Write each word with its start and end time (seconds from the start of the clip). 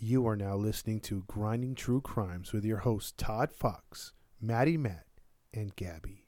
You 0.00 0.28
are 0.28 0.36
now 0.36 0.54
listening 0.54 1.00
to 1.00 1.24
Grinding 1.26 1.74
True 1.74 2.00
Crimes 2.00 2.52
with 2.52 2.64
your 2.64 2.78
hosts 2.78 3.12
Todd 3.16 3.50
Fox, 3.50 4.12
Maddie 4.40 4.76
Matt, 4.76 5.06
and 5.52 5.74
Gabby. 5.74 6.27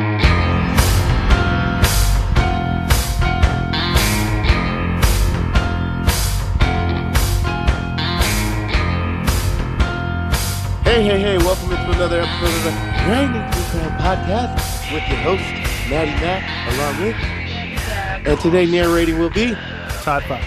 Hey, 10.91 11.03
hey, 11.03 11.21
hey, 11.21 11.37
welcome 11.37 11.71
into 11.71 11.89
another 11.91 12.19
episode 12.19 12.53
of 12.53 12.63
the 12.65 12.71
Grinding 13.05 13.49
True 13.53 13.63
Crime 13.79 13.97
Podcast 13.97 14.91
with 14.91 15.07
your 15.07 15.19
host, 15.19 15.89
Maddie 15.89 16.11
Matt, 16.19 16.43
along 16.75 17.01
with. 17.01 18.27
And 18.27 18.37
today 18.41 18.65
narrating 18.65 19.17
will 19.17 19.29
be, 19.29 19.53
Todd 20.03 20.21
Fox. 20.23 20.43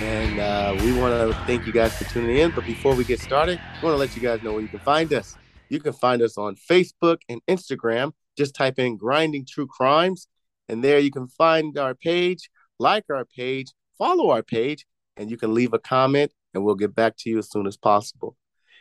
and 0.00 0.40
uh, 0.40 0.74
we 0.82 0.98
want 0.98 1.12
to 1.12 1.38
thank 1.44 1.66
you 1.66 1.72
guys 1.74 1.94
for 1.98 2.04
tuning 2.04 2.38
in. 2.38 2.50
But 2.52 2.64
before 2.64 2.94
we 2.94 3.04
get 3.04 3.20
started, 3.20 3.60
I 3.60 3.84
want 3.84 3.92
to 3.92 3.98
let 3.98 4.16
you 4.16 4.22
guys 4.22 4.42
know 4.42 4.52
where 4.52 4.62
you 4.62 4.68
can 4.68 4.78
find 4.78 5.12
us. 5.12 5.36
You 5.68 5.80
can 5.80 5.92
find 5.92 6.22
us 6.22 6.38
on 6.38 6.56
Facebook 6.56 7.18
and 7.28 7.42
Instagram. 7.46 8.12
Just 8.38 8.54
type 8.54 8.78
in 8.78 8.96
Grinding 8.96 9.44
True 9.44 9.66
Crimes, 9.66 10.28
and 10.70 10.82
there 10.82 10.98
you 10.98 11.10
can 11.10 11.28
find 11.28 11.76
our 11.76 11.94
page, 11.94 12.48
like 12.78 13.04
our 13.10 13.26
page, 13.26 13.74
follow 13.98 14.30
our 14.30 14.42
page, 14.42 14.86
and 15.18 15.30
you 15.30 15.36
can 15.36 15.52
leave 15.52 15.74
a 15.74 15.78
comment, 15.78 16.32
and 16.54 16.64
we'll 16.64 16.74
get 16.74 16.94
back 16.94 17.18
to 17.18 17.28
you 17.28 17.36
as 17.36 17.50
soon 17.50 17.66
as 17.66 17.76
possible. 17.76 18.34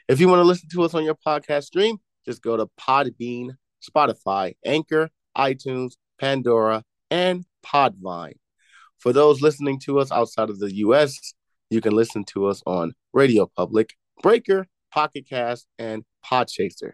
If 0.08 0.22
you 0.22 0.30
want 0.30 0.40
to 0.40 0.46
listen 0.46 0.70
to 0.70 0.84
us 0.84 0.94
on 0.94 1.04
your 1.04 1.16
podcast 1.16 1.66
stream, 1.66 1.98
just 2.26 2.42
go 2.42 2.56
to 2.56 2.70
Podbean, 2.80 3.58
Spotify, 3.84 4.56
Anchor, 4.66 5.10
iTunes, 5.38 5.96
Pandora, 6.18 6.84
and 7.12 7.44
Podvine. 7.66 8.38
For 9.00 9.12
those 9.12 9.42
listening 9.42 9.80
to 9.82 10.00
us 10.00 10.10
outside 10.10 10.50
of 10.50 10.60
the 10.60 10.74
US, 10.76 11.34
you 11.70 11.82
can 11.82 11.94
listen 11.94 12.24
to 12.30 12.46
us 12.46 12.64
on 12.66 12.94
Radio 13.12 13.52
Public, 13.54 13.96
Breaker, 14.24 14.68
Pocket 14.94 15.26
Cast, 15.30 15.68
and 15.78 16.06
Podchaser. 16.26 16.94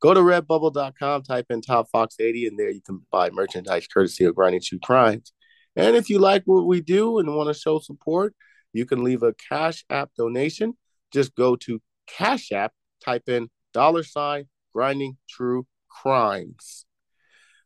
Go 0.00 0.14
to 0.14 0.20
redbubble.com, 0.20 1.22
type 1.24 1.46
in 1.50 1.62
Top 1.62 1.88
Fox 1.90 2.14
80, 2.20 2.46
and 2.46 2.58
there 2.58 2.70
you 2.70 2.80
can 2.80 3.04
buy 3.10 3.30
merchandise 3.30 3.88
courtesy 3.88 4.24
of 4.24 4.36
Grinding 4.36 4.62
True 4.62 4.78
Crimes. 4.84 5.32
And 5.74 5.96
if 5.96 6.08
you 6.08 6.20
like 6.20 6.44
what 6.44 6.66
we 6.66 6.80
do 6.80 7.18
and 7.18 7.34
want 7.34 7.48
to 7.48 7.58
show 7.58 7.80
support, 7.80 8.36
you 8.72 8.86
can 8.86 9.02
leave 9.02 9.24
a 9.24 9.34
Cash 9.48 9.84
App 9.90 10.10
donation. 10.16 10.74
Just 11.12 11.34
go 11.34 11.56
to 11.56 11.80
Cash 12.06 12.52
App, 12.52 12.72
type 13.04 13.28
in 13.28 13.48
dollar 13.72 14.02
sign 14.02 14.46
grinding 14.72 15.16
true 15.28 15.66
crimes. 15.88 16.86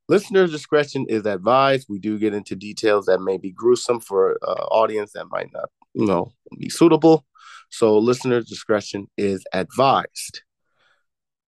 Listener 0.08 0.46
discretion 0.46 1.06
is 1.08 1.26
advised. 1.26 1.86
We 1.88 1.98
do 1.98 2.18
get 2.18 2.34
into 2.34 2.54
details 2.54 3.06
that 3.06 3.20
may 3.20 3.38
be 3.38 3.50
gruesome 3.50 4.00
for 4.00 4.38
uh, 4.42 4.64
audience 4.70 5.12
that 5.12 5.26
might 5.30 5.52
not, 5.52 5.68
you 5.94 6.06
know, 6.06 6.32
be 6.58 6.68
suitable. 6.68 7.24
So 7.70 7.98
listener 7.98 8.40
discretion 8.40 9.08
is 9.16 9.44
advised. 9.52 10.42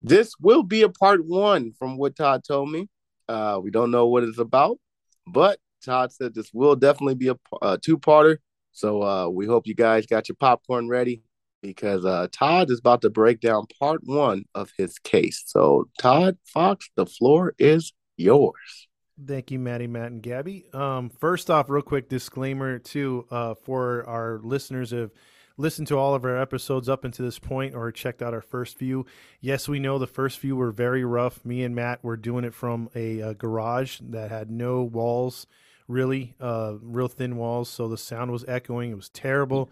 This 0.03 0.33
will 0.41 0.65
be 0.65 0.83
a 0.83 0.89
part 0.89 1.25
one 1.25 1.73
from 1.79 1.97
what 1.97 2.17
Todd 2.17 2.43
told 2.47 2.71
me. 2.71 2.89
Uh, 3.29 3.61
we 3.63 3.71
don't 3.71 3.93
know 3.93 4.07
what 4.07 4.25
it's 4.25 4.39
about, 4.39 4.79
but 5.27 5.61
Todd 5.85 6.13
said 6.13 6.35
this 6.35 6.51
will 6.53 6.75
definitely 6.75 7.15
be 7.15 7.29
a, 7.29 7.37
a 7.63 7.79
two-parter. 7.79 8.39
So 8.73 9.03
uh, 9.03 9.29
we 9.29 9.47
hope 9.47 9.69
you 9.69 9.75
guys 9.75 10.07
got 10.07 10.29
your 10.29 10.37
popcorn 10.37 10.89
ready 10.89 11.23
because 11.63 12.05
uh, 12.05 12.29
Todd 12.33 12.71
is 12.71 12.79
about 12.79 13.03
to 13.03 13.11
break 13.11 13.41
down 13.41 13.67
part 13.79 14.01
one 14.05 14.45
of 14.55 14.71
his 14.77 14.99
case. 14.99 15.43
So, 15.47 15.89
Todd 15.99 16.39
Fox, 16.45 16.91
the 16.97 17.07
floor 17.07 17.55
is 17.59 17.93
yours. 18.17 18.89
Thank 19.27 19.51
you, 19.51 19.59
Maddie, 19.59 19.87
Matt, 19.87 20.13
and 20.13 20.23
Gabby. 20.23 20.67
Um, 20.73 21.11
first 21.11 21.51
off, 21.51 21.69
real 21.69 21.83
quick 21.83 22.09
disclaimer 22.09 22.79
too 22.79 23.27
uh, 23.31 23.55
for 23.55 24.09
our 24.09 24.41
listeners 24.43 24.93
have 24.93 25.11
listened 25.59 25.89
to 25.89 25.99
all 25.99 26.15
of 26.15 26.25
our 26.25 26.41
episodes 26.41 26.89
up 26.89 27.05
until 27.05 27.27
this 27.27 27.39
point 27.39 27.75
or 27.75 27.93
checked 27.93 28.23
out 28.23 28.33
our 28.33 28.41
first 28.41 28.79
few. 28.79 29.05
Yes, 29.41 29.69
we 29.69 29.79
know 29.79 29.99
the 29.99 30.07
first 30.07 30.39
few 30.39 30.57
were 30.57 30.71
very 30.73 31.05
rough. 31.05 31.45
Me 31.45 31.63
and 31.63 31.75
Matt 31.75 32.03
were 32.03 32.17
doing 32.17 32.45
it 32.45 32.55
from 32.55 32.89
a, 32.95 33.21
uh 33.21 33.33
garage 33.35 34.01
that 34.09 34.31
had 34.31 34.51
no 34.51 34.83
walls, 34.83 35.47
really, 35.87 36.35
uh, 36.41 36.75
real 36.81 37.09
thin 37.09 37.37
walls, 37.37 37.69
so 37.69 37.89
the 37.89 37.99
sound 37.99 38.31
was 38.31 38.45
echoing. 38.49 38.91
It 38.91 38.97
was 38.97 39.11
terrible. 39.11 39.71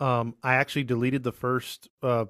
Um, 0.00 0.34
I 0.42 0.54
actually 0.54 0.84
deleted 0.84 1.22
the 1.22 1.32
first 1.32 1.88
uh, 2.02 2.26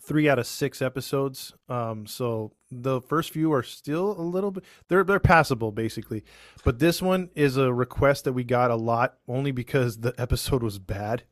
three 0.00 0.28
out 0.28 0.38
of 0.38 0.46
six 0.46 0.80
episodes. 0.80 1.52
Um, 1.68 2.06
so 2.06 2.52
the 2.70 3.00
first 3.00 3.30
few 3.32 3.52
are 3.52 3.62
still 3.62 4.18
a 4.18 4.22
little 4.22 4.50
bit 4.50 4.64
they're 4.88 5.04
they're 5.04 5.20
passable 5.20 5.72
basically. 5.72 6.24
But 6.64 6.78
this 6.78 7.00
one 7.00 7.30
is 7.34 7.56
a 7.56 7.72
request 7.72 8.24
that 8.24 8.32
we 8.32 8.44
got 8.44 8.70
a 8.70 8.76
lot 8.76 9.18
only 9.28 9.52
because 9.52 9.98
the 9.98 10.14
episode 10.18 10.62
was 10.62 10.78
bad. 10.78 11.24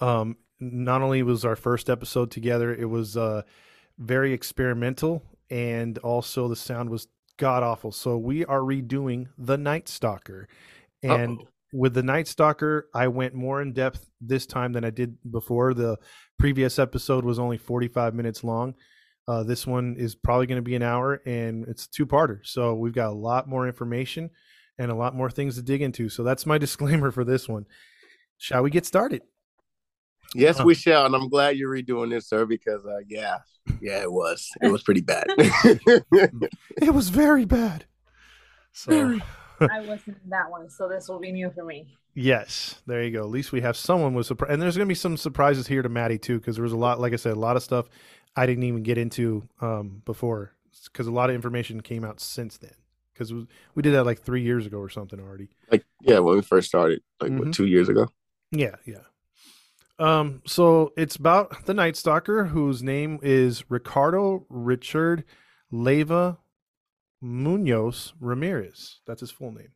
Um, 0.00 0.36
not 0.58 1.02
only 1.02 1.22
was 1.22 1.44
our 1.44 1.56
first 1.56 1.88
episode 1.88 2.30
together, 2.30 2.74
it 2.74 2.88
was 2.88 3.16
uh 3.16 3.42
very 3.98 4.32
experimental 4.32 5.22
and 5.50 5.98
also 5.98 6.48
the 6.48 6.56
sound 6.56 6.90
was 6.90 7.08
god 7.36 7.62
awful. 7.62 7.92
So 7.92 8.16
we 8.16 8.44
are 8.44 8.60
redoing 8.60 9.28
The 9.38 9.58
Night 9.58 9.88
Stalker. 9.88 10.48
And 11.02 11.38
Uh-oh. 11.40 11.48
With 11.72 11.94
the 11.94 12.02
Night 12.02 12.26
Stalker, 12.28 12.88
I 12.94 13.08
went 13.08 13.34
more 13.34 13.62
in 13.62 13.72
depth 13.72 14.06
this 14.20 14.46
time 14.46 14.72
than 14.72 14.84
I 14.84 14.90
did 14.90 15.16
before. 15.30 15.74
The 15.74 15.96
previous 16.38 16.78
episode 16.78 17.24
was 17.24 17.38
only 17.38 17.58
45 17.58 18.14
minutes 18.14 18.42
long. 18.44 18.74
Uh, 19.28 19.42
this 19.44 19.66
one 19.66 19.94
is 19.98 20.14
probably 20.14 20.46
going 20.46 20.56
to 20.58 20.62
be 20.62 20.74
an 20.74 20.82
hour 20.82 21.20
and 21.26 21.66
it's 21.68 21.86
two 21.86 22.06
parter. 22.06 22.40
So 22.42 22.74
we've 22.74 22.92
got 22.94 23.10
a 23.10 23.14
lot 23.14 23.48
more 23.48 23.66
information 23.66 24.30
and 24.78 24.90
a 24.90 24.94
lot 24.94 25.14
more 25.14 25.30
things 25.30 25.54
to 25.56 25.62
dig 25.62 25.82
into. 25.82 26.08
So 26.08 26.22
that's 26.24 26.46
my 26.46 26.58
disclaimer 26.66 27.10
for 27.10 27.24
this 27.24 27.48
one. 27.48 27.66
Shall 28.38 28.62
we 28.62 28.70
get 28.70 28.86
started? 28.86 29.22
Yes, 30.34 30.58
Huh. 30.58 30.64
we 30.64 30.74
shall, 30.74 31.06
and 31.06 31.14
I'm 31.14 31.28
glad 31.28 31.56
you're 31.56 31.70
redoing 31.74 32.10
this, 32.10 32.28
sir. 32.28 32.46
Because 32.46 32.84
uh, 32.86 33.00
yeah, 33.08 33.38
yeah, 33.80 34.00
it 34.02 34.10
was, 34.10 34.48
it 34.62 34.68
was 34.68 34.82
pretty 34.82 35.00
bad. 35.02 35.26
It 36.80 36.94
was 36.94 37.08
very 37.10 37.44
bad. 37.44 37.84
So, 38.72 39.18
I 39.60 39.80
wasn't 39.80 40.18
in 40.24 40.30
that 40.30 40.50
one, 40.50 40.68
so 40.70 40.88
this 40.88 41.08
will 41.08 41.18
be 41.20 41.32
new 41.32 41.50
for 41.50 41.64
me. 41.64 41.86
yes, 42.14 42.80
there 42.86 43.02
you 43.02 43.10
go. 43.10 43.20
At 43.20 43.30
least 43.30 43.52
we 43.52 43.60
have 43.60 43.76
someone 43.76 44.14
was 44.14 44.26
surprised. 44.26 44.52
And 44.52 44.62
there's 44.62 44.76
going 44.76 44.86
to 44.86 44.90
be 44.90 44.94
some 44.94 45.16
surprises 45.16 45.66
here 45.66 45.82
to 45.82 45.88
Maddie, 45.88 46.18
too, 46.18 46.38
because 46.38 46.56
there 46.56 46.62
was 46.62 46.72
a 46.72 46.76
lot, 46.76 47.00
like 47.00 47.12
I 47.12 47.16
said, 47.16 47.32
a 47.32 47.38
lot 47.40 47.56
of 47.56 47.62
stuff 47.62 47.88
I 48.36 48.46
didn't 48.46 48.64
even 48.64 48.82
get 48.82 48.96
into 48.98 49.48
um, 49.60 50.02
before 50.04 50.52
because 50.84 51.06
a 51.06 51.12
lot 51.12 51.28
of 51.30 51.34
information 51.36 51.80
came 51.82 52.04
out 52.04 52.20
since 52.20 52.56
then. 52.58 52.72
Because 53.12 53.32
we 53.74 53.82
did 53.82 53.92
that 53.94 54.04
like 54.04 54.22
three 54.22 54.40
years 54.42 54.64
ago 54.64 54.78
or 54.78 54.88
something 54.88 55.20
already. 55.20 55.50
like 55.70 55.84
yeah, 56.00 56.20
when 56.20 56.36
we 56.36 56.42
first 56.42 56.68
started, 56.68 57.02
like 57.20 57.30
Mhm. 57.32 57.38
what 57.38 57.52
two 57.52 57.66
years 57.66 57.88
ago. 57.90 58.08
Yeah, 58.50 58.76
yeah. 58.86 59.02
Um, 59.98 60.40
so 60.46 60.92
it's 60.96 61.16
about 61.16 61.66
the 61.66 61.74
Night 61.74 61.96
Stalker, 61.96 62.46
whose 62.46 62.82
name 62.82 63.18
is 63.22 63.64
Ricardo 63.68 64.46
Richard 64.48 65.24
Leyva 65.70 66.38
Munoz 67.20 68.12
Ramirez. 68.20 69.00
That's 69.06 69.20
his 69.20 69.30
full 69.30 69.52
name. 69.52 69.68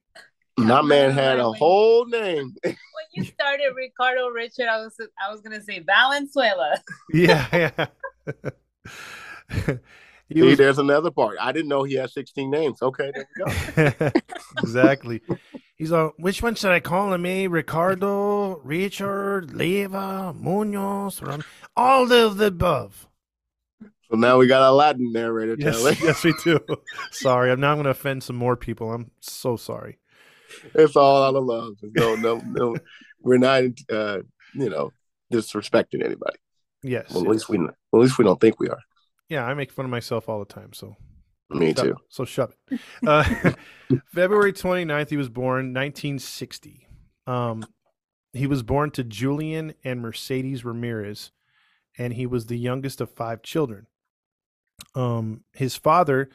My 0.56 0.82
man 0.82 1.10
had 1.10 1.40
a 1.40 1.50
When- 1.50 1.58
whole 1.58 2.06
name. 2.06 2.54
When 2.64 2.76
you 3.12 3.24
started 3.24 3.72
Ricardo 3.76 4.28
Richard, 4.28 4.66
I 4.66 4.78
was 4.78 4.96
I 5.24 5.30
was 5.30 5.40
gonna 5.40 5.62
say 5.62 5.80
Valenzuela. 5.80 6.80
Yeah, 7.12 7.46
yeah. 7.52 7.86
he 10.28 10.34
See, 10.40 10.42
was 10.42 10.58
there's 10.58 10.78
another 10.78 11.10
part. 11.10 11.36
I 11.40 11.52
didn't 11.52 11.68
know 11.68 11.82
he 11.84 11.94
had 11.94 12.10
16 12.10 12.50
names. 12.50 12.82
Okay, 12.82 13.12
there 13.14 13.26
we 13.36 13.90
go. 14.10 14.10
exactly. 14.62 15.20
He's 15.76 15.90
like, 15.90 16.12
which 16.18 16.42
one 16.42 16.54
should 16.54 16.70
I 16.70 16.80
call 16.80 17.12
him? 17.12 17.26
Eh? 17.26 17.46
Ricardo, 17.50 18.58
Richard, 18.60 19.48
Leyva, 19.48 20.34
Munoz, 20.38 21.20
Ram- 21.20 21.44
all 21.76 22.10
of 22.12 22.36
the 22.38 22.46
above. 22.46 23.08
So 24.10 24.16
now 24.16 24.38
we 24.38 24.46
got 24.46 24.62
a 24.62 24.72
Latin 24.72 25.12
narrator. 25.12 25.56
Yes, 25.58 25.82
yes, 26.02 26.24
we 26.24 26.34
do. 26.44 26.60
sorry, 27.10 27.50
I'm 27.50 27.60
now 27.60 27.74
going 27.74 27.84
to 27.84 27.90
offend 27.90 28.22
some 28.22 28.36
more 28.36 28.56
people. 28.56 28.92
I'm 28.92 29.10
so 29.20 29.56
sorry. 29.56 29.98
It's 30.74 30.94
all 30.96 31.22
out 31.24 31.34
of 31.34 31.44
love. 31.44 31.74
No, 31.82 32.14
no, 32.14 32.40
no. 32.46 32.76
We're 33.22 33.38
not, 33.38 33.64
uh, 33.90 34.18
you 34.54 34.68
know, 34.70 34.92
disrespecting 35.32 36.04
anybody. 36.04 36.36
Yes, 36.82 37.10
Well, 37.10 37.20
at 37.20 37.24
yes. 37.26 37.32
least 37.32 37.48
we, 37.48 37.58
at 37.58 37.70
least 37.92 38.18
we 38.18 38.24
don't 38.24 38.40
think 38.40 38.60
we 38.60 38.68
are. 38.68 38.78
yeah, 39.30 39.44
I 39.44 39.54
make 39.54 39.72
fun 39.72 39.86
of 39.86 39.90
myself 39.90 40.28
all 40.28 40.38
the 40.38 40.44
time. 40.44 40.74
So 40.74 40.96
Me 41.50 41.68
shove 41.74 41.84
too. 41.84 41.90
it. 41.92 41.96
So 42.10 42.24
shove 42.26 42.54
it. 42.70 42.80
Uh, 43.06 43.24
February 44.14 44.52
29th, 44.52 45.08
he 45.08 45.16
was 45.16 45.30
born, 45.30 45.72
1960. 45.72 46.86
Um, 47.26 47.64
he 48.34 48.46
was 48.46 48.62
born 48.62 48.90
to 48.92 49.02
Julian 49.04 49.72
and 49.82 50.00
Mercedes 50.02 50.64
Ramirez, 50.64 51.30
and 51.96 52.12
he 52.12 52.26
was 52.26 52.46
the 52.46 52.58
youngest 52.58 53.00
of 53.00 53.10
five 53.10 53.42
children. 53.42 53.86
Um, 54.94 55.44
his 55.52 55.76
father 55.76 56.30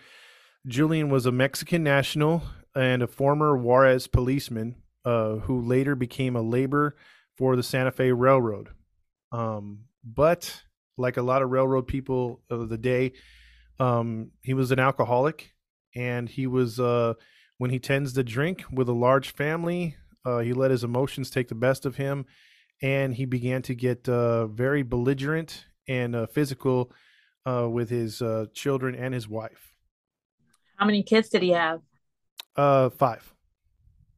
Julian 0.68 1.10
was 1.10 1.26
a 1.26 1.32
Mexican 1.32 1.84
national 1.84 2.44
and 2.76 3.02
a 3.02 3.08
former 3.08 3.58
Juarez 3.58 4.08
policeman 4.08 4.76
uh, 5.06 5.38
who 5.38 5.62
later 5.62 5.96
became 5.96 6.36
a 6.36 6.42
laborer 6.42 6.96
for 7.38 7.56
the 7.56 7.64
Santa 7.64 7.92
Fe 7.92 8.12
Railroad. 8.12 8.70
Um, 9.32 9.86
but 10.04 10.64
like 10.98 11.18
a 11.18 11.22
lot 11.22 11.42
of 11.42 11.50
railroad 11.50 11.88
people 11.88 12.42
of 12.50 12.70
the 12.70 12.78
day, 12.78 13.14
um, 13.80 14.32
he 14.42 14.54
was 14.54 14.72
an 14.72 14.80
alcoholic, 14.80 15.54
and 15.96 16.28
he 16.28 16.46
was 16.46 16.80
uh, 16.80 17.14
when 17.58 17.72
he 17.72 17.80
tends 17.80 18.14
to 18.14 18.24
drink 18.24 18.64
with 18.72 18.90
a 18.90 18.94
large 18.94 19.32
family. 19.32 19.96
Uh, 20.26 20.40
he 20.40 20.52
let 20.52 20.72
his 20.72 20.84
emotions 20.84 21.30
take 21.30 21.48
the 21.48 21.56
best 21.56 21.86
of 21.86 21.96
him, 21.96 22.26
and 22.82 23.16
he 23.16 23.26
began 23.26 23.62
to 23.62 23.74
get 23.74 24.10
uh, 24.10 24.48
very 24.48 24.84
belligerent 24.84 25.66
and 25.88 26.16
uh, 26.16 26.28
physical 26.28 26.92
uh, 27.46 27.68
with 27.70 27.90
his 27.90 28.22
uh, 28.22 28.46
children 28.54 28.96
and 28.96 29.14
his 29.14 29.28
wife. 29.28 29.76
How 30.76 30.86
many 30.86 31.04
kids 31.04 31.30
did 31.30 31.42
he 31.42 31.50
have? 31.50 31.82
Uh, 32.56 32.90
five. 32.90 33.34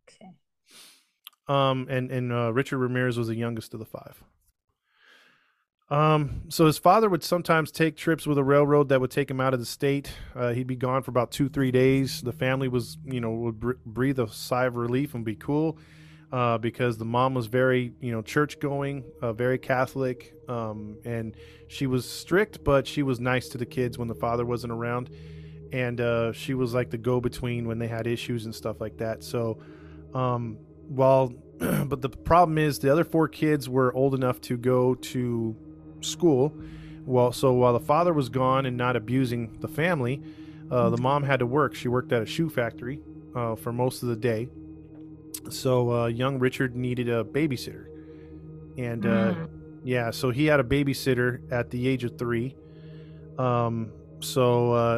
Okay. 0.08 0.32
Um, 1.48 1.88
and 1.90 2.12
and 2.12 2.32
uh, 2.32 2.54
Richard 2.54 2.78
Ramirez 2.78 3.18
was 3.18 3.28
the 3.28 3.36
youngest 3.36 3.74
of 3.74 3.80
the 3.80 3.86
five. 3.86 4.24
Um, 5.92 6.44
so 6.48 6.68
his 6.68 6.78
father 6.78 7.10
would 7.10 7.22
sometimes 7.22 7.70
take 7.70 7.98
trips 7.98 8.26
with 8.26 8.38
a 8.38 8.44
railroad 8.44 8.88
that 8.90 9.02
would 9.02 9.12
take 9.12 9.30
him 9.30 9.42
out 9.42 9.54
of 9.54 9.60
the 9.60 9.66
state. 9.66 10.14
Uh, 10.34 10.54
he'd 10.54 10.66
be 10.66 10.78
gone 10.78 11.04
for 11.04 11.12
about 11.12 11.32
two, 11.32 11.50
three 11.50 11.70
days. 11.70 12.22
The 12.22 12.32
family 12.32 12.70
was, 12.70 12.98
you 13.04 13.20
know, 13.20 13.32
would 13.32 13.60
br- 13.60 13.72
breathe 13.86 14.18
a 14.18 14.30
sigh 14.30 14.66
of 14.66 14.78
relief 14.78 15.14
and 15.16 15.26
be 15.26 15.36
cool, 15.36 15.78
uh, 16.32 16.58
because 16.58 16.98
the 16.98 17.06
mom 17.06 17.34
was 17.34 17.48
very, 17.48 17.94
you 18.00 18.12
know, 18.12 18.22
church 18.22 18.60
going, 18.60 19.04
uh, 19.22 19.34
very 19.34 19.58
Catholic, 19.58 20.34
um, 20.48 20.98
and 21.04 21.36
she 21.68 21.88
was 21.88 22.10
strict, 22.10 22.64
but 22.64 22.88
she 22.88 23.04
was 23.04 23.20
nice 23.20 23.50
to 23.50 23.58
the 23.58 23.66
kids 23.66 23.98
when 23.98 24.08
the 24.08 24.16
father 24.16 24.46
wasn't 24.46 24.72
around, 24.72 25.10
and 25.74 26.00
uh, 26.00 26.32
she 26.32 26.54
was 26.54 26.74
like 26.74 26.90
the 26.90 26.98
go 26.98 27.20
between 27.20 27.68
when 27.68 27.80
they 27.80 27.88
had 27.88 28.08
issues 28.08 28.46
and 28.46 28.56
stuff 28.56 28.80
like 28.80 28.98
that. 28.98 29.24
So, 29.24 29.60
um, 30.14 30.58
while, 30.88 31.34
but 31.60 32.02
the 32.02 32.10
problem 32.10 32.58
is 32.58 32.80
the 32.80 32.92
other 32.92 33.04
four 33.04 33.28
kids 33.28 33.68
were 33.68 33.94
old 33.94 34.16
enough 34.16 34.40
to 34.42 34.58
go 34.58 34.96
to 34.96 35.56
school. 36.00 36.54
Well, 37.06 37.32
so 37.32 37.54
while 37.54 37.74
the 37.74 37.80
father 37.80 38.14
was 38.14 38.30
gone 38.30 38.66
and 38.66 38.78
not 38.78 38.96
abusing 38.96 39.60
the 39.60 39.68
family, 39.68 40.22
uh, 40.70 40.90
the 40.90 41.02
mom 41.02 41.24
had 41.24 41.40
to 41.40 41.46
work. 41.46 41.76
She 41.76 41.90
worked 41.90 42.14
at 42.14 42.22
a 42.22 42.26
shoe 42.26 42.50
factory 42.50 43.00
uh, 43.36 43.56
for 43.56 43.74
most 43.74 44.04
of 44.04 44.10
the 44.10 44.16
day. 44.16 44.48
So 45.50 45.92
uh, 46.04 46.06
young 46.08 46.40
Richard 46.40 46.76
needed 46.76 47.10
a 47.10 47.24
babysitter, 47.24 47.86
and 48.78 49.06
uh, 49.06 49.10
Mm. 49.34 49.50
yeah, 49.84 50.12
so 50.12 50.30
he 50.32 50.46
had 50.46 50.60
a 50.60 50.64
babysitter 50.64 51.42
at 51.52 51.70
the 51.70 51.88
age 51.88 52.04
of 52.04 52.18
three. 52.18 52.56
Um, 53.38 53.92
so 54.20 54.72
uh, 54.74 54.96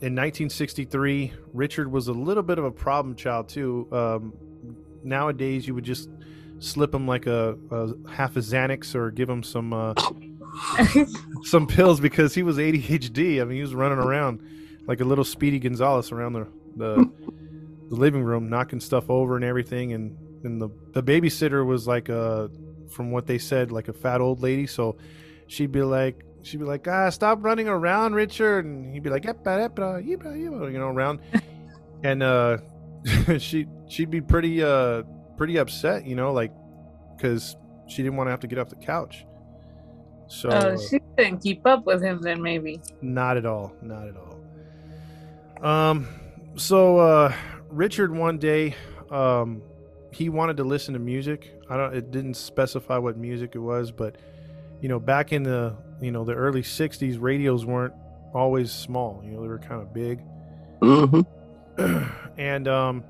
in 0.00 0.14
1963, 0.14 1.32
Richard 1.52 1.90
was 1.90 2.08
a 2.08 2.12
little 2.12 2.42
bit 2.42 2.58
of 2.58 2.64
a 2.64 2.70
problem 2.70 3.14
child 3.14 3.48
too. 3.48 3.88
Um, 3.92 4.32
nowadays, 5.02 5.66
you 5.66 5.74
would 5.74 5.84
just 5.84 6.08
slip 6.60 6.94
him 6.94 7.06
like 7.06 7.26
a, 7.26 7.56
a 7.70 8.10
half 8.10 8.36
a 8.36 8.40
Xanax 8.40 8.94
or 8.94 9.10
give 9.10 9.28
him 9.28 9.42
some 9.42 9.72
uh, 9.72 9.94
some 11.42 11.66
pills 11.66 12.00
because 12.00 12.34
he 12.34 12.42
was 12.42 12.56
ADHD. 12.58 13.40
I 13.40 13.44
mean, 13.44 13.56
he 13.56 13.60
was 13.62 13.74
running 13.74 13.98
around 13.98 14.40
like 14.86 15.00
a 15.00 15.04
little 15.04 15.24
Speedy 15.24 15.58
Gonzalez 15.58 16.10
around 16.12 16.32
the 16.34 16.46
the, 16.76 17.10
the 17.88 17.94
living 17.96 18.22
room, 18.22 18.48
knocking 18.48 18.80
stuff 18.80 19.10
over 19.10 19.36
and 19.36 19.44
everything. 19.44 19.92
And 19.92 20.16
and 20.44 20.60
the 20.60 20.68
the 20.92 21.02
babysitter 21.02 21.64
was 21.66 21.86
like 21.86 22.08
a, 22.08 22.50
from 22.90 23.10
what 23.10 23.26
they 23.26 23.38
said, 23.38 23.72
like 23.72 23.88
a 23.88 23.92
fat 23.92 24.20
old 24.20 24.40
lady. 24.40 24.66
So 24.66 24.96
she'd 25.46 25.72
be 25.72 25.82
like. 25.82 26.24
She'd 26.42 26.58
be 26.58 26.66
like, 26.66 26.86
ah, 26.86 27.08
stop 27.08 27.42
running 27.42 27.68
around, 27.68 28.14
Richard, 28.14 28.66
and 28.66 28.92
he'd 28.92 29.02
be 29.02 29.08
like, 29.08 29.22
"Epa, 29.22 29.66
epa, 29.70 30.06
yepa," 30.06 30.38
you 30.38 30.78
know, 30.78 30.88
around, 30.88 31.20
and 32.04 32.22
uh, 32.22 32.58
she 33.38 33.66
she'd 33.88 34.10
be 34.10 34.20
pretty 34.20 34.62
uh 34.62 35.04
pretty 35.38 35.56
upset, 35.56 36.04
you 36.04 36.14
know, 36.14 36.34
like 36.34 36.52
because 37.16 37.56
she 37.88 38.02
didn't 38.02 38.16
want 38.18 38.26
to 38.26 38.30
have 38.30 38.40
to 38.40 38.46
get 38.46 38.58
off 38.58 38.68
the 38.68 38.76
couch. 38.76 39.24
So 40.26 40.50
Oh, 40.50 40.76
she 40.76 41.00
couldn't 41.16 41.38
keep 41.38 41.66
up 41.66 41.86
with 41.86 42.02
him 42.02 42.20
then, 42.20 42.42
maybe. 42.42 42.78
not 43.00 43.38
at 43.38 43.46
all, 43.46 43.72
not 43.80 44.06
at 44.06 44.14
all. 44.14 45.66
Um, 45.66 46.06
so 46.56 46.98
uh, 46.98 47.34
Richard 47.74 48.14
one 48.14 48.38
day, 48.38 48.76
um, 49.10 49.62
he 50.12 50.28
wanted 50.28 50.56
to 50.58 50.64
listen 50.64 50.94
to 50.94 51.00
music. 51.00 51.52
I 51.68 51.76
don't. 51.76 51.94
It 51.94 52.10
didn't 52.12 52.34
specify 52.34 52.98
what 52.98 53.16
music 53.16 53.52
it 53.54 53.58
was, 53.58 53.90
but 53.90 54.16
you 54.80 54.88
know, 54.88 55.00
back 55.00 55.32
in 55.32 55.42
the 55.42 55.76
you 56.00 56.12
know 56.12 56.24
the 56.24 56.34
early 56.34 56.62
'60s, 56.62 57.20
radios 57.20 57.66
weren't 57.66 57.94
always 58.32 58.70
small. 58.70 59.20
You 59.24 59.32
know, 59.32 59.42
they 59.42 59.48
were 59.48 59.58
kind 59.58 59.82
of 59.82 59.92
big. 59.92 60.22
Mm-hmm. 60.80 62.10
and 62.38 62.68
um, 62.68 63.04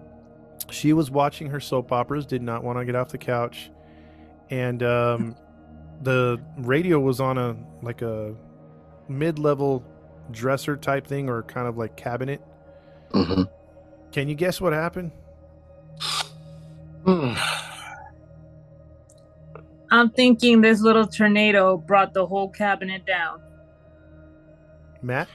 she 0.70 0.94
was 0.94 1.11
watching 1.11 1.49
her 1.50 1.61
soap 1.61 1.93
operas, 1.93 2.25
did 2.25 2.43
not 2.43 2.64
want 2.64 2.78
to 2.78 2.87
get 2.87 2.94
off 2.94 3.11
the 3.11 3.19
couch, 3.19 3.70
and 4.49 4.82
um, 4.82 5.37
the 6.02 6.40
radio 6.56 6.99
was 6.99 7.20
on 7.20 7.37
a 7.37 7.55
like 7.82 8.00
a 8.00 8.34
mid-level 9.08 9.84
dresser 10.31 10.75
type 10.75 11.06
thing 11.06 11.28
or 11.28 11.43
kind 11.43 11.69
of 11.69 11.76
like 11.76 11.99
cabinet. 11.99 12.40
Mm-hmm. 13.12 13.43
Can 14.14 14.28
you 14.28 14.37
guess 14.37 14.61
what 14.61 14.72
happened? 14.72 15.11
Hmm. 17.05 17.34
I'm 19.90 20.11
thinking 20.11 20.61
this 20.61 20.81
little 20.81 21.05
tornado 21.05 21.76
brought 21.76 22.14
the 22.14 22.25
whole 22.25 22.49
cabinet 22.49 23.05
down. 23.05 23.43
Matt? 25.02 25.26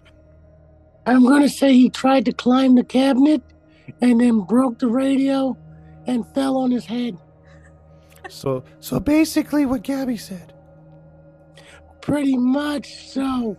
I'm 1.06 1.24
going 1.24 1.42
to 1.42 1.50
say 1.50 1.74
he 1.74 1.90
tried 1.90 2.24
to 2.24 2.32
climb 2.32 2.76
the 2.76 2.86
cabinet 2.86 3.42
and 4.00 4.22
then 4.22 4.46
broke 4.46 4.80
the 4.80 4.88
radio 4.88 5.58
and 6.08 6.26
fell 6.34 6.56
on 6.56 6.72
his 6.72 6.86
head. 6.86 7.18
So 8.30 8.64
so 8.80 8.98
basically 9.02 9.66
what 9.66 9.82
Gabby 9.82 10.16
said. 10.16 10.54
Pretty 12.00 12.38
much 12.38 13.10
so. 13.10 13.58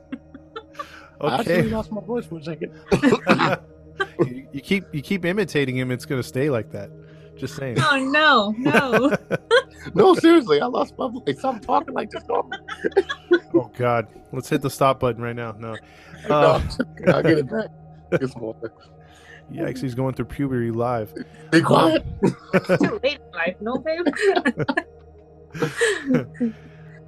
Okay. 1.21 1.35
I 1.35 1.41
actually 1.41 1.69
lost 1.69 1.93
my 1.93 2.01
voice 2.01 2.25
for 2.25 2.39
a 2.39 2.43
second. 2.43 2.73
you, 4.53 4.57
you 4.57 4.61
keep 4.61 4.85
you 4.95 5.03
keep 5.03 5.25
imitating 5.25 5.77
him, 5.77 5.91
it's 5.91 6.07
gonna 6.07 6.23
stay 6.23 6.51
like 6.51 6.71
that. 6.73 6.91
Just 7.37 7.57
saying. 7.57 7.77
Oh 7.81 7.97
no, 7.99 8.55
no. 8.59 9.17
No, 9.95 10.15
seriously, 10.15 10.61
I 10.61 10.67
lost 10.67 10.93
my 10.99 11.09
voice. 11.09 11.43
I'm 11.43 11.59
talking 11.59 11.95
like 11.95 12.11
this. 12.11 12.23
No, 12.29 12.51
oh 13.55 13.71
God. 13.79 14.09
Let's 14.31 14.47
hit 14.49 14.61
the 14.61 14.69
stop 14.69 15.01
button 15.01 15.23
right 15.23 15.35
now. 15.35 15.53
No. 15.59 15.75
no, 16.29 16.35
Uh, 16.35 16.63
I'll 17.09 17.23
get 17.23 17.39
it 17.39 17.51
back. 17.51 17.69
It's 18.13 18.37
more. 18.37 18.55
Yikes, 19.51 19.81
he's 19.81 19.95
going 19.95 20.15
through 20.15 20.27
puberty 20.27 20.71
live. 20.71 21.15
Be 21.51 21.63
quiet. 21.63 22.05
Too 22.23 23.01
late 23.03 23.21
in 23.21 23.33
life, 23.33 23.57
no 23.63 23.79
babe. 23.79 24.07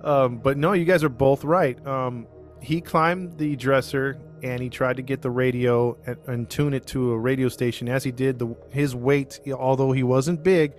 um, 0.02 0.38
but 0.38 0.56
no, 0.56 0.72
you 0.72 0.84
guys 0.86 1.04
are 1.04 1.08
both 1.08 1.44
right. 1.44 1.84
Um, 1.86 2.26
he 2.60 2.80
climbed 2.80 3.38
the 3.38 3.54
dresser 3.56 4.18
and 4.42 4.60
he 4.60 4.68
tried 4.68 4.96
to 4.96 5.02
get 5.02 5.22
the 5.22 5.30
radio 5.30 5.96
and, 6.06 6.16
and 6.26 6.50
tune 6.50 6.74
it 6.74 6.86
to 6.88 7.12
a 7.12 7.18
radio 7.18 7.48
station. 7.48 7.88
As 7.88 8.04
he 8.04 8.10
did, 8.12 8.38
the 8.38 8.54
his 8.70 8.94
weight, 8.94 9.40
although 9.56 9.92
he 9.92 10.02
wasn't 10.02 10.42
big, 10.42 10.72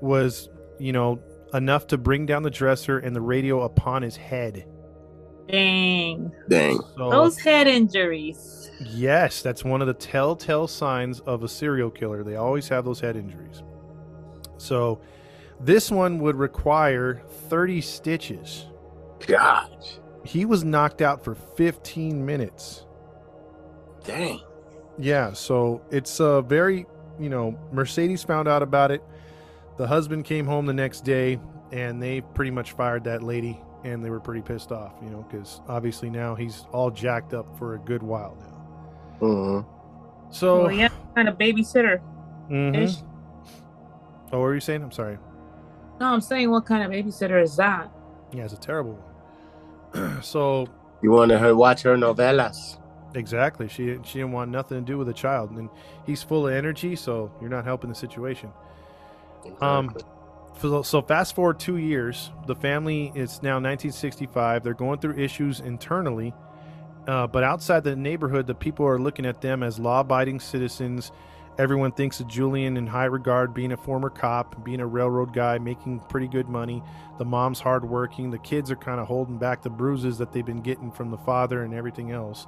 was 0.00 0.48
you 0.78 0.92
know 0.92 1.20
enough 1.54 1.86
to 1.88 1.98
bring 1.98 2.26
down 2.26 2.42
the 2.42 2.50
dresser 2.50 2.98
and 2.98 3.14
the 3.14 3.20
radio 3.20 3.62
upon 3.62 4.02
his 4.02 4.16
head. 4.16 4.66
Dang. 5.48 6.32
Dang. 6.48 6.78
So, 6.96 7.10
Those 7.10 7.38
head 7.38 7.66
injuries. 7.66 8.70
yes, 8.80 9.42
that's 9.42 9.64
one 9.64 9.82
of 9.82 9.86
the 9.88 9.94
telltale 9.94 10.66
signs 10.68 11.20
of 11.20 11.42
a 11.42 11.48
serial 11.48 11.90
killer. 11.90 12.22
They 12.24 12.36
always 12.36 12.68
have 12.68 12.84
those 12.84 13.00
head 13.00 13.16
injuries. 13.16 13.62
So, 14.56 15.00
this 15.60 15.90
one 15.90 16.20
would 16.20 16.36
require 16.36 17.22
30 17.48 17.80
stitches. 17.82 18.66
Gosh. 19.26 19.98
He 20.24 20.44
was 20.44 20.64
knocked 20.64 21.02
out 21.02 21.22
for 21.22 21.34
15 21.34 22.24
minutes. 22.24 22.86
Dang. 24.04 24.40
Yeah, 24.98 25.32
so 25.32 25.82
it's 25.90 26.20
uh 26.20 26.42
very, 26.42 26.86
you 27.18 27.28
know, 27.30 27.58
Mercedes 27.72 28.22
found 28.22 28.48
out 28.48 28.62
about 28.62 28.90
it. 28.90 29.02
The 29.78 29.86
husband 29.86 30.24
came 30.24 30.46
home 30.46 30.66
the 30.66 30.74
next 30.74 31.02
day 31.04 31.38
and 31.72 32.02
they 32.02 32.20
pretty 32.20 32.50
much 32.50 32.72
fired 32.72 33.04
that 33.04 33.22
lady 33.22 33.58
and 33.84 34.04
they 34.04 34.10
were 34.10 34.20
pretty 34.20 34.42
pissed 34.42 34.70
off, 34.70 34.92
you 35.02 35.08
know, 35.10 35.22
cuz 35.30 35.60
obviously 35.68 36.10
now 36.10 36.34
he's 36.34 36.66
all 36.72 36.90
jacked 36.90 37.32
up 37.34 37.46
for 37.58 37.74
a 37.74 37.78
good 37.78 38.02
while 38.02 38.36
now. 38.40 39.26
Mm-hmm. 39.26 39.68
So, 40.30 40.66
Oh, 40.66 40.68
yeah, 40.68 40.88
kind 41.14 41.28
of 41.28 41.36
babysitter. 41.38 42.00
mhm. 42.50 43.02
Oh, 44.32 44.38
what 44.38 44.40
were 44.40 44.54
you 44.54 44.60
saying? 44.60 44.82
I'm 44.82 44.92
sorry. 44.92 45.18
No, 46.00 46.06
I'm 46.06 46.20
saying, 46.22 46.50
what 46.50 46.64
kind 46.66 46.82
of 46.82 46.90
babysitter 46.90 47.42
is 47.42 47.54
that? 47.56 47.90
Yeah, 48.32 48.44
it's 48.44 48.54
a 48.54 48.56
terrible 48.58 48.98
one. 49.92 50.22
so, 50.22 50.66
You 51.02 51.10
want 51.12 51.30
her 51.32 51.48
to 51.48 51.54
watch 51.54 51.82
her 51.82 51.96
novelas? 51.96 52.78
Exactly, 53.14 53.68
she 53.68 53.98
she 54.04 54.18
didn't 54.18 54.32
want 54.32 54.50
nothing 54.50 54.78
to 54.78 54.84
do 54.84 54.98
with 54.98 55.08
a 55.08 55.14
child 55.14 55.50
and 55.52 55.70
he's 56.06 56.22
full 56.22 56.46
of 56.48 56.54
energy, 56.54 56.96
so 56.96 57.32
you're 57.40 57.50
not 57.50 57.64
helping 57.64 57.90
the 57.90 57.96
situation. 57.96 58.52
Um, 59.60 59.96
So, 60.54 60.82
so 60.82 61.02
fast 61.02 61.34
forward 61.34 61.58
two 61.60 61.78
years, 61.78 62.30
the 62.46 62.54
family 62.56 63.12
is 63.14 63.42
now 63.42 63.54
1965. 63.60 64.62
They're 64.62 64.74
going 64.74 64.98
through 65.00 65.16
issues 65.18 65.60
internally, 65.60 66.34
Uh, 67.06 67.26
but 67.26 67.42
outside 67.44 67.84
the 67.84 67.96
neighborhood, 67.96 68.46
the 68.46 68.54
people 68.54 68.86
are 68.86 68.98
looking 69.00 69.26
at 69.26 69.40
them 69.40 69.62
as 69.62 69.78
law 69.78 70.00
abiding 70.00 70.40
citizens. 70.40 71.10
Everyone 71.58 71.92
thinks 71.92 72.20
of 72.20 72.28
Julian 72.28 72.76
in 72.76 72.86
high 72.86 73.06
regard, 73.06 73.54
being 73.54 73.72
a 73.72 73.76
former 73.76 74.10
cop, 74.10 74.62
being 74.64 74.80
a 74.80 74.86
railroad 74.86 75.32
guy, 75.34 75.58
making 75.58 76.00
pretty 76.08 76.28
good 76.28 76.48
money. 76.48 76.82
The 77.18 77.24
mom's 77.24 77.60
hardworking. 77.60 78.30
The 78.30 78.38
kids 78.38 78.70
are 78.70 78.76
kind 78.76 79.00
of 79.00 79.08
holding 79.08 79.38
back 79.38 79.62
the 79.62 79.70
bruises 79.70 80.18
that 80.18 80.32
they've 80.32 80.46
been 80.46 80.62
getting 80.62 80.92
from 80.92 81.10
the 81.10 81.18
father 81.18 81.62
and 81.64 81.74
everything 81.74 82.12
else. 82.12 82.46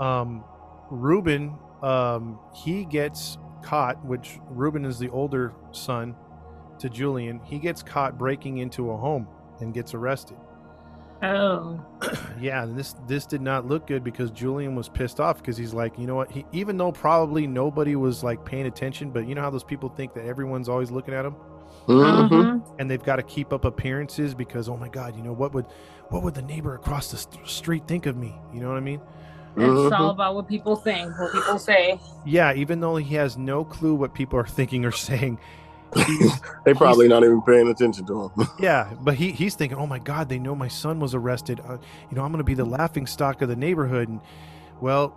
Um, 0.00 0.44
Ruben, 0.90 1.54
um, 1.82 2.38
he 2.54 2.84
gets 2.84 3.38
caught, 3.62 4.04
which 4.04 4.38
Ruben 4.48 4.84
is 4.84 4.98
the 4.98 5.08
older 5.10 5.52
son 5.72 6.14
to 6.78 6.88
Julian. 6.88 7.40
He 7.44 7.58
gets 7.58 7.82
caught 7.82 8.18
breaking 8.18 8.58
into 8.58 8.90
a 8.90 8.96
home 8.96 9.26
and 9.60 9.72
gets 9.74 9.94
arrested. 9.94 10.36
Oh. 11.22 11.80
yeah, 12.40 12.66
this 12.66 12.94
this 13.08 13.24
did 13.24 13.40
not 13.40 13.66
look 13.66 13.86
good 13.86 14.04
because 14.04 14.30
Julian 14.30 14.74
was 14.76 14.88
pissed 14.90 15.18
off 15.18 15.38
because 15.38 15.56
he's 15.56 15.72
like, 15.72 15.98
you 15.98 16.06
know 16.06 16.14
what? 16.14 16.30
He, 16.30 16.44
even 16.52 16.76
though 16.76 16.92
probably 16.92 17.46
nobody 17.46 17.96
was 17.96 18.22
like 18.22 18.44
paying 18.44 18.66
attention, 18.66 19.10
but 19.10 19.26
you 19.26 19.34
know 19.34 19.40
how 19.40 19.48
those 19.50 19.64
people 19.64 19.88
think 19.88 20.12
that 20.12 20.26
everyone's 20.26 20.68
always 20.68 20.90
looking 20.90 21.14
at 21.14 21.22
them, 21.22 21.34
Mhm. 21.88 22.32
Uh-huh. 22.60 22.74
and 22.78 22.90
they've 22.90 23.02
got 23.02 23.16
to 23.16 23.22
keep 23.22 23.50
up 23.54 23.64
appearances 23.64 24.34
because 24.34 24.68
oh 24.68 24.76
my 24.76 24.88
god, 24.90 25.16
you 25.16 25.22
know 25.22 25.32
what 25.32 25.54
would 25.54 25.64
what 26.10 26.22
would 26.22 26.34
the 26.34 26.42
neighbor 26.42 26.74
across 26.74 27.10
the 27.10 27.16
st- 27.16 27.48
street 27.48 27.88
think 27.88 28.04
of 28.04 28.14
me? 28.14 28.34
You 28.52 28.60
know 28.60 28.68
what 28.68 28.76
I 28.76 28.80
mean? 28.80 29.00
It's 29.56 29.64
Mhm. 29.64 29.98
all 29.98 30.10
about 30.10 30.34
what 30.34 30.46
people 30.46 30.76
think, 30.76 31.18
what 31.18 31.32
people 31.32 31.58
say. 31.58 31.98
Yeah, 32.24 32.52
even 32.54 32.80
though 32.80 32.96
he 32.96 33.14
has 33.14 33.38
no 33.38 33.64
clue 33.64 33.94
what 33.94 34.12
people 34.14 34.38
are 34.38 34.46
thinking 34.46 34.84
or 34.84 34.92
saying. 34.92 35.38
he's- 36.06 36.40
They 36.64 36.74
probably 36.74 37.08
not 37.08 37.24
even 37.24 37.40
paying 37.42 37.68
attention 37.68 38.04
to 38.06 38.24
him. 38.36 38.46
Yeah, 38.58 38.92
but 39.00 39.14
he 39.14 39.32
he's 39.32 39.54
thinking, 39.54 39.78
oh 39.78 39.86
my 39.86 39.98
God, 39.98 40.28
they 40.28 40.38
know 40.38 40.54
my 40.54 40.68
son 40.68 41.00
was 41.00 41.14
arrested. 41.14 41.60
Uh, 41.66 41.78
you 42.10 42.16
know, 42.16 42.22
I'm 42.22 42.32
going 42.32 42.38
to 42.38 42.44
be 42.44 42.54
the 42.54 42.64
laughing 42.66 43.06
stock 43.06 43.40
of 43.42 43.48
the 43.48 43.56
neighborhood. 43.56 44.08
And 44.08 44.20
well, 44.80 45.16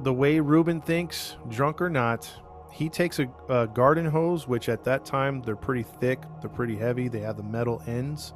the 0.00 0.12
way 0.12 0.40
Ruben 0.40 0.80
thinks, 0.80 1.36
drunk 1.48 1.80
or 1.80 1.88
not, 1.88 2.30
he 2.72 2.88
takes 2.88 3.18
a, 3.18 3.28
a 3.48 3.66
garden 3.66 4.04
hose, 4.06 4.46
which 4.46 4.68
at 4.68 4.84
that 4.84 5.04
time 5.04 5.40
they're 5.42 5.56
pretty 5.56 5.84
thick, 5.84 6.20
they're 6.40 6.50
pretty 6.50 6.76
heavy, 6.76 7.08
they 7.08 7.20
have 7.20 7.36
the 7.36 7.42
metal 7.42 7.82
ends, 7.86 8.34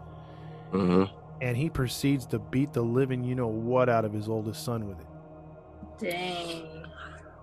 hmm 0.70 1.04
and 1.42 1.56
he 1.56 1.68
proceeds 1.68 2.24
to 2.24 2.38
beat 2.38 2.72
the 2.72 2.80
living 2.80 3.24
you 3.24 3.34
know 3.34 3.48
what 3.48 3.88
out 3.88 4.04
of 4.04 4.12
his 4.12 4.28
oldest 4.28 4.64
son 4.64 4.86
with 4.88 4.98
it. 5.00 5.06
Dang. 5.98 6.64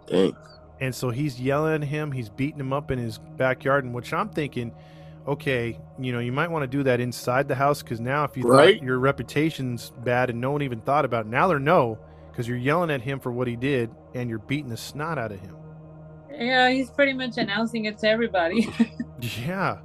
Dang. 0.07 0.35
And 0.79 0.95
so 0.95 1.09
he's 1.09 1.39
yelling 1.39 1.83
at 1.83 1.89
him, 1.89 2.13
he's 2.13 2.29
beating 2.29 2.61
him 2.61 2.71
up 2.71 2.89
in 2.89 2.97
his 2.97 3.17
backyard, 3.17 3.83
and 3.83 3.93
which 3.93 4.13
I'm 4.13 4.29
thinking, 4.29 4.73
okay, 5.27 5.77
you 5.99 6.13
know, 6.13 6.19
you 6.19 6.31
might 6.31 6.49
want 6.49 6.63
to 6.63 6.67
do 6.67 6.81
that 6.83 7.01
inside 7.01 7.49
the 7.49 7.55
house 7.55 7.83
because 7.83 7.99
now 7.99 8.23
if 8.23 8.37
you 8.37 8.43
Right. 8.43 8.77
thought 8.77 8.85
your 8.85 8.99
reputation's 8.99 9.91
bad 10.03 10.29
and 10.29 10.39
no 10.39 10.51
one 10.51 10.61
even 10.61 10.79
thought 10.79 11.03
about 11.03 11.25
it, 11.25 11.29
now 11.29 11.49
they're 11.49 11.59
no 11.59 11.99
because 12.31 12.47
you're 12.47 12.57
yelling 12.57 12.89
at 12.89 13.01
him 13.01 13.19
for 13.19 13.33
what 13.33 13.49
he 13.49 13.57
did 13.57 13.91
and 14.15 14.29
you're 14.29 14.39
beating 14.39 14.69
the 14.69 14.77
snot 14.77 15.17
out 15.19 15.33
of 15.33 15.41
him. 15.41 15.57
Yeah, 16.31 16.69
he's 16.69 16.89
pretty 16.89 17.11
much 17.11 17.37
announcing 17.37 17.83
it 17.85 17.97
to 17.99 18.09
everybody. 18.09 18.69
Yeah. 19.45 19.79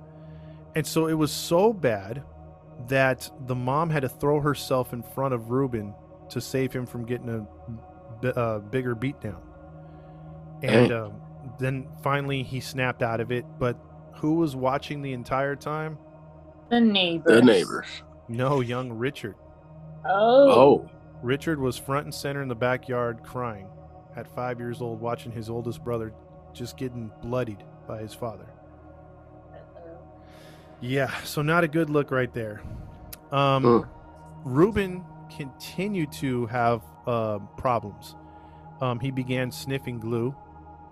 And 0.76 0.86
so 0.86 1.08
it 1.08 1.14
was 1.14 1.32
so 1.32 1.72
bad 1.72 2.22
that 2.88 3.30
the 3.46 3.54
mom 3.54 3.90
had 3.90 4.02
to 4.02 4.08
throw 4.08 4.40
herself 4.40 4.92
in 4.92 5.02
front 5.02 5.34
of 5.34 5.50
Ruben 5.50 5.94
to 6.30 6.40
save 6.40 6.72
him 6.72 6.86
from 6.86 7.04
getting 7.06 7.28
a 7.28 7.46
bi- 8.22 8.30
uh, 8.30 8.58
bigger 8.58 8.94
beatdown. 8.94 9.40
And 10.62 10.92
um, 10.92 11.20
then 11.58 11.88
finally 12.02 12.42
he 12.42 12.60
snapped 12.60 13.02
out 13.02 13.20
of 13.20 13.30
it. 13.30 13.44
But 13.58 13.76
who 14.16 14.34
was 14.34 14.56
watching 14.56 15.02
the 15.02 15.12
entire 15.12 15.56
time? 15.56 15.98
the 16.70 16.80
neighbors. 16.80 17.34
The 17.34 17.42
neighbors. 17.42 17.86
No, 18.28 18.60
young 18.60 18.92
Richard. 18.92 19.36
Oh. 20.06 20.50
Oh. 20.50 20.90
Richard 21.22 21.60
was 21.60 21.78
front 21.78 22.06
and 22.06 22.14
center 22.14 22.42
in 22.42 22.48
the 22.48 22.54
backyard 22.54 23.22
crying 23.22 23.68
at 24.16 24.26
five 24.34 24.58
years 24.58 24.80
old, 24.80 25.00
watching 25.00 25.32
his 25.32 25.48
oldest 25.48 25.82
brother 25.82 26.12
just 26.52 26.76
getting 26.76 27.10
bloodied 27.22 27.64
by 27.86 28.00
his 28.00 28.14
father. 28.14 28.46
Yeah, 30.84 31.10
so 31.22 31.40
not 31.40 31.64
a 31.64 31.68
good 31.68 31.88
look 31.88 32.10
right 32.10 32.32
there. 32.34 32.60
Um, 33.32 33.64
Mm. 33.64 33.88
Ruben 34.44 35.04
continued 35.34 36.12
to 36.12 36.44
have 36.46 36.82
uh, 37.06 37.38
problems. 37.56 38.16
Um, 38.82 39.00
he 39.00 39.10
began 39.10 39.50
sniffing 39.50 39.98
glue, 39.98 40.34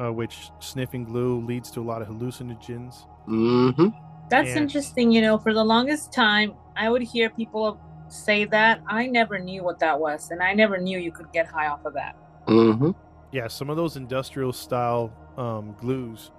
uh, 0.01 0.11
which 0.11 0.51
sniffing 0.61 1.05
glue 1.05 1.45
leads 1.45 1.71
to 1.73 1.81
a 1.81 1.87
lot 1.93 2.01
of 2.01 2.09
hallucinogens. 2.09 3.07
hmm 3.27 3.89
That's 4.31 4.49
And- 4.51 4.61
interesting. 4.61 5.13
You 5.13 5.21
know, 5.21 5.37
for 5.37 5.53
the 5.53 5.63
longest 5.65 6.11
time, 6.11 6.55
I 6.75 6.89
would 6.89 7.03
hear 7.03 7.29
people 7.29 7.79
say 8.09 8.47
that. 8.47 8.81
I 8.87 9.07
never 9.09 9.39
knew 9.39 9.63
what 9.63 9.79
that 9.81 9.99
was, 10.01 10.31
and 10.31 10.43
I 10.43 10.55
never 10.55 10.79
knew 10.79 10.99
you 10.99 11.13
could 11.13 11.31
get 11.33 11.47
high 11.47 11.67
off 11.69 11.85
of 11.85 11.93
that. 11.95 12.17
hmm 12.47 12.93
Yeah, 13.31 13.49
some 13.49 13.69
of 13.69 13.77
those 13.77 13.97
industrial 13.99 14.53
style 14.55 15.13
um, 15.37 15.75
glues, 15.79 16.31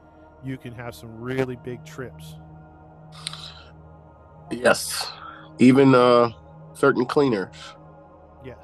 you 0.43 0.57
can 0.57 0.73
have 0.73 0.95
some 0.95 1.21
really 1.21 1.55
big 1.57 1.83
trips. 1.85 2.35
Yes. 4.57 5.11
Even 5.59 5.93
uh, 5.95 6.29
certain 6.73 7.05
cleaners. 7.05 7.55
Yes. 8.45 8.57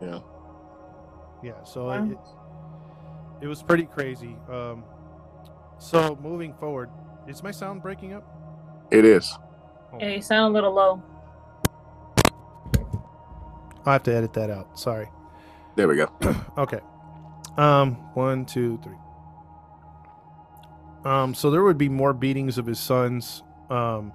Yeah. 0.00 0.20
Yeah. 1.42 1.62
So 1.64 1.86
Wow. 1.86 2.04
it, 2.10 2.18
it 3.44 3.46
was 3.46 3.62
pretty 3.62 3.84
crazy. 3.84 4.36
Um, 4.50 4.84
so 5.78 6.18
moving 6.22 6.54
forward, 6.54 6.90
is 7.26 7.42
my 7.42 7.50
sound 7.50 7.82
breaking 7.82 8.12
up? 8.14 8.24
It 8.90 9.04
is. 9.04 9.36
Oh, 9.92 9.98
Yeah, 10.00 10.08
you 10.10 10.22
sound 10.22 10.52
a 10.52 10.54
little 10.54 10.72
low. 10.72 11.02
I 13.86 13.92
have 13.94 14.02
to 14.04 14.14
edit 14.14 14.32
that 14.34 14.50
out. 14.50 14.78
Sorry. 14.78 15.08
There 15.76 15.88
we 15.88 15.96
go. 15.96 16.08
Okay. 16.58 16.80
Um, 17.56 17.94
one, 18.14 18.44
two, 18.44 18.78
three. 18.82 18.96
Um, 21.04 21.34
so 21.34 21.50
there 21.52 21.62
would 21.62 21.78
be 21.78 21.88
more 21.88 22.12
beatings 22.12 22.58
of 22.58 22.66
his 22.66 22.80
sons. 22.80 23.44
Um, 23.70 24.12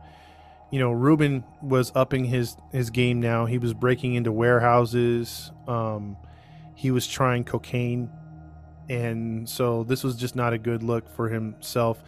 you 0.74 0.80
know, 0.80 0.92
Ruben 0.92 1.44
was 1.62 1.92
upping 1.94 2.26
his 2.26 2.58
his 2.72 2.90
game 2.90 3.20
now. 3.20 3.46
He 3.46 3.60
was 3.60 3.76
breaking 3.76 4.16
into 4.16 4.32
warehouses. 4.32 5.52
Um, 5.68 6.18
he 6.74 6.90
was 6.90 7.08
trying 7.08 7.44
cocaine, 7.44 8.10
and 8.90 9.48
so 9.48 9.84
this 9.84 10.04
was 10.04 10.16
just 10.16 10.36
not 10.36 10.52
a 10.52 10.58
good 10.58 10.82
look 10.82 11.08
for 11.16 11.30
himself. 11.30 12.04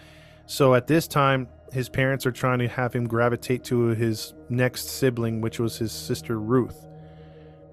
So 0.48 0.74
at 0.74 0.88
this 0.88 1.08
time, 1.08 1.48
his 1.72 1.90
parents 1.90 2.26
are 2.26 2.32
trying 2.32 2.58
to 2.58 2.68
have 2.68 2.92
him 2.92 3.08
gravitate 3.08 3.64
to 3.66 3.90
his 3.90 4.34
next 4.50 4.90
sibling, 4.90 5.42
which 5.42 5.60
was 5.60 5.78
his 5.78 5.92
sister 5.92 6.40
Ruth. 6.40 6.88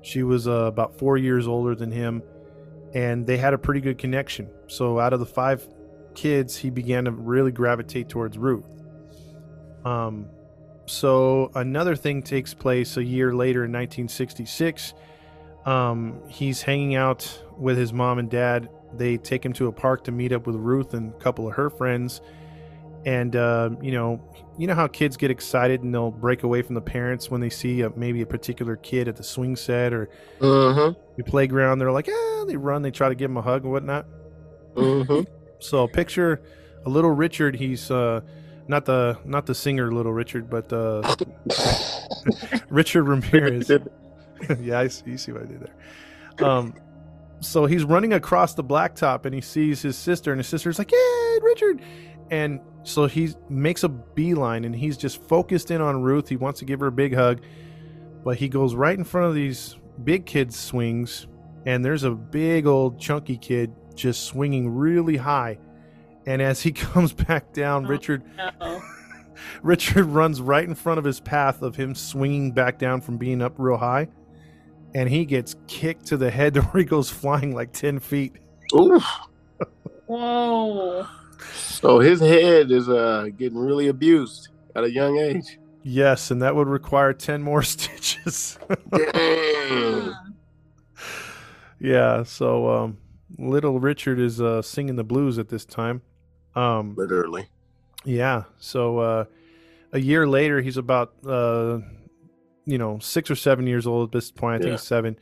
She 0.02 0.22
was 0.22 0.46
uh, 0.46 0.66
about 0.66 0.98
four 0.98 1.16
years 1.16 1.46
older 1.48 1.74
than 1.74 1.90
him 1.90 2.22
and 2.94 3.26
they 3.26 3.36
had 3.38 3.54
a 3.54 3.58
pretty 3.58 3.80
good 3.80 3.98
connection. 3.98 4.50
So 4.66 4.98
out 4.98 5.12
of 5.12 5.20
the 5.20 5.26
five 5.26 5.66
kids, 6.14 6.56
he 6.56 6.70
began 6.70 7.06
to 7.06 7.10
really 7.10 7.50
gravitate 7.50 8.08
towards 8.08 8.36
Ruth. 8.36 8.66
Um, 9.84 10.28
so 10.86 11.50
another 11.54 11.96
thing 11.96 12.22
takes 12.22 12.54
place 12.54 12.96
a 12.96 13.04
year 13.04 13.34
later 13.34 13.64
in 13.64 13.72
1966. 13.72 14.94
Um, 15.64 16.20
he's 16.28 16.62
hanging 16.62 16.96
out 16.96 17.42
with 17.56 17.78
his 17.78 17.92
mom 17.92 18.18
and 18.18 18.30
dad. 18.30 18.68
They 18.94 19.16
take 19.16 19.44
him 19.44 19.52
to 19.54 19.68
a 19.68 19.72
park 19.72 20.04
to 20.04 20.12
meet 20.12 20.32
up 20.32 20.46
with 20.46 20.56
Ruth 20.56 20.94
and 20.94 21.14
a 21.14 21.18
couple 21.18 21.46
of 21.48 21.54
her 21.54 21.70
friends. 21.70 22.20
And 23.04 23.34
uh, 23.34 23.70
you 23.80 23.92
know, 23.92 24.22
you 24.58 24.66
know 24.66 24.74
how 24.74 24.86
kids 24.86 25.16
get 25.16 25.30
excited 25.30 25.82
and 25.82 25.94
they'll 25.94 26.10
break 26.10 26.42
away 26.42 26.62
from 26.62 26.74
the 26.74 26.80
parents 26.80 27.30
when 27.30 27.40
they 27.40 27.50
see 27.50 27.80
a, 27.80 27.90
maybe 27.90 28.22
a 28.22 28.26
particular 28.26 28.76
kid 28.76 29.08
at 29.08 29.16
the 29.16 29.24
swing 29.24 29.56
set 29.56 29.92
or 29.92 30.08
hmm 30.40 30.90
the 31.16 31.24
playground. 31.24 31.78
They're 31.78 31.92
like, 31.92 32.08
ah, 32.12 32.44
they 32.46 32.56
run, 32.56 32.82
they 32.82 32.90
try 32.90 33.08
to 33.08 33.14
give 33.14 33.30
him 33.30 33.36
a 33.36 33.42
hug 33.42 33.62
and 33.64 33.72
whatnot. 33.72 34.06
hmm 34.74 35.20
So 35.58 35.86
picture 35.86 36.42
a 36.84 36.88
little 36.88 37.10
Richard. 37.10 37.56
He's 37.56 37.90
uh, 37.90 38.20
not 38.68 38.84
the 38.84 39.18
not 39.24 39.46
the 39.46 39.54
singer 39.54 39.92
Little 39.92 40.12
Richard, 40.12 40.48
but 40.48 40.72
uh, 40.72 41.02
Richard 42.68 43.04
Ramirez. 43.04 43.70
yeah, 44.60 44.80
I 44.80 44.88
see, 44.88 45.10
you 45.10 45.18
see 45.18 45.32
what 45.32 45.42
I 45.42 45.46
did 45.46 45.60
there. 45.60 46.48
Um, 46.48 46.74
so 47.40 47.66
he's 47.66 47.84
running 47.84 48.12
across 48.12 48.54
the 48.54 48.64
blacktop 48.64 49.26
and 49.26 49.34
he 49.34 49.40
sees 49.40 49.82
his 49.82 49.96
sister, 49.96 50.32
and 50.32 50.38
his 50.38 50.48
sister's 50.48 50.78
like, 50.78 50.92
"Yeah, 50.92 51.38
Richard," 51.42 51.82
and 52.30 52.60
so 52.84 53.06
he 53.06 53.34
makes 53.48 53.84
a 53.84 53.88
beeline 53.88 54.64
and 54.64 54.74
he's 54.74 54.96
just 54.96 55.22
focused 55.22 55.70
in 55.70 55.80
on 55.80 56.02
Ruth. 56.02 56.28
He 56.28 56.36
wants 56.36 56.60
to 56.60 56.64
give 56.64 56.80
her 56.80 56.88
a 56.88 56.92
big 56.92 57.14
hug, 57.14 57.42
but 58.24 58.36
he 58.36 58.48
goes 58.48 58.74
right 58.74 58.96
in 58.96 59.04
front 59.04 59.28
of 59.28 59.34
these 59.34 59.76
big 60.04 60.26
kids' 60.26 60.58
swings, 60.58 61.26
and 61.66 61.84
there's 61.84 62.04
a 62.04 62.10
big 62.10 62.66
old 62.66 62.98
chunky 63.00 63.36
kid 63.36 63.72
just 63.94 64.24
swinging 64.24 64.68
really 64.68 65.16
high. 65.16 65.58
And 66.26 66.40
as 66.42 66.62
he 66.62 66.72
comes 66.72 67.12
back 67.12 67.52
down, 67.52 67.86
Oh. 67.86 67.88
Richard 67.88 68.22
Uh-oh. 68.38 68.82
Richard 69.62 70.06
runs 70.06 70.40
right 70.40 70.64
in 70.66 70.74
front 70.74 70.98
of 70.98 71.04
his 71.04 71.20
path 71.20 71.62
of 71.62 71.74
him 71.76 71.94
swinging 71.94 72.52
back 72.52 72.78
down 72.78 73.00
from 73.00 73.16
being 73.18 73.42
up 73.42 73.54
real 73.58 73.76
high, 73.76 74.08
and 74.94 75.08
he 75.08 75.24
gets 75.24 75.56
kicked 75.66 76.06
to 76.06 76.16
the 76.16 76.30
head 76.30 76.54
to 76.54 76.62
where 76.62 76.82
he 76.82 76.88
goes 76.88 77.10
flying 77.10 77.54
like 77.54 77.72
ten 77.72 77.98
feet. 77.98 78.34
Oof. 78.74 79.04
Whoa. 80.06 81.06
So 81.54 81.98
his 81.98 82.20
head 82.20 82.70
is 82.70 82.88
uh 82.88 83.28
getting 83.36 83.58
really 83.58 83.88
abused 83.88 84.48
at 84.76 84.84
a 84.84 84.90
young 84.90 85.18
age. 85.18 85.58
Yes, 85.82 86.30
and 86.30 86.40
that 86.42 86.54
would 86.54 86.68
require 86.68 87.12
ten 87.12 87.42
more 87.42 87.62
stitches. 87.62 88.58
Dang. 88.92 90.12
Yeah, 91.80 92.22
so 92.22 92.70
um, 92.70 92.98
little 93.38 93.80
Richard 93.80 94.20
is 94.20 94.40
uh, 94.40 94.62
singing 94.62 94.94
the 94.94 95.02
blues 95.04 95.38
at 95.38 95.48
this 95.48 95.64
time. 95.64 96.02
Um, 96.54 96.94
Literally. 96.96 97.46
yeah, 98.04 98.44
so 98.58 98.98
uh, 98.98 99.24
a 99.92 99.98
year 99.98 100.26
later, 100.26 100.60
he's 100.60 100.76
about 100.76 101.12
uh, 101.26 101.78
you 102.66 102.78
know 102.78 102.98
six 103.00 103.30
or 103.30 103.34
seven 103.36 103.66
years 103.66 103.86
old 103.86 104.08
at 104.08 104.12
this 104.12 104.30
point. 104.30 104.56
I 104.56 104.58
think 104.64 104.70
Yeah. 104.72 104.76
seven. 104.76 105.16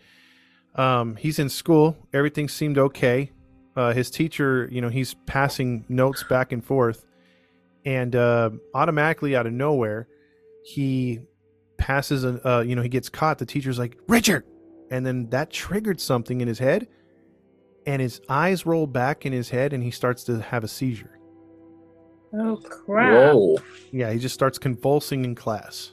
Um, 0.74 1.16
he's 1.16 1.38
in 1.38 1.48
school. 1.48 1.96
Everything 2.12 2.48
seemed 2.48 2.78
okay. 2.78 3.32
Uh, 3.76 3.92
his 3.92 4.10
teacher, 4.10 4.68
you 4.70 4.80
know, 4.80 4.88
he's 4.88 5.14
passing 5.26 5.84
notes 5.88 6.22
back 6.24 6.52
and 6.52 6.64
forth, 6.64 7.06
and 7.84 8.14
uh, 8.16 8.50
automatically 8.74 9.34
out 9.36 9.46
of 9.46 9.52
nowhere, 9.52 10.08
he 10.64 11.20
passes 11.78 12.24
an. 12.24 12.40
Uh, 12.44 12.60
you 12.60 12.74
know, 12.76 12.82
he 12.82 12.88
gets 12.88 13.08
caught. 13.08 13.38
The 13.38 13.46
teacher's 13.46 13.78
like, 13.78 13.96
"Richard," 14.08 14.44
and 14.90 15.06
then 15.06 15.28
that 15.30 15.50
triggered 15.50 16.00
something 16.00 16.40
in 16.40 16.48
his 16.48 16.58
head, 16.58 16.88
and 17.86 18.02
his 18.02 18.20
eyes 18.28 18.66
roll 18.66 18.86
back 18.86 19.24
in 19.24 19.32
his 19.32 19.48
head, 19.50 19.72
and 19.72 19.82
he 19.82 19.90
starts 19.92 20.24
to 20.24 20.40
have 20.40 20.62
a 20.64 20.68
seizure. 20.68 21.16
Oh 22.32 22.56
crap! 22.56 23.12
Whoa. 23.34 23.58
Yeah, 23.90 24.12
he 24.12 24.18
just 24.18 24.34
starts 24.34 24.58
convulsing 24.58 25.24
in 25.24 25.34
class. 25.34 25.92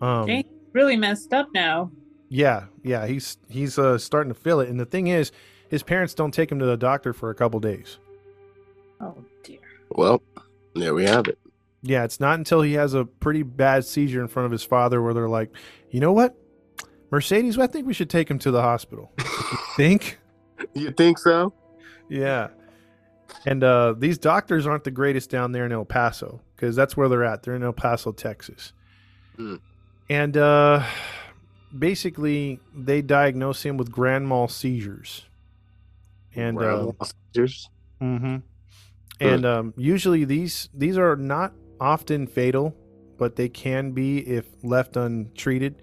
Um, 0.00 0.26
Jane's 0.26 0.46
really 0.72 0.96
messed 0.96 1.32
up 1.32 1.48
now. 1.52 1.90
yeah, 2.28 2.64
yeah, 2.82 3.06
he's 3.06 3.36
he's 3.48 3.78
uh, 3.78 3.98
starting 3.98 4.32
to 4.32 4.38
feel 4.38 4.60
it, 4.60 4.68
and 4.68 4.78
the 4.78 4.84
thing 4.86 5.08
is, 5.08 5.32
his 5.68 5.82
parents 5.82 6.14
don't 6.14 6.32
take 6.32 6.50
him 6.50 6.58
to 6.60 6.66
the 6.66 6.76
doctor 6.76 7.12
for 7.12 7.30
a 7.30 7.34
couple 7.34 7.60
days. 7.60 7.98
Oh 9.00 9.16
dear. 9.44 9.58
Well, 9.90 10.22
there 10.74 10.94
we 10.94 11.04
have 11.04 11.26
it. 11.26 11.38
Yeah, 11.82 12.04
it's 12.04 12.20
not 12.20 12.38
until 12.38 12.62
he 12.62 12.72
has 12.74 12.94
a 12.94 13.04
pretty 13.04 13.42
bad 13.42 13.84
seizure 13.84 14.20
in 14.20 14.28
front 14.28 14.46
of 14.46 14.52
his 14.52 14.64
father 14.64 15.00
where 15.00 15.14
they're 15.14 15.28
like, 15.28 15.50
you 15.90 16.00
know 16.00 16.12
what, 16.12 16.36
Mercedes, 17.10 17.58
I 17.58 17.66
think 17.68 17.86
we 17.86 17.94
should 17.94 18.10
take 18.10 18.28
him 18.30 18.38
to 18.40 18.50
the 18.50 18.62
hospital. 18.62 19.12
You 19.50 19.58
think? 19.76 20.18
You 20.74 20.90
think 20.90 21.18
so? 21.18 21.54
Yeah. 22.10 22.48
And 23.46 23.62
uh, 23.62 23.94
these 23.96 24.18
doctors 24.18 24.66
aren't 24.66 24.84
the 24.84 24.90
greatest 24.90 25.30
down 25.30 25.52
there 25.52 25.66
in 25.66 25.72
El 25.72 25.84
Paso 25.84 26.40
because 26.56 26.74
that's 26.74 26.96
where 26.96 27.08
they're 27.08 27.24
at. 27.24 27.42
They're 27.42 27.56
in 27.56 27.62
El 27.62 27.72
Paso, 27.72 28.12
Texas. 28.12 28.72
Hmm. 29.36 29.56
And 30.10 30.36
uh, 30.36 30.84
basically, 31.76 32.60
they 32.74 33.02
diagnose 33.02 33.62
him 33.64 33.76
with 33.76 33.90
grand 33.90 34.26
mal 34.26 34.48
seizures. 34.48 35.26
And 36.34 36.58
uh, 36.58 36.60
Round 36.60 36.94
seizures. 37.34 37.68
hmm 38.00 38.36
and 39.20 39.44
um, 39.44 39.74
usually 39.76 40.24
these 40.24 40.68
these 40.74 40.96
are 40.96 41.16
not 41.16 41.52
often 41.80 42.26
fatal, 42.26 42.74
but 43.18 43.36
they 43.36 43.48
can 43.48 43.92
be 43.92 44.18
if 44.18 44.46
left 44.62 44.96
untreated. 44.96 45.82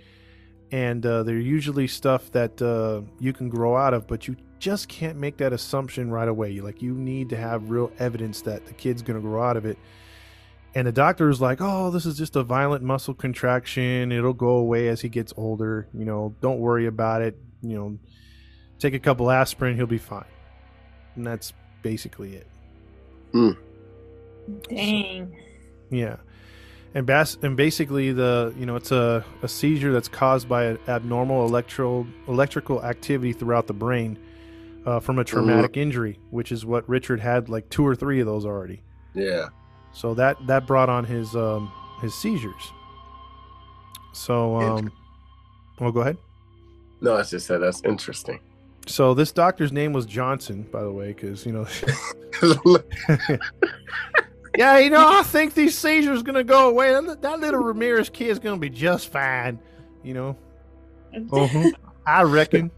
And 0.72 1.06
uh, 1.06 1.24
they're 1.24 1.38
usually 1.38 1.88
stuff 1.88 2.32
that 2.32 2.62
uh, 2.62 3.02
you 3.20 3.34
can 3.34 3.50
grow 3.50 3.78
out 3.78 3.94
of, 3.94 4.08
but 4.08 4.28
you 4.28 4.36
just 4.60 4.88
can't 4.88 5.18
make 5.18 5.38
that 5.38 5.54
assumption 5.54 6.10
right 6.10 6.28
away. 6.28 6.60
Like 6.60 6.82
you 6.82 6.94
need 6.94 7.30
to 7.30 7.38
have 7.38 7.70
real 7.70 7.92
evidence 8.00 8.42
that 8.42 8.66
the 8.66 8.74
kid's 8.74 9.02
going 9.02 9.16
to 9.16 9.22
grow 9.22 9.44
out 9.44 9.58
of 9.58 9.66
it. 9.66 9.78
And 10.74 10.88
the 10.88 10.92
doctor 10.92 11.30
is 11.30 11.40
like, 11.40 11.60
"Oh, 11.62 11.90
this 11.90 12.06
is 12.06 12.18
just 12.18 12.36
a 12.36 12.44
violent 12.44 12.84
muscle 12.84 13.14
contraction. 13.14 14.12
It'll 14.12 14.34
go 14.34 14.58
away 14.58 14.90
as 14.90 15.02
he 15.02 15.10
gets 15.10 15.34
older. 15.38 15.88
You 15.94 16.04
know, 16.04 16.36
don't 16.42 16.60
worry 16.60 16.86
about 16.86 17.22
it. 17.22 17.38
You 17.62 17.78
know, 17.78 18.00
take 18.80 18.94
a 18.94 19.00
couple 19.00 19.32
aspirin, 19.32 19.78
he'll 19.78 19.86
be 19.86 19.98
fine." 19.98 20.26
And 21.16 21.26
that's 21.26 21.54
basically 21.82 22.36
it. 22.36 22.48
Hmm. 23.32 23.52
Dang. 24.68 25.38
Yeah, 25.90 26.18
and 26.94 27.06
bas- 27.06 27.38
and 27.42 27.56
basically 27.56 28.12
the 28.12 28.54
you 28.58 28.66
know 28.66 28.76
it's 28.76 28.92
a, 28.92 29.24
a 29.44 29.48
seizure 29.48 29.94
that's 29.94 30.10
caused 30.10 30.50
by 30.50 30.66
an 30.66 30.80
abnormal 30.90 31.46
electro 31.46 32.06
electrical 32.28 32.84
activity 32.84 33.32
throughout 33.32 33.68
the 33.68 33.74
brain 33.74 34.18
uh, 34.86 35.00
from 35.00 35.20
a 35.20 35.24
traumatic 35.24 35.78
injury, 35.78 36.20
which 36.30 36.52
is 36.52 36.66
what 36.66 36.88
Richard 36.88 37.20
had 37.20 37.50
like 37.50 37.70
two 37.70 37.86
or 37.86 37.96
three 37.96 38.20
of 38.20 38.26
those 38.26 38.46
already. 38.46 38.82
Yeah. 39.14 39.48
So 39.94 40.14
that 40.16 40.38
that 40.48 40.68
brought 40.68 40.90
on 40.90 41.06
his 41.06 41.36
um, 41.36 41.72
his 42.02 42.14
seizures. 42.14 42.72
So 44.14 44.56
um, 44.58 44.92
well, 45.80 45.92
go 45.92 46.02
ahead. 46.02 46.18
No, 47.02 47.16
I 47.16 47.24
just 47.24 47.48
said 47.48 47.60
that's 47.60 47.82
interesting. 47.84 48.40
So 48.88 49.14
this 49.14 49.32
doctor's 49.32 49.72
name 49.72 49.94
was 49.94 50.06
Johnson, 50.06 50.64
by 50.72 50.84
the 50.84 50.92
way, 50.92 51.08
because 51.08 51.46
you 51.46 51.52
know. 51.52 51.68
yeah, 54.58 54.78
you 54.78 54.90
know, 54.90 55.08
I 55.20 55.24
think 55.24 55.54
these 55.54 55.78
seizures 55.78 56.22
gonna 56.24 56.44
go 56.44 56.70
away. 56.70 56.92
That 56.92 57.22
that 57.22 57.40
little 57.40 57.62
Ramirez 57.62 58.10
kid's 58.10 58.40
gonna 58.40 58.58
be 58.58 58.70
just 58.70 59.10
fine. 59.10 59.60
You 60.04 60.14
know, 60.14 60.38
Uh-huh. 61.32 61.72
I 62.06 62.22
reckon. 62.24 62.70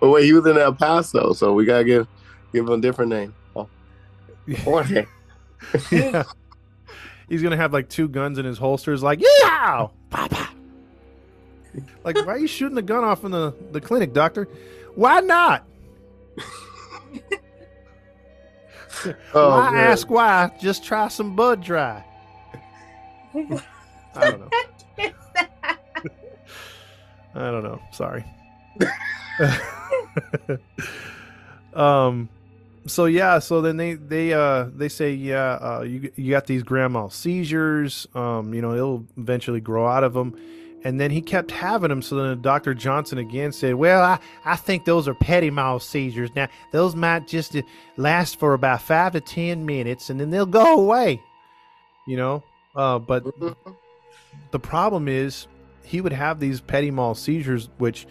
But 0.00 0.10
wait, 0.10 0.24
he 0.24 0.32
was 0.32 0.46
in 0.46 0.58
El 0.58 0.74
Paso, 0.74 1.32
so 1.32 1.52
we 1.52 1.64
gotta 1.64 1.84
give 1.84 2.06
give 2.52 2.66
him 2.66 2.72
a 2.72 2.80
different 2.80 3.10
name. 3.10 3.34
Oh, 3.56 3.68
Jorge. 4.64 5.06
yeah. 5.90 6.24
He's 7.28 7.42
gonna 7.42 7.56
have 7.56 7.72
like 7.72 7.88
two 7.88 8.08
guns 8.08 8.38
in 8.38 8.44
his 8.46 8.58
holsters, 8.58 9.02
like 9.02 9.20
yeah, 9.20 9.86
papa. 10.10 10.48
Like, 12.02 12.16
why 12.16 12.34
are 12.34 12.38
you 12.38 12.46
shooting 12.46 12.74
the 12.74 12.82
gun 12.82 13.04
off 13.04 13.24
in 13.24 13.30
the 13.30 13.54
the 13.72 13.80
clinic, 13.80 14.12
doctor? 14.12 14.48
Why 14.94 15.20
not? 15.20 15.64
Oh, 19.32 19.50
why 19.50 19.70
man. 19.70 19.90
ask 19.90 20.10
why? 20.10 20.50
Just 20.60 20.84
try 20.84 21.06
some 21.06 21.36
bud 21.36 21.62
dry. 21.62 22.04
I 23.32 24.30
don't 24.30 24.40
know. 24.40 24.48
I 27.34 27.50
don't 27.50 27.62
know. 27.62 27.80
Sorry. 27.92 28.24
um 31.74 32.28
so 32.86 33.04
yeah, 33.04 33.38
so 33.38 33.60
then 33.60 33.76
they 33.76 33.94
they 33.94 34.32
uh 34.32 34.68
they 34.74 34.88
say 34.88 35.12
yeah, 35.12 35.58
uh 35.60 35.82
you 35.82 36.10
you 36.16 36.30
got 36.30 36.46
these 36.46 36.62
grand 36.62 36.92
mal 36.92 37.10
seizures, 37.10 38.06
um 38.14 38.54
you 38.54 38.62
know, 38.62 38.74
it'll 38.74 39.04
eventually 39.16 39.60
grow 39.60 39.86
out 39.86 40.04
of 40.04 40.14
them. 40.14 40.34
And 40.84 41.00
then 41.00 41.10
he 41.10 41.20
kept 41.20 41.50
having 41.50 41.88
them. 41.88 42.02
So 42.02 42.16
then 42.16 42.40
Dr. 42.40 42.72
Johnson 42.72 43.18
again 43.18 43.50
said, 43.50 43.74
Well, 43.74 44.00
I, 44.00 44.20
I 44.44 44.54
think 44.54 44.84
those 44.84 45.08
are 45.08 45.14
petit 45.14 45.50
mal 45.50 45.80
seizures. 45.80 46.30
Now, 46.36 46.48
those 46.70 46.94
might 46.94 47.26
just 47.26 47.56
uh, 47.56 47.62
last 47.96 48.38
for 48.38 48.54
about 48.54 48.80
five 48.82 49.12
to 49.12 49.20
10 49.20 49.66
minutes 49.66 50.08
and 50.08 50.20
then 50.20 50.30
they'll 50.30 50.46
go 50.46 50.78
away. 50.78 51.20
You 52.06 52.16
know? 52.16 52.44
Uh, 52.76 53.00
but 53.00 53.24
the 54.52 54.58
problem 54.58 55.08
is 55.08 55.48
he 55.82 56.00
would 56.00 56.12
have 56.12 56.38
these 56.38 56.60
petit 56.60 56.90
mal 56.92 57.14
seizures, 57.14 57.68
which 57.78 58.06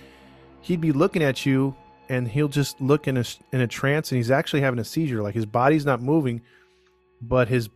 he'd 0.67 0.81
be 0.81 0.91
looking 0.91 1.23
at 1.23 1.45
you 1.45 1.75
and 2.09 2.27
he'll 2.27 2.47
just 2.47 2.79
look 2.79 3.07
in 3.07 3.17
a, 3.17 3.23
in 3.51 3.61
a 3.61 3.67
trance 3.67 4.11
and 4.11 4.17
he's 4.17 4.31
actually 4.31 4.61
having 4.61 4.79
a 4.79 4.83
seizure. 4.83 5.21
Like 5.21 5.35
his 5.35 5.45
body's 5.45 5.85
not 5.85 6.01
moving, 6.01 6.41
but 7.21 7.47
his, 7.47 7.69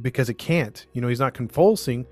because 0.00 0.28
it 0.28 0.34
can't, 0.38 0.86
you 0.92 1.00
know, 1.00 1.08
he's 1.08 1.20
not 1.20 1.34
convulsing 1.34 2.06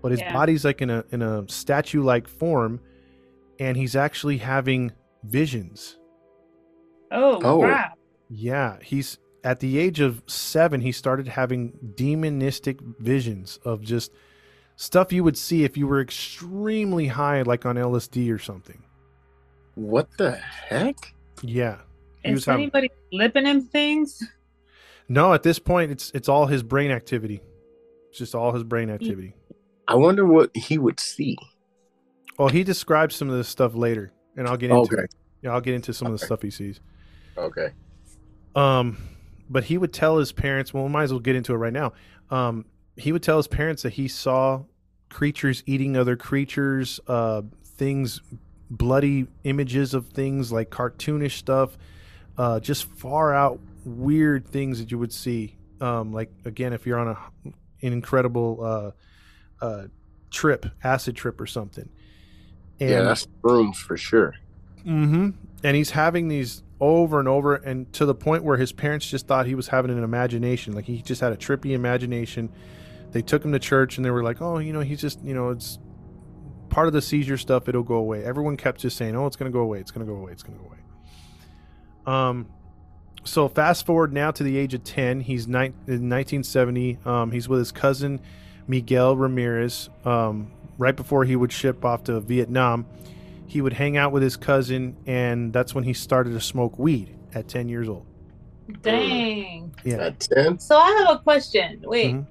but 0.00 0.12
his 0.12 0.20
Yeah. 0.20 0.32
body's 0.32 0.64
like 0.64 0.80
in 0.80 0.90
a 0.90 1.04
in 1.10 1.22
a 1.22 1.44
statue 1.48 2.04
like 2.04 2.28
form 2.28 2.78
and 3.58 3.76
he's 3.76 3.96
actually 3.96 4.36
having 4.38 4.92
visions 5.24 5.98
Oh, 7.10 7.40
Oh. 7.42 7.58
crap. 7.62 7.98
yeah 8.30 8.76
he's 8.80 9.18
at 9.42 9.58
the 9.58 9.76
age 9.76 9.98
of 9.98 10.22
seven 10.28 10.80
he 10.82 10.92
started 10.92 11.26
having 11.26 11.72
demonistic 11.96 12.78
visions 13.00 13.58
of 13.64 13.80
just 13.82 14.12
stuff 14.76 15.12
you 15.12 15.24
would 15.24 15.36
see 15.36 15.64
if 15.64 15.76
you 15.76 15.88
were 15.88 16.00
extremely 16.00 17.08
high 17.08 17.42
like 17.42 17.66
on 17.66 17.74
lsd 17.74 18.32
or 18.32 18.38
something 18.38 18.80
What 19.78 20.08
the 20.18 20.32
heck? 20.32 21.14
yeah 21.42 21.78
he 22.24 22.30
Is 22.30 22.34
was 22.34 22.44
having 22.46 22.62
anybody 22.62 22.90
flipping 23.12 23.46
him 23.46 23.60
things? 23.62 24.20
no 25.08 25.32
at 25.32 25.44
this 25.44 25.60
point 25.60 25.92
it's 25.92 26.10
it's 26.14 26.28
all 26.28 26.46
his 26.46 26.64
brain 26.64 26.90
activity 26.90 27.40
it's 28.10 28.18
just 28.18 28.34
all 28.34 28.50
his 28.52 28.64
brain 28.64 28.90
activity 28.90 29.34
I 29.86 29.94
wonder 29.94 30.26
what 30.26 30.50
he 30.56 30.78
would 30.78 30.98
see. 30.98 31.36
well 32.38 32.48
he 32.48 32.64
describes 32.64 33.14
some 33.14 33.30
of 33.30 33.36
this 33.36 33.48
stuff 33.48 33.74
later 33.76 34.12
and 34.36 34.48
i'll 34.48 34.56
get 34.56 34.70
into 34.70 34.80
Okay. 34.94 35.02
it 35.04 35.14
yeah 35.42 35.52
i'll 35.52 35.60
get 35.60 35.74
into 35.74 35.92
some 35.94 36.06
of 36.12 36.18
the 36.18 36.26
stuff 36.26 36.42
he 36.42 36.50
sees 36.50 36.80
Okay. 37.36 37.68
Um, 38.56 38.96
but 39.48 39.62
he 39.62 39.78
would 39.78 39.92
tell 39.92 40.18
his 40.18 40.32
parents. 40.32 40.74
Well, 40.74 40.82
we 40.82 40.90
might 40.90 41.04
as 41.04 41.12
well 41.12 41.20
get 41.20 41.36
into 41.36 41.54
it 41.54 41.58
right 41.58 41.72
now. 41.72 41.92
Um, 42.30 42.64
he 42.96 43.12
would 43.12 43.22
tell 43.22 43.36
his 43.36 43.46
parents 43.46 43.82
that 43.84 43.92
he 43.92 44.08
saw 44.08 44.64
creatures 45.08 45.62
eating 45.64 45.96
other 45.96 46.16
creatures, 46.16 46.98
uh, 47.06 47.42
things, 47.76 48.20
bloody 48.70 49.26
images 49.44 49.94
of 49.94 50.08
things 50.08 50.52
like 50.52 50.70
cartoonish 50.70 51.32
stuff, 51.32 51.76
uh, 52.36 52.60
just 52.60 52.84
far 52.84 53.34
out 53.34 53.60
weird 53.84 54.46
things 54.46 54.78
that 54.78 54.90
you 54.90 54.98
would 54.98 55.12
see. 55.12 55.56
Um, 55.80 56.12
like 56.12 56.30
again, 56.44 56.72
if 56.72 56.86
you're 56.86 56.98
on 56.98 57.08
a 57.08 57.50
an 57.82 57.92
incredible 57.92 58.94
uh, 59.62 59.64
uh, 59.64 59.84
trip, 60.30 60.66
acid 60.82 61.16
trip 61.16 61.40
or 61.40 61.46
something. 61.46 61.88
And, 62.80 62.90
yeah, 62.90 63.02
that's 63.02 63.26
rooms 63.42 63.78
for 63.78 63.96
sure. 63.96 64.34
Mm-hmm. 64.80 65.30
And 65.64 65.76
he's 65.76 65.90
having 65.90 66.28
these 66.28 66.62
over 66.80 67.18
and 67.18 67.28
over, 67.28 67.56
and 67.56 67.92
to 67.94 68.06
the 68.06 68.14
point 68.14 68.44
where 68.44 68.56
his 68.56 68.72
parents 68.72 69.08
just 69.08 69.26
thought 69.26 69.46
he 69.46 69.54
was 69.54 69.68
having 69.68 69.90
an 69.90 70.04
imagination. 70.04 70.74
Like 70.74 70.84
he 70.84 71.02
just 71.02 71.20
had 71.20 71.32
a 71.32 71.36
trippy 71.36 71.72
imagination. 71.72 72.50
They 73.10 73.22
took 73.22 73.44
him 73.44 73.52
to 73.52 73.58
church, 73.58 73.96
and 73.96 74.04
they 74.04 74.10
were 74.10 74.22
like, 74.22 74.40
"Oh, 74.40 74.58
you 74.58 74.72
know, 74.72 74.80
he's 74.80 75.00
just, 75.00 75.22
you 75.24 75.34
know, 75.34 75.50
it's 75.50 75.78
part 76.70 76.86
of 76.86 76.92
the 76.92 77.02
seizure 77.02 77.36
stuff. 77.38 77.68
It'll 77.68 77.82
go 77.82 77.96
away. 77.96 78.24
Everyone 78.24 78.56
kept 78.56 78.80
just 78.80 78.96
saying, 78.96 79.16
"Oh, 79.16 79.26
it's 79.26 79.36
going 79.36 79.50
to 79.50 79.56
go 79.56 79.62
away. 79.62 79.80
It's 79.80 79.90
going 79.90 80.06
to 80.06 80.12
go 80.12 80.18
away. 80.18 80.32
It's 80.32 80.42
going 80.42 80.58
to 80.58 80.62
go 80.64 80.68
away." 80.70 80.78
Um, 82.06 82.48
so 83.24 83.48
fast 83.48 83.84
forward 83.86 84.12
now 84.12 84.30
to 84.30 84.42
the 84.42 84.56
age 84.56 84.74
of 84.74 84.84
ten. 84.84 85.20
He's 85.20 85.46
ni- 85.46 85.72
in 85.86 86.08
1970. 86.08 86.98
Um, 87.04 87.30
he's 87.30 87.48
with 87.48 87.58
his 87.58 87.72
cousin 87.72 88.20
Miguel 88.66 89.16
Ramirez. 89.16 89.90
Um, 90.04 90.50
right 90.78 90.94
before 90.96 91.24
he 91.24 91.36
would 91.36 91.52
ship 91.52 91.84
off 91.84 92.04
to 92.04 92.20
Vietnam, 92.20 92.86
he 93.46 93.60
would 93.60 93.72
hang 93.72 93.96
out 93.96 94.12
with 94.12 94.22
his 94.22 94.36
cousin, 94.36 94.96
and 95.06 95.52
that's 95.52 95.74
when 95.74 95.84
he 95.84 95.92
started 95.92 96.30
to 96.30 96.40
smoke 96.40 96.78
weed 96.78 97.14
at 97.34 97.48
10 97.48 97.68
years 97.68 97.88
old. 97.88 98.06
Dang. 98.82 99.74
Yeah. 99.84 99.96
At 99.96 100.20
10? 100.20 100.58
So 100.58 100.76
I 100.76 100.90
have 101.06 101.16
a 101.16 101.18
question. 101.20 101.82
Wait, 101.84 102.14
Mhm. 102.14 102.26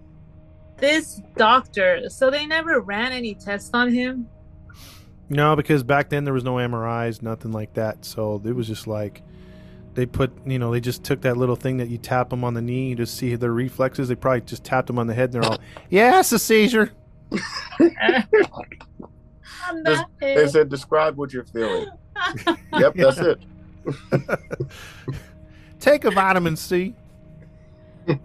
This 0.77 1.21
doctor, 1.35 2.09
so 2.09 2.29
they 2.29 2.45
never 2.45 2.79
ran 2.79 3.11
any 3.11 3.33
tests 3.35 3.71
on 3.73 3.91
him? 3.91 4.27
No, 5.29 5.55
because 5.55 5.83
back 5.83 6.09
then 6.09 6.23
there 6.23 6.33
was 6.33 6.43
no 6.43 6.55
MRIs, 6.55 7.21
nothing 7.21 7.51
like 7.51 7.73
that. 7.73 8.05
So 8.05 8.41
it 8.45 8.53
was 8.53 8.67
just 8.67 8.87
like 8.87 9.21
they 9.93 10.05
put, 10.05 10.31
you 10.45 10.57
know, 10.59 10.71
they 10.71 10.79
just 10.79 11.03
took 11.03 11.21
that 11.21 11.35
little 11.37 11.55
thing 11.55 11.77
that 11.77 11.89
you 11.89 11.97
tap 11.97 12.29
them 12.29 12.43
on 12.43 12.53
the 12.53 12.61
knee, 12.61 12.89
you 12.89 12.95
just 12.95 13.15
see 13.17 13.35
their 13.35 13.51
reflexes. 13.51 14.07
They 14.07 14.15
probably 14.15 14.41
just 14.41 14.63
tapped 14.63 14.87
them 14.87 14.99
on 14.99 15.07
the 15.07 15.13
head, 15.13 15.33
and 15.33 15.43
they're 15.43 15.51
all, 15.51 15.59
"Yeah, 15.89 16.19
it's 16.19 16.31
a 16.31 16.39
seizure." 16.39 16.91
Just- 19.85 20.05
They 20.19 20.47
said, 20.47 20.69
describe 20.69 21.17
what 21.17 21.33
you're 21.33 21.43
feeling. 21.45 21.87
Yep, 22.79 22.95
that's 22.95 23.17
it. 23.19 23.39
Take 25.79 26.05
a 26.05 26.11
vitamin 26.11 26.55
C. 26.55 26.95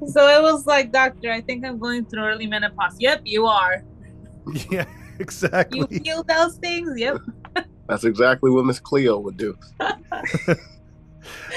so 0.06 0.28
it 0.28 0.42
was 0.42 0.66
like, 0.66 0.92
doctor, 0.92 1.30
I 1.30 1.40
think 1.40 1.64
I'm 1.64 1.78
going 1.78 2.04
through 2.04 2.24
early 2.24 2.46
menopause. 2.46 2.96
Yep, 2.98 3.22
you 3.24 3.46
are. 3.46 3.82
Yeah, 4.70 4.86
exactly. 5.20 5.86
You 5.88 6.00
feel 6.00 6.22
those 6.24 6.56
things? 6.56 6.98
Yep. 6.98 7.18
That's 7.86 8.02
exactly 8.02 8.50
what 8.50 8.64
Miss 8.64 8.80
Cleo 8.80 9.18
would 9.20 9.36
do. 9.36 9.56
And 9.78 10.04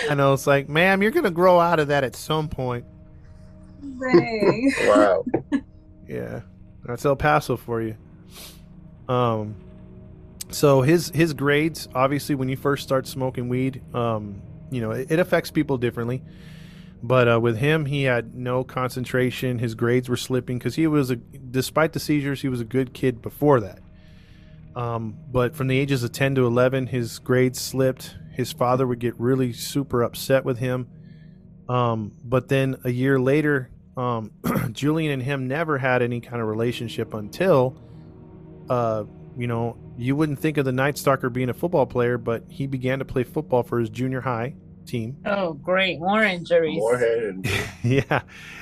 I 0.09 0.13
know 0.13 0.33
it's 0.33 0.45
like, 0.45 0.69
ma'am, 0.69 1.01
you're 1.01 1.09
gonna 1.09 1.31
grow 1.31 1.59
out 1.59 1.79
of 1.79 1.87
that 1.87 2.03
at 2.03 2.15
some 2.15 2.47
point. 2.47 2.85
Dang. 3.99 4.71
Wow. 4.87 5.25
Yeah, 6.07 6.41
that's 6.83 7.05
El 7.05 7.15
Paso 7.15 7.57
for 7.57 7.81
you. 7.81 7.97
Um, 9.09 9.55
so 10.49 10.81
his 10.81 11.09
his 11.09 11.33
grades, 11.33 11.87
obviously, 11.95 12.35
when 12.35 12.49
you 12.49 12.57
first 12.57 12.83
start 12.83 13.07
smoking 13.07 13.49
weed, 13.49 13.81
um, 13.95 14.41
you 14.69 14.81
know, 14.81 14.91
it, 14.91 15.11
it 15.11 15.19
affects 15.19 15.51
people 15.51 15.77
differently. 15.77 16.21
But 17.05 17.31
uh, 17.31 17.39
with 17.39 17.57
him, 17.57 17.85
he 17.85 18.03
had 18.03 18.33
no 18.33 18.63
concentration. 18.63 19.59
His 19.59 19.75
grades 19.75 20.09
were 20.09 20.17
slipping 20.17 20.57
because 20.57 20.73
he 20.73 20.87
was 20.87 21.11
a, 21.11 21.17
despite 21.17 21.93
the 21.93 21.99
seizures, 21.99 22.41
he 22.41 22.49
was 22.49 22.61
a 22.61 22.65
good 22.65 22.95
kid 22.95 23.21
before 23.21 23.59
that. 23.59 23.79
Um, 24.75 25.15
but 25.31 25.55
from 25.55 25.67
the 25.67 25.77
ages 25.77 26.03
of 26.03 26.11
10 26.11 26.33
to 26.35 26.47
11, 26.47 26.87
his 26.87 27.19
grades 27.19 27.61
slipped. 27.61 28.17
His 28.31 28.51
father 28.51 28.87
would 28.87 28.97
get 28.97 29.13
really 29.19 29.53
super 29.53 30.01
upset 30.01 30.43
with 30.45 30.57
him. 30.57 30.87
Um, 31.69 32.13
but 32.23 32.47
then 32.47 32.77
a 32.83 32.89
year 32.89 33.19
later, 33.19 33.69
um, 33.95 34.31
Julian 34.71 35.11
and 35.11 35.21
him 35.21 35.47
never 35.47 35.77
had 35.77 36.01
any 36.01 36.21
kind 36.21 36.41
of 36.41 36.47
relationship 36.47 37.13
until, 37.13 37.79
uh, 38.67 39.03
you 39.37 39.45
know, 39.45 39.77
you 39.95 40.15
wouldn't 40.15 40.39
think 40.39 40.57
of 40.57 40.65
the 40.65 40.71
Night 40.71 40.97
Stalker 40.97 41.29
being 41.29 41.49
a 41.49 41.53
football 41.53 41.85
player, 41.85 42.17
but 42.17 42.45
he 42.49 42.65
began 42.65 42.97
to 42.97 43.05
play 43.05 43.23
football 43.23 43.61
for 43.61 43.79
his 43.79 43.91
junior 43.91 44.21
high 44.21 44.55
team. 44.85 45.17
Oh, 45.25 45.53
great. 45.53 45.99
More 45.99 46.23
injuries. 46.23 46.77
Moorhead 46.77 47.17
and 47.23 47.49
yeah. 47.83 48.21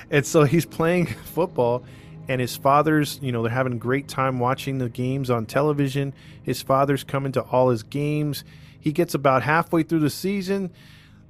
And 0.10 0.26
so 0.26 0.44
he's 0.44 0.66
playing 0.66 1.06
football 1.34 1.84
and 2.28 2.40
his 2.40 2.56
father's, 2.56 3.20
you 3.22 3.32
know, 3.32 3.44
they're 3.44 3.52
having 3.52 3.74
a 3.74 3.78
great 3.78 4.08
time 4.08 4.40
watching 4.40 4.78
the 4.78 4.90
games 4.90 5.30
on 5.30 5.46
television. 5.46 6.14
His 6.42 6.62
father's 6.62 7.04
coming 7.04 7.32
to 7.34 7.42
all 7.42 7.70
his 7.70 7.84
games. 7.84 8.44
He 8.80 8.92
gets 8.92 9.14
about 9.14 9.44
halfway 9.44 9.84
through 9.84 10.00
the 10.00 10.10
season. 10.10 10.72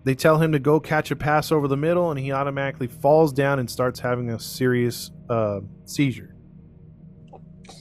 They 0.04 0.16
tell 0.16 0.38
him 0.38 0.52
to 0.52 0.60
go 0.60 0.80
catch 0.80 1.12
a 1.12 1.16
pass 1.16 1.52
over 1.52 1.68
the 1.68 1.78
middle 1.78 2.12
and 2.12 2.20
he 2.20 2.32
automatically 2.32 2.88
falls 2.88 3.32
down 3.32 3.60
and 3.60 3.70
starts 3.70 4.00
having 4.00 4.30
a 4.30 4.40
serious 4.40 5.12
uh, 5.30 5.62
seizure. 5.86 6.36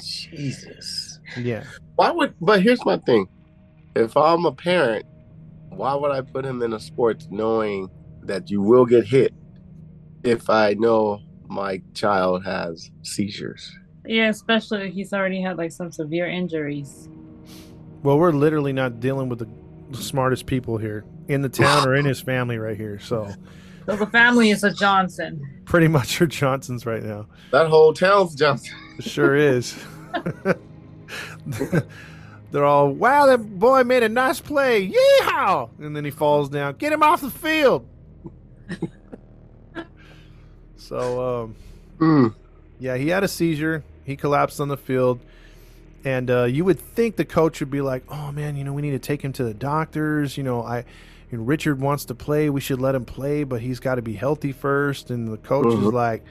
Jesus. 0.02 1.18
Yeah. 1.36 1.64
Why 1.96 2.10
would? 2.10 2.34
But 2.40 2.62
here's 2.62 2.84
my 2.84 2.98
thing: 2.98 3.28
if 3.94 4.16
I'm 4.16 4.44
a 4.44 4.52
parent, 4.52 5.04
why 5.76 5.94
would 5.94 6.10
I 6.10 6.20
put 6.20 6.44
him 6.44 6.62
in 6.62 6.72
a 6.72 6.80
sport 6.80 7.26
knowing 7.30 7.88
that 8.22 8.50
you 8.50 8.60
will 8.62 8.84
get 8.86 9.04
hit 9.06 9.32
if 10.22 10.48
I 10.50 10.74
know 10.74 11.20
my 11.48 11.82
child 11.94 12.44
has 12.44 12.90
seizures? 13.02 13.70
Yeah, 14.06 14.28
especially 14.28 14.88
if 14.88 14.94
he's 14.94 15.12
already 15.12 15.40
had 15.40 15.56
like 15.58 15.72
some 15.72 15.92
severe 15.92 16.26
injuries. 16.28 17.08
Well, 18.02 18.18
we're 18.18 18.32
literally 18.32 18.72
not 18.72 18.98
dealing 19.00 19.28
with 19.28 19.38
the 19.38 19.48
smartest 19.96 20.46
people 20.46 20.76
here 20.78 21.04
in 21.28 21.42
the 21.42 21.48
town 21.48 21.86
or 21.86 21.94
in 21.94 22.04
his 22.04 22.20
family 22.32 22.58
right 22.58 22.76
here. 22.76 22.98
So 22.98 23.32
So 23.86 23.96
the 23.96 24.06
family 24.06 24.50
is 24.50 24.64
a 24.64 24.72
Johnson. 24.72 25.40
pretty 25.64 25.88
much 25.88 26.20
are 26.20 26.26
Johnsons 26.26 26.84
right 26.86 27.02
now. 27.02 27.26
That 27.52 27.68
whole 27.68 27.92
town's 27.92 28.34
Johnson. 28.34 28.74
Sure 29.00 29.36
is. 29.36 29.76
They're 32.52 32.64
all, 32.64 32.90
wow, 32.92 33.26
that 33.26 33.38
boy 33.58 33.82
made 33.82 34.02
a 34.04 34.08
nice 34.08 34.38
play. 34.40 34.88
Yeehaw! 34.88 35.70
And 35.80 35.96
then 35.96 36.04
he 36.04 36.10
falls 36.12 36.48
down. 36.48 36.74
Get 36.76 36.92
him 36.92 37.02
off 37.02 37.20
the 37.22 37.30
field. 37.30 37.86
so, 40.76 41.42
um, 41.44 41.56
Hmm. 41.98 42.28
yeah, 42.78 42.96
he 42.96 43.08
had 43.08 43.24
a 43.24 43.28
seizure. 43.28 43.84
He 44.04 44.16
collapsed 44.16 44.60
on 44.60 44.68
the 44.68 44.76
field. 44.76 45.20
And 46.04 46.30
uh, 46.30 46.44
you 46.44 46.64
would 46.64 46.80
think 46.80 47.16
the 47.16 47.24
coach 47.24 47.60
would 47.60 47.70
be 47.70 47.80
like, 47.80 48.02
oh, 48.08 48.32
man, 48.32 48.56
you 48.56 48.64
know, 48.64 48.72
we 48.72 48.82
need 48.82 48.90
to 48.90 48.98
take 48.98 49.22
him 49.22 49.32
to 49.34 49.44
the 49.44 49.54
doctors. 49.54 50.36
You 50.36 50.42
know, 50.42 50.62
I. 50.62 50.84
And 51.30 51.46
Richard 51.48 51.80
wants 51.80 52.04
to 52.06 52.14
play. 52.14 52.50
We 52.50 52.60
should 52.60 52.78
let 52.80 52.94
him 52.94 53.06
play, 53.06 53.44
but 53.44 53.62
he's 53.62 53.80
got 53.80 53.94
to 53.94 54.02
be 54.02 54.12
healthy 54.12 54.52
first. 54.52 55.10
And 55.10 55.32
the 55.32 55.38
coach 55.38 55.66
is 55.68 55.74
Mhm. 55.80 55.92
like, 55.92 56.22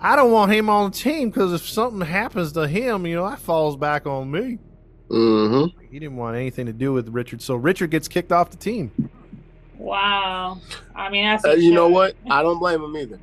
I 0.00 0.14
don't 0.14 0.30
want 0.30 0.52
him 0.52 0.70
on 0.70 0.90
the 0.92 0.96
team 0.96 1.30
because 1.30 1.52
if 1.52 1.66
something 1.68 2.02
happens 2.02 2.52
to 2.52 2.68
him, 2.68 3.06
you 3.06 3.16
know, 3.16 3.28
that 3.28 3.40
falls 3.40 3.76
back 3.76 4.06
on 4.06 4.30
me. 4.30 4.58
Mm-hmm. 5.08 5.78
He 5.90 5.98
didn't 5.98 6.16
want 6.16 6.36
anything 6.36 6.66
to 6.66 6.72
do 6.72 6.92
with 6.92 7.08
Richard, 7.08 7.40
so 7.40 7.54
Richard 7.54 7.90
gets 7.90 8.08
kicked 8.08 8.32
off 8.32 8.50
the 8.50 8.56
team. 8.56 9.10
Wow. 9.78 10.60
I 10.94 11.10
mean, 11.10 11.24
that's 11.24 11.44
Uh, 11.44 11.50
you 11.52 11.72
know 11.72 11.88
what? 11.88 12.16
I 12.28 12.42
don't 12.42 12.58
blame 12.58 12.82
him 12.82 12.96
either. 12.96 13.20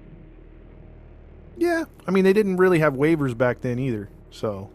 Yeah, 1.58 1.86
I 2.08 2.12
mean 2.12 2.24
they 2.24 2.34
didn't 2.34 2.58
really 2.58 2.80
have 2.80 2.94
waivers 2.94 3.38
back 3.38 3.62
then 3.62 3.78
either, 3.80 4.10
so 4.32 4.70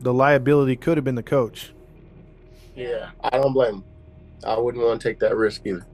the 0.00 0.12
liability 0.12 0.76
could 0.76 0.98
have 0.98 1.04
been 1.04 1.14
the 1.14 1.22
coach. 1.22 1.72
Yeah, 2.74 3.10
I 3.22 3.30
don't 3.30 3.54
blame 3.54 3.76
him. 3.76 3.84
I 4.46 4.58
wouldn't 4.58 4.84
want 4.84 5.00
to 5.00 5.08
take 5.08 5.18
that 5.20 5.34
risk 5.34 5.62
either. 5.64 5.86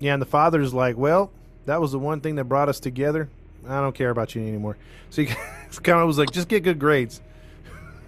Yeah, 0.00 0.12
and 0.12 0.20
the 0.20 0.26
father's 0.26 0.74
like, 0.74 0.98
"Well, 0.98 1.32
that 1.64 1.80
was 1.80 1.92
the 1.92 1.98
one 1.98 2.20
thing 2.20 2.34
that 2.34 2.44
brought 2.44 2.68
us 2.68 2.78
together. 2.78 3.30
I 3.66 3.80
don't 3.80 3.94
care 3.94 4.10
about 4.10 4.34
you 4.34 4.42
anymore." 4.42 4.76
So 5.08 5.22
he 5.22 5.28
kind 5.82 6.00
of 6.00 6.06
was 6.06 6.18
like, 6.18 6.30
"Just 6.30 6.48
get 6.48 6.62
good 6.62 6.78
grades." 6.78 7.22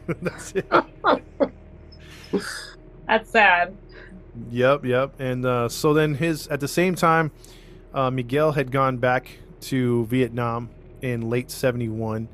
That's 0.23 0.53
it. 0.53 0.71
That's 3.07 3.31
sad. 3.31 3.77
Yep, 4.51 4.85
yep. 4.85 5.15
And 5.19 5.45
uh, 5.47 5.69
so 5.69 5.95
then 5.95 6.15
his 6.15 6.49
at 6.49 6.61
the 6.61 6.69
same 6.69 6.95
time, 6.95 7.31
uh, 7.93 8.11
Miguel 8.11 8.53
had 8.53 8.71
gone 8.71 8.97
back 8.99 9.31
to 9.63 10.07
Vietnam 10.07 10.71
in 11.01 11.29
late 11.31 11.51
'71, 11.51 12.29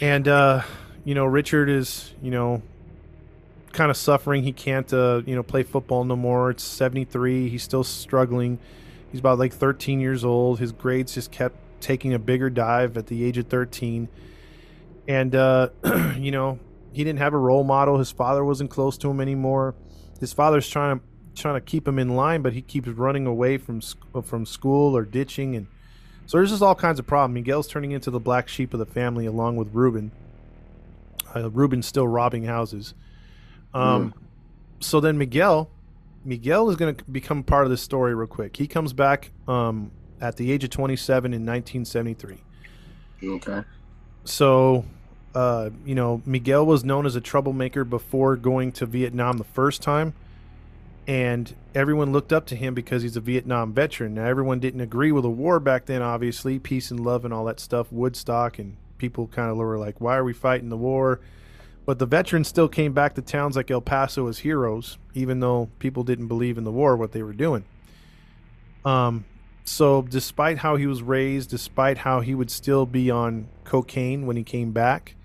and 0.00 0.28
uh, 0.28 0.62
you 1.04 1.14
know 1.14 1.24
Richard 1.24 1.70
is 1.70 2.12
you 2.22 2.30
know 2.30 2.62
kind 3.72 3.90
of 3.90 3.96
suffering. 3.96 4.42
He 4.42 4.52
can't 4.52 4.92
uh, 4.92 5.22
you 5.24 5.34
know 5.34 5.42
play 5.42 5.62
football 5.62 6.04
no 6.04 6.16
more. 6.16 6.50
It's 6.50 6.64
'73. 6.64 7.48
He's 7.48 7.62
still 7.62 7.84
struggling. 7.84 8.58
He's 9.10 9.20
about 9.20 9.38
like 9.38 9.52
13 9.52 10.00
years 10.00 10.24
old. 10.24 10.58
His 10.58 10.72
grades 10.72 11.14
just 11.14 11.30
kept 11.30 11.56
taking 11.80 12.12
a 12.14 12.18
bigger 12.18 12.50
dive 12.50 12.96
at 12.96 13.06
the 13.06 13.22
age 13.22 13.38
of 13.38 13.46
13, 13.46 14.08
and 15.08 15.34
uh, 15.34 15.68
you 16.18 16.30
know 16.30 16.58
he 16.92 17.04
didn't 17.04 17.18
have 17.18 17.34
a 17.34 17.38
role 17.38 17.64
model. 17.64 17.98
His 17.98 18.10
father 18.10 18.44
wasn't 18.44 18.70
close 18.70 18.96
to 18.98 19.10
him 19.10 19.20
anymore 19.20 19.74
his 20.20 20.32
father's 20.32 20.68
trying 20.68 20.98
to 20.98 21.04
trying 21.34 21.54
to 21.54 21.60
keep 21.60 21.86
him 21.86 21.98
in 21.98 22.14
line, 22.14 22.42
but 22.42 22.52
he 22.52 22.62
keeps 22.62 22.86
running 22.88 23.26
away 23.26 23.58
from 23.58 23.82
sc- 23.82 23.98
from 24.22 24.46
school 24.46 24.96
or 24.96 25.04
ditching, 25.04 25.56
and 25.56 25.66
so 26.26 26.38
there's 26.38 26.50
just 26.50 26.62
all 26.62 26.74
kinds 26.74 26.98
of 26.98 27.06
problems. 27.06 27.34
Miguel's 27.34 27.66
turning 27.66 27.90
into 27.90 28.10
the 28.10 28.20
black 28.20 28.48
sheep 28.48 28.72
of 28.72 28.78
the 28.78 28.86
family, 28.86 29.26
along 29.26 29.56
with 29.56 29.68
Ruben. 29.74 30.12
Uh, 31.34 31.50
Ruben's 31.50 31.86
still 31.86 32.06
robbing 32.06 32.44
houses. 32.44 32.94
Um, 33.74 34.14
so 34.78 35.00
then 35.00 35.18
Miguel, 35.18 35.68
Miguel 36.24 36.70
is 36.70 36.76
going 36.76 36.94
to 36.94 37.04
become 37.04 37.42
part 37.42 37.64
of 37.64 37.70
this 37.70 37.82
story 37.82 38.14
real 38.14 38.28
quick. 38.28 38.56
He 38.56 38.68
comes 38.68 38.92
back 38.92 39.32
um, 39.48 39.90
at 40.20 40.36
the 40.36 40.52
age 40.52 40.62
of 40.62 40.70
27 40.70 41.34
in 41.34 41.44
1973. 41.44 42.38
Okay. 43.24 43.64
So, 44.24 44.84
uh, 45.34 45.70
you 45.84 45.94
know, 45.94 46.22
Miguel 46.24 46.64
was 46.64 46.84
known 46.84 47.06
as 47.06 47.16
a 47.16 47.20
troublemaker 47.20 47.84
before 47.84 48.36
going 48.36 48.72
to 48.72 48.86
Vietnam 48.86 49.36
the 49.36 49.44
first 49.44 49.82
time, 49.82 50.14
and 51.06 51.54
everyone 51.74 52.12
looked 52.12 52.32
up 52.32 52.46
to 52.46 52.56
him 52.56 52.74
because 52.74 53.02
he's 53.02 53.16
a 53.16 53.20
Vietnam 53.20 53.72
veteran. 53.72 54.14
Now, 54.14 54.24
everyone 54.24 54.60
didn't 54.60 54.80
agree 54.80 55.12
with 55.12 55.24
the 55.24 55.30
war 55.30 55.60
back 55.60 55.86
then, 55.86 56.00
obviously, 56.02 56.58
peace 56.58 56.90
and 56.90 57.00
love 57.00 57.24
and 57.24 57.34
all 57.34 57.44
that 57.44 57.60
stuff, 57.60 57.92
Woodstock, 57.92 58.58
and 58.58 58.76
people 58.96 59.26
kind 59.26 59.50
of 59.50 59.56
were 59.58 59.78
like, 59.78 60.00
"Why 60.00 60.16
are 60.16 60.24
we 60.24 60.32
fighting 60.32 60.70
the 60.70 60.76
war?" 60.76 61.20
But 61.84 61.98
the 61.98 62.06
veterans 62.06 62.48
still 62.48 62.68
came 62.68 62.94
back 62.94 63.14
to 63.14 63.22
towns 63.22 63.56
like 63.56 63.70
El 63.70 63.82
Paso 63.82 64.26
as 64.26 64.38
heroes, 64.38 64.96
even 65.12 65.40
though 65.40 65.68
people 65.78 66.02
didn't 66.02 66.28
believe 66.28 66.56
in 66.56 66.64
the 66.64 66.72
war, 66.72 66.96
what 66.96 67.12
they 67.12 67.22
were 67.22 67.34
doing. 67.34 67.64
Um, 68.86 69.26
so, 69.64 70.02
despite 70.02 70.58
how 70.58 70.76
he 70.76 70.86
was 70.86 71.02
raised, 71.02 71.48
despite 71.48 71.98
how 71.98 72.20
he 72.20 72.34
would 72.34 72.50
still 72.50 72.84
be 72.84 73.10
on 73.10 73.48
cocaine 73.64 74.26
when 74.26 74.36
he 74.36 74.44
came 74.44 74.72
back, 74.72 75.16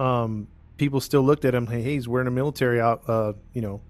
um, 0.00 0.48
people 0.76 1.00
still 1.00 1.22
looked 1.22 1.44
at 1.44 1.54
him. 1.54 1.68
Hey, 1.68 1.80
hey 1.82 1.94
he's 1.94 2.08
wearing 2.08 2.26
a 2.26 2.32
military 2.32 2.80
out, 2.80 3.02
uh, 3.08 3.34
you 3.52 3.62
know, 3.62 3.80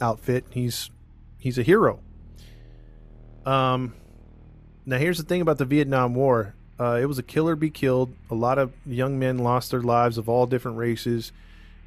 outfit. 0.00 0.44
He's 0.50 0.90
he's 1.38 1.58
a 1.58 1.64
hero. 1.64 1.98
Um, 3.44 3.94
now 4.84 4.98
here's 4.98 5.18
the 5.18 5.24
thing 5.24 5.40
about 5.40 5.58
the 5.58 5.64
Vietnam 5.64 6.14
War. 6.14 6.54
Uh, 6.78 6.98
it 7.00 7.06
was 7.06 7.18
a 7.18 7.22
kill 7.22 7.48
or 7.48 7.56
be 7.56 7.70
killed. 7.70 8.14
A 8.30 8.34
lot 8.34 8.58
of 8.58 8.72
young 8.86 9.18
men 9.18 9.38
lost 9.38 9.72
their 9.72 9.82
lives 9.82 10.18
of 10.18 10.28
all 10.28 10.46
different 10.46 10.76
races. 10.76 11.32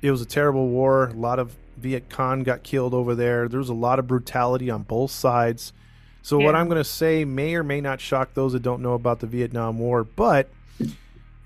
It 0.02 0.12
was 0.12 0.22
a 0.22 0.26
terrible 0.26 0.68
war. 0.68 1.08
A 1.08 1.14
lot 1.14 1.40
of 1.40 1.56
Viet 1.78 2.10
Cong 2.10 2.44
got 2.44 2.64
killed 2.64 2.94
over 2.94 3.16
there. 3.16 3.48
There 3.48 3.60
was 3.60 3.70
a 3.70 3.74
lot 3.74 4.00
of 4.00 4.08
brutality 4.08 4.70
on 4.70 4.84
both 4.84 5.12
sides. 5.12 5.72
So 6.30 6.38
what 6.38 6.54
I'm 6.54 6.68
going 6.68 6.78
to 6.78 6.88
say 6.88 7.26
may 7.26 7.56
or 7.56 7.64
may 7.64 7.82
not 7.82 8.00
shock 8.00 8.36
those 8.36 8.54
that 8.54 8.62
don't 8.62 8.84
know 8.84 8.94
about 8.94 9.20
the 9.20 9.26
Vietnam 9.26 9.80
War, 9.80 10.04
but 10.04 10.48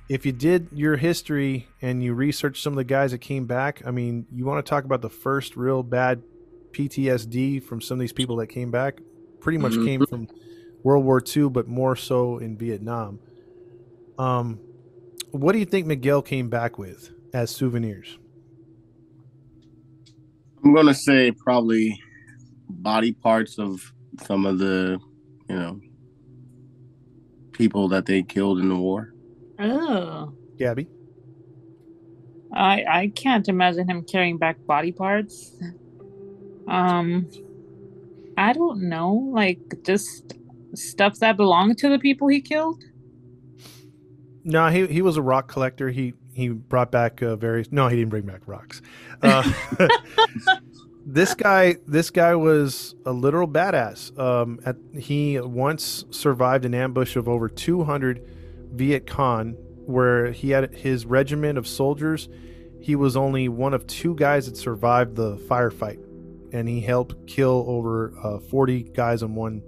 if 0.09 0.25
you 0.25 0.33
did 0.33 0.67
your 0.73 0.97
history 0.97 1.69
and 1.81 2.03
you 2.03 2.13
researched 2.13 2.61
some 2.61 2.73
of 2.73 2.77
the 2.77 2.83
guys 2.83 3.11
that 3.11 3.19
came 3.19 3.45
back, 3.45 3.81
I 3.85 3.91
mean, 3.91 4.25
you 4.29 4.43
want 4.43 4.63
to 4.65 4.69
talk 4.69 4.83
about 4.83 5.01
the 5.01 5.09
first 5.09 5.55
real 5.55 5.83
bad 5.83 6.21
PTSD 6.73 7.63
from 7.63 7.79
some 7.79 7.95
of 7.95 7.99
these 8.01 8.11
people 8.11 8.35
that 8.37 8.47
came 8.47 8.71
back, 8.71 8.99
pretty 9.39 9.57
much 9.57 9.71
Mhm. 9.71 9.85
came 9.85 10.05
from 10.05 10.27
World 10.83 11.05
War 11.05 11.21
II, 11.25 11.47
but 11.47 11.69
more 11.69 11.95
so 11.95 12.37
in 12.37 12.57
Vietnam. 12.57 13.19
Um, 14.19 14.59
what 15.31 15.53
do 15.53 15.59
you 15.59 15.65
think 15.65 15.87
Miguel 15.87 16.21
came 16.21 16.49
back 16.49 16.77
with 16.77 17.09
as 17.33 17.51
souvenirs? 17.51 18.19
I'm 20.61 20.73
gonna 20.73 20.93
say 20.93 21.31
probably 21.31 21.97
body 22.67 23.13
parts 23.13 23.57
of 23.57 23.93
some 24.21 24.45
of 24.45 24.60
the, 24.60 24.99
you 25.49 25.56
know, 25.56 25.80
people 27.52 27.88
that 27.89 28.06
they 28.06 28.23
killed 28.23 28.60
in 28.60 28.69
the 28.69 28.76
war. 28.76 29.13
Oh. 29.60 30.34
Gabby? 30.58 30.88
I 32.54 32.84
I 32.89 33.08
can't 33.15 33.47
imagine 33.47 33.89
him 33.89 34.04
carrying 34.04 34.38
back 34.38 34.63
body 34.65 34.91
parts. 34.91 35.58
Um 36.67 37.30
I 38.38 38.54
don't 38.54 38.89
know, 38.89 39.13
like 39.34 39.60
just 39.86 40.34
stuff 40.76 41.19
that 41.19 41.38
belonged 41.38 41.78
to 41.80 41.89
the 41.89 41.99
people 41.99 42.28
he 42.28 42.41
killed. 42.41 42.84
No, 44.43 44.67
he 44.69 44.88
he 44.88 45.02
was 45.02 45.17
a 45.17 45.21
rock 45.21 45.47
collector. 45.47 45.89
He 45.89 46.13
he 46.34 46.49
brought 46.49 46.91
back 46.91 47.21
uh, 47.21 47.36
various. 47.36 47.71
No, 47.71 47.88
he 47.88 47.95
didn't 47.95 48.10
bring 48.10 48.26
back 48.26 48.41
rocks. 48.47 48.82
Uh, 49.21 49.49
this 51.05 51.33
guy 51.33 51.77
this 51.85 52.09
guy 52.09 52.35
was 52.35 52.95
a 53.05 53.11
literal 53.11 53.47
badass. 53.47 54.17
Um, 54.17 54.59
at, 54.65 54.77
he 54.97 55.39
once 55.39 56.05
survived 56.11 56.65
an 56.65 56.73
ambush 56.73 57.15
of 57.15 57.27
over 57.27 57.49
200 57.49 58.25
Viet 58.73 59.07
Cong, 59.07 59.51
where 59.85 60.31
he 60.31 60.51
had 60.51 60.73
his 60.73 61.05
regiment 61.05 61.57
of 61.57 61.67
soldiers. 61.67 62.29
He 62.81 62.95
was 62.95 63.15
only 63.15 63.47
one 63.47 63.73
of 63.73 63.87
two 63.87 64.15
guys 64.15 64.45
that 64.47 64.57
survived 64.57 65.15
the 65.15 65.37
firefight, 65.37 66.03
and 66.51 66.67
he 66.67 66.81
helped 66.81 67.27
kill 67.27 67.65
over 67.67 68.13
uh, 68.23 68.39
40 68.39 68.83
guys 68.83 69.23
on 69.23 69.35
one 69.35 69.61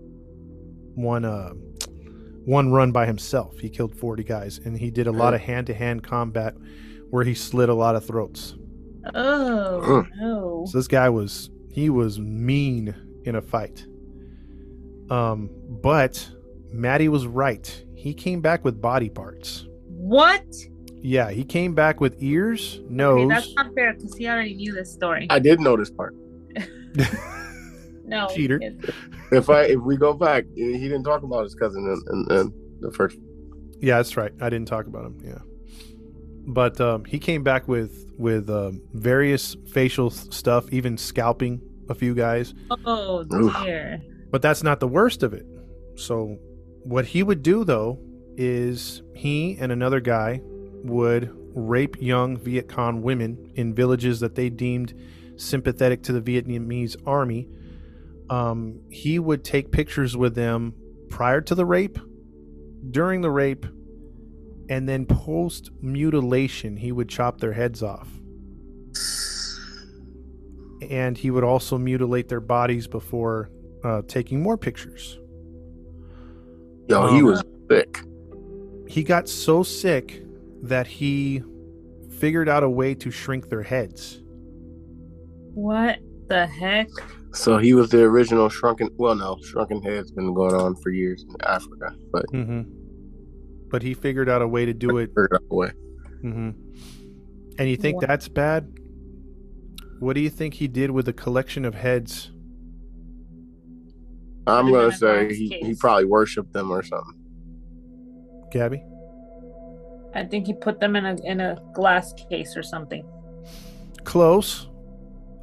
one 0.96 1.26
uh, 1.26 1.50
one 2.46 2.72
run 2.72 2.92
by 2.92 3.06
himself. 3.06 3.60
He 3.60 3.70
killed 3.70 3.96
40 3.96 4.24
guys, 4.24 4.60
and 4.60 4.78
he 4.78 4.92
did 4.92 5.08
a 5.08 5.12
lot 5.12 5.34
of 5.34 5.42
hand 5.42 5.68
to 5.68 5.74
hand 5.74 6.04
combat 6.04 6.56
where 7.10 7.24
he 7.24 7.34
slit 7.34 7.70
a 7.70 7.74
lot 7.74 7.96
of 7.96 8.06
throats. 8.06 8.56
Oh 9.14 10.06
no. 10.18 10.66
So 10.68 10.78
this 10.78 10.88
guy 10.88 11.10
was 11.10 11.50
he 11.72 11.90
was 11.90 12.20
mean 12.20 12.96
in 13.26 13.36
a 13.36 13.42
fight. 13.42 13.86
Um, 15.10 15.50
but 15.82 16.28
Maddie 16.72 17.10
was 17.10 17.28
right. 17.28 17.84
He 17.96 18.14
came 18.14 18.42
back 18.42 18.64
with 18.64 18.82
body 18.82 19.10
parts. 19.10 19.68
What? 19.88 20.46
Yeah, 20.96 21.30
he 21.30 21.44
came 21.44 21.76
back 21.76 22.02
with 22.02 22.16
ears, 22.22 22.80
nose. 22.90 23.26
Okay, 23.26 23.36
that's 23.36 23.54
not 23.56 23.76
fair 23.76 23.94
because 23.94 24.16
he 24.16 24.28
already 24.28 24.56
knew 24.56 24.74
this 24.74 24.92
story. 24.92 25.28
I 25.30 25.40
did 25.40 25.60
know 25.60 25.78
this 25.78 25.92
part. 25.92 26.16
no. 28.06 28.28
Cheater. 28.34 28.60
If 29.32 29.50
I 29.50 29.64
if 29.66 29.80
we 29.82 29.98
go 29.98 30.14
back, 30.14 30.46
he 30.56 30.80
didn't 30.80 31.04
talk 31.04 31.24
about 31.24 31.44
his 31.44 31.54
cousin 31.56 31.84
in, 31.84 32.30
in, 32.32 32.38
in 32.38 32.54
the 32.80 32.92
first. 32.92 33.18
yeah, 33.82 33.98
that's 33.98 34.18
right. 34.18 34.32
I 34.42 34.50
didn't 34.50 34.68
talk 34.68 34.88
about 34.88 35.06
him. 35.06 35.22
Yeah, 35.24 35.40
but 36.46 36.80
um, 36.80 37.06
he 37.06 37.20
came 37.20 37.44
back 37.44 37.68
with 37.68 38.12
with 38.18 38.50
um, 38.50 38.82
various 38.94 39.56
facial 39.72 40.10
stuff, 40.10 40.72
even 40.72 40.98
scalping 40.98 41.62
a 41.90 41.96
few 41.96 42.16
guys. 42.16 42.54
Oh 42.86 43.24
dear. 43.24 44.02
But 44.32 44.42
that's 44.42 44.64
not 44.64 44.80
the 44.80 44.88
worst 44.88 45.24
of 45.24 45.34
it. 45.34 45.46
So, 45.96 46.38
what 46.84 47.06
he 47.06 47.24
would 47.24 47.42
do 47.42 47.64
though 47.64 48.00
is 48.38 49.02
he 49.16 49.58
and 49.60 49.72
another 49.72 50.00
guy 50.00 50.42
would 50.84 51.32
rape 51.56 51.96
young 52.00 52.38
Viet 52.38 52.68
Cong 52.68 53.02
women 53.02 53.52
in 53.56 53.74
villages 53.74 54.20
that 54.20 54.36
they 54.36 54.50
deemed 54.50 54.94
sympathetic 55.38 56.04
to 56.04 56.14
the 56.14 56.22
Vietnamese 56.22 56.96
army. 57.06 57.48
Um, 58.30 58.82
he 58.90 59.20
would 59.20 59.44
take 59.44 59.72
pictures 59.72 60.18
with 60.18 60.36
them 60.36 60.74
prior 61.10 61.42
to 61.42 61.56
the 61.56 61.66
rape, 61.66 61.98
during 62.92 63.22
the 63.22 63.32
rape, 63.32 63.66
and 64.70 64.88
then 64.90 65.06
post 65.06 65.72
mutilation, 65.82 66.78
he 66.78 66.92
would 66.92 67.10
chop 67.10 67.40
their 67.40 67.54
heads 67.54 67.84
off. 67.84 68.10
And 70.90 71.18
he 71.18 71.32
would 71.32 71.44
also 71.44 71.78
mutilate 71.78 72.30
their 72.30 72.42
bodies 72.42 72.88
before 72.88 73.50
uh, 73.84 74.02
taking 74.08 74.42
more 74.42 74.58
pictures. 74.58 75.20
Yo, 76.88 77.08
he 77.08 77.20
Um, 77.20 77.26
was 77.26 77.44
sick. 77.70 78.00
He 78.88 79.04
got 79.04 79.28
so 79.28 79.64
sick 79.64 80.22
that 80.64 80.88
he 80.88 81.42
figured 82.20 82.48
out 82.48 82.64
a 82.64 82.70
way 82.70 82.94
to 82.96 83.12
shrink 83.12 83.50
their 83.50 83.64
heads. 83.64 84.22
What 85.54 86.00
the 86.28 86.46
heck? 86.46 86.90
So 87.34 87.58
he 87.58 87.74
was 87.74 87.90
the 87.90 88.04
original 88.04 88.50
shrunken. 88.50 88.90
Well, 88.98 89.16
no, 89.16 89.38
shrunken 89.44 89.82
head's 89.82 90.12
been 90.12 90.34
going 90.34 90.54
on 90.54 90.76
for 90.78 90.90
years 90.92 91.26
in 91.28 91.36
Africa, 91.46 91.94
but 92.12 92.26
hmm 92.32 92.62
But 93.76 93.84
he 93.84 93.94
figured 93.94 94.30
out 94.30 94.42
a 94.42 94.48
way 94.48 94.64
to 94.64 94.74
do 94.74 95.00
it. 95.00 95.08
figured 95.08 95.34
out 95.34 95.42
a 95.52 95.54
way. 95.54 95.72
hmm 96.22 96.52
And 97.60 97.70
you 97.70 97.76
think 97.76 98.02
Wow. 98.02 98.08
that's 98.08 98.30
bad? 98.30 98.72
What 100.00 100.14
do 100.14 100.22
you 100.22 100.30
think 100.30 100.54
he 100.54 100.70
did 100.70 100.92
with 100.92 101.08
the 101.08 101.12
collection 101.12 101.66
of 101.66 101.76
heads? 101.76 102.32
I'm 104.48 104.68
Put 104.68 104.70
him 104.70 104.76
in 104.76 104.82
gonna 104.82 104.92
say 104.94 105.26
glass 105.28 105.38
he, 105.38 105.60
he 105.62 105.76
probably 105.76 106.06
worshipped 106.06 106.54
them 106.54 106.72
or 106.72 106.84
something. 106.84 107.16
Gabby? 108.50 108.82
I 110.14 110.24
think 110.24 110.48
he 110.48 110.54
put 110.54 110.80
them 110.80 110.96
in 110.96 111.06
a 111.06 111.16
in 111.26 111.42
a 111.42 111.58
glass 111.74 112.14
case 112.30 112.56
or 112.56 112.64
something. 112.64 113.06
Close. 114.06 114.70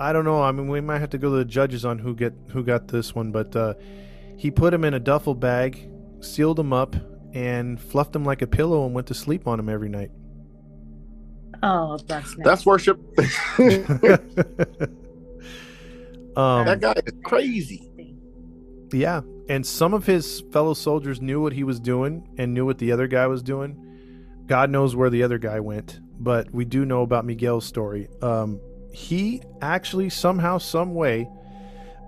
I 0.00 0.14
don't 0.14 0.24
know. 0.24 0.40
I 0.42 0.52
mean, 0.52 0.68
we 0.68 0.80
might 0.80 1.00
have 1.00 1.10
to 1.10 1.18
go 1.18 1.28
to 1.32 1.36
the 1.36 1.44
judges 1.44 1.84
on 1.84 1.98
who 1.98 2.14
get 2.14 2.32
who 2.48 2.62
got 2.64 2.88
this 2.88 3.14
one, 3.14 3.30
but 3.30 3.54
uh, 3.54 3.74
he 4.38 4.50
put 4.50 4.72
him 4.72 4.84
in 4.84 4.94
a 4.94 5.00
duffel 5.00 5.34
bag, 5.34 5.86
sealed 6.20 6.56
them 6.56 6.72
up, 6.72 6.96
and 7.34 7.80
fluffed 7.80 8.14
him 8.14 8.24
like 8.24 8.42
a 8.42 8.46
pillow 8.46 8.84
and 8.84 8.94
went 8.94 9.06
to 9.08 9.14
sleep 9.14 9.46
on 9.46 9.58
him 9.58 9.68
every 9.68 9.88
night. 9.88 10.10
Oh, 11.62 11.98
that's 12.06 12.36
nice. 12.36 12.44
That's 12.44 12.66
worship. 12.66 12.98
um, 16.36 16.66
that 16.66 16.78
guy 16.80 16.94
is 17.06 17.14
crazy. 17.22 17.88
Yeah, 18.92 19.22
and 19.48 19.64
some 19.64 19.94
of 19.94 20.04
his 20.04 20.42
fellow 20.52 20.74
soldiers 20.74 21.20
knew 21.20 21.40
what 21.40 21.52
he 21.52 21.64
was 21.64 21.80
doing 21.80 22.28
and 22.36 22.52
knew 22.52 22.66
what 22.66 22.78
the 22.78 22.92
other 22.92 23.06
guy 23.06 23.26
was 23.26 23.42
doing. 23.42 23.78
God 24.46 24.70
knows 24.70 24.96
where 24.96 25.08
the 25.08 25.22
other 25.22 25.38
guy 25.38 25.60
went, 25.60 26.00
but 26.18 26.50
we 26.52 26.64
do 26.64 26.84
know 26.84 27.02
about 27.02 27.24
Miguel's 27.24 27.64
story. 27.64 28.08
Um, 28.20 28.60
he 28.92 29.42
actually 29.62 30.10
somehow, 30.10 30.58
some 30.58 30.94
way, 30.94 31.28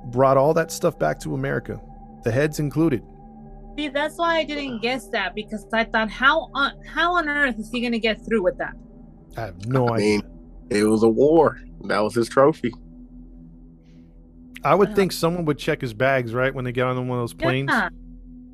brought 0.07 0.37
all 0.37 0.53
that 0.55 0.71
stuff 0.71 0.99
back 0.99 1.21
to 1.21 1.35
America, 1.35 1.81
the 2.25 2.33
heads 2.33 2.59
included. 2.59 3.03
See, 3.77 3.89
that's 3.89 4.17
why 4.19 4.37
I 4.39 4.45
didn't 4.45 4.83
guess 4.83 5.09
that 5.09 5.35
because 5.35 5.67
I 5.73 5.85
thought, 5.85 6.11
how 6.11 6.49
on 6.55 6.73
how 6.87 7.15
on 7.15 7.29
earth 7.29 7.59
is 7.59 7.71
he 7.71 7.81
gonna 7.81 7.99
get 7.99 8.25
through 8.25 8.43
with 8.43 8.57
that? 8.59 8.75
I 9.37 9.41
have 9.43 9.67
no 9.67 9.89
I 9.89 9.97
idea. 9.97 10.07
mean, 10.19 10.23
it 10.71 10.85
was 10.85 11.03
a 11.03 11.09
war. 11.09 11.59
That 11.85 11.99
was 12.01 12.15
his 12.15 12.29
trophy. 12.29 12.73
I 14.63 14.75
would 14.75 14.95
think 14.95 15.13
someone 15.13 15.45
would 15.45 15.59
check 15.59 15.81
his 15.81 15.93
bags 15.93 16.33
right 16.33 16.55
when 16.55 16.65
they 16.65 16.73
get 16.73 16.87
on 16.87 16.97
one 17.09 17.19
of 17.19 17.23
those 17.23 17.35
planes. 17.35 17.69
Yeah. 17.71 17.89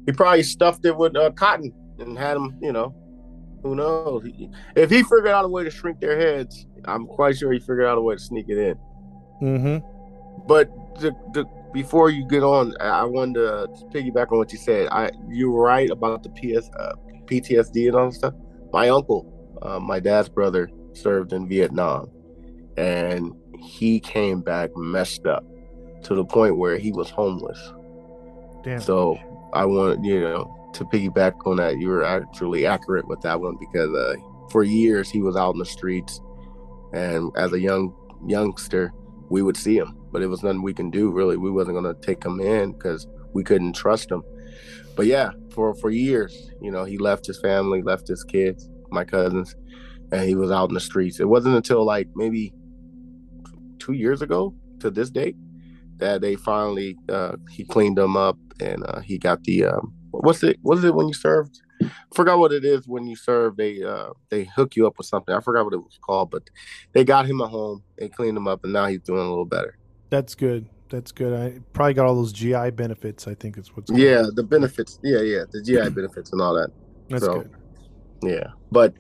He 0.07 0.13
probably 0.13 0.43
stuffed 0.43 0.85
it 0.85 0.97
with 0.97 1.15
uh, 1.17 1.31
cotton 1.33 1.73
and 1.99 2.19
had 2.19 2.35
them. 2.35 2.59
You 2.61 2.73
know, 2.73 2.95
who 3.63 3.77
knows? 3.77 4.25
He- 4.25 4.51
If 4.75 4.91
he 4.91 5.03
figured 5.03 5.29
out 5.29 5.45
a 5.45 5.49
way 5.49 5.63
to 5.65 5.71
shrink 5.71 6.01
their 6.01 6.19
heads, 6.19 6.67
I'm 6.87 7.07
quite 7.07 7.37
sure 7.37 7.53
he 7.53 7.61
figured 7.61 7.85
out 7.85 7.99
a 7.99 8.01
way 8.01 8.15
to 8.17 8.21
sneak 8.21 8.47
it 8.49 8.59
in. 8.59 8.79
Mm-hmm. 9.43 10.47
But 10.49 10.69
the, 11.01 11.13
the, 11.35 11.45
before 11.73 12.11
you 12.11 12.27
get 12.27 12.43
on, 12.43 12.75
I 12.81 13.05
wanted 13.05 13.35
to 13.35 13.69
piggyback 13.93 14.33
on 14.33 14.39
what 14.39 14.53
you 14.53 14.59
said. 14.59 14.89
I 14.91 15.11
you 15.29 15.51
were 15.51 15.65
right 15.65 15.91
about 15.91 16.23
the 16.23 16.31
PS, 16.31 16.69
uh, 16.79 16.95
PTSD 17.27 17.89
and 17.89 17.97
all 17.97 18.11
that 18.11 18.15
stuff. 18.15 18.35
My 18.73 18.89
uncle, 18.89 19.59
uh, 19.63 19.79
my 19.79 20.01
dad's 20.01 20.29
brother, 20.29 20.71
served 20.93 21.33
in 21.33 21.49
Vietnam, 21.49 22.11
and 22.77 23.33
he 23.59 24.01
came 24.01 24.41
back 24.41 24.71
messed 24.77 25.27
up 25.27 25.45
to 26.03 26.15
the 26.15 26.25
point 26.25 26.57
where 26.57 26.79
he 26.79 26.93
was 26.93 27.11
homeless. 27.11 27.73
Damn. 28.63 28.81
So 28.81 29.19
I 29.53 29.65
want 29.65 30.05
you 30.05 30.21
know 30.21 30.71
to 30.75 30.85
piggyback 30.85 31.47
on 31.47 31.57
that. 31.57 31.79
You 31.79 31.89
were 31.89 32.05
actually 32.05 32.67
accurate 32.67 33.07
with 33.07 33.21
that 33.23 33.41
one 33.41 33.57
because 33.59 33.95
uh, 33.95 34.15
for 34.51 34.63
years 34.63 35.11
he 35.11 35.21
was 35.23 35.37
out 35.37 35.53
in 35.55 35.59
the 35.59 35.67
streets, 35.67 36.21
and 36.93 37.31
as 37.37 37.53
a 37.53 37.61
young 37.61 37.95
youngster, 38.27 38.93
we 39.29 39.43
would 39.43 39.57
see 39.57 39.77
him, 39.79 39.97
but 40.13 40.23
it 40.23 40.27
was 40.27 40.43
nothing 40.43 40.63
we 40.63 40.75
can 40.75 40.91
do 40.91 41.11
really. 41.11 41.37
We 41.37 41.51
wasn't 41.51 41.77
gonna 41.77 41.95
take 41.95 42.25
him 42.25 42.41
in 42.41 42.73
because 42.73 43.07
we 43.33 43.45
couldn't 43.45 43.75
trust 43.75 44.11
him. 44.11 44.23
But 44.97 45.07
yeah, 45.07 45.31
for 45.51 45.75
for 45.75 45.91
years, 45.91 46.51
you 46.61 46.71
know, 46.71 46.85
he 46.85 46.99
left 46.99 47.27
his 47.27 47.39
family, 47.41 47.83
left 47.83 48.09
his 48.09 48.25
kids, 48.25 48.69
my 48.91 49.05
cousins, 49.05 49.55
and 50.13 50.29
he 50.29 50.35
was 50.35 50.51
out 50.51 50.69
in 50.69 50.75
the 50.75 50.81
streets. 50.81 51.21
It 51.21 51.29
wasn't 51.29 51.57
until 51.57 51.85
like 51.85 52.09
maybe 52.15 52.53
two 53.79 53.93
years 53.93 54.23
ago 54.23 54.55
to 54.81 54.91
this 54.91 55.11
date 55.11 55.37
that 55.99 56.21
they 56.21 56.37
finally 56.37 56.97
uh, 57.09 57.37
he 57.51 57.65
cleaned 57.65 57.99
them 57.99 58.17
up 58.17 58.37
and 58.61 58.85
uh, 58.89 59.01
he 59.01 59.19
got 59.19 59.43
the 59.45 59.65
um, 59.65 59.95
what's 60.11 60.43
it 60.43 60.59
what's 60.63 60.85
it 60.85 60.95
when 60.95 61.09
you 61.09 61.15
served 61.15 61.61
forgot 62.15 62.39
what 62.39 62.53
it 62.53 62.65
is 62.65 62.87
when 62.87 63.07
you 63.07 63.17
serve 63.17 63.57
they 63.57 63.83
uh 63.83 64.11
they 64.29 64.45
hook 64.45 64.77
you 64.77 64.87
up 64.87 64.99
with 64.99 65.07
something 65.07 65.35
i 65.35 65.41
forgot 65.41 65.65
what 65.65 65.73
it 65.73 65.79
was 65.79 65.99
called 66.03 66.31
but 66.31 66.43
they 66.93 67.05
got 67.05 67.27
him 67.27 67.41
a 67.41 67.47
home 67.47 67.83
they 67.99 68.09
cleaned 68.09 68.37
him 68.37 68.49
up 68.49 68.65
and 68.65 68.73
now 68.73 68.87
he's 68.87 69.01
doing 69.01 69.21
a 69.21 69.29
little 69.29 69.45
better 69.47 69.79
That's 70.11 70.35
good. 70.35 70.69
That's 70.91 71.13
good. 71.13 71.33
I 71.33 71.61
probably 71.73 71.95
got 71.95 72.07
all 72.07 72.17
those 72.17 72.33
GI 72.33 72.71
benefits. 72.73 73.27
I 73.29 73.35
think 73.35 73.57
it's 73.57 73.75
what's 73.77 73.91
yeah 73.93 74.25
the 74.35 74.43
benefits 74.43 74.99
yeah 75.05 75.21
yeah 75.21 75.45
the 75.51 75.63
gi 75.63 75.89
benefits 75.91 76.33
and 76.33 76.41
all 76.41 76.55
that 76.55 76.71
That's 77.09 77.25
so- 77.25 77.43
good. 77.43 77.51
yeah 78.23 78.49
but 78.73 78.93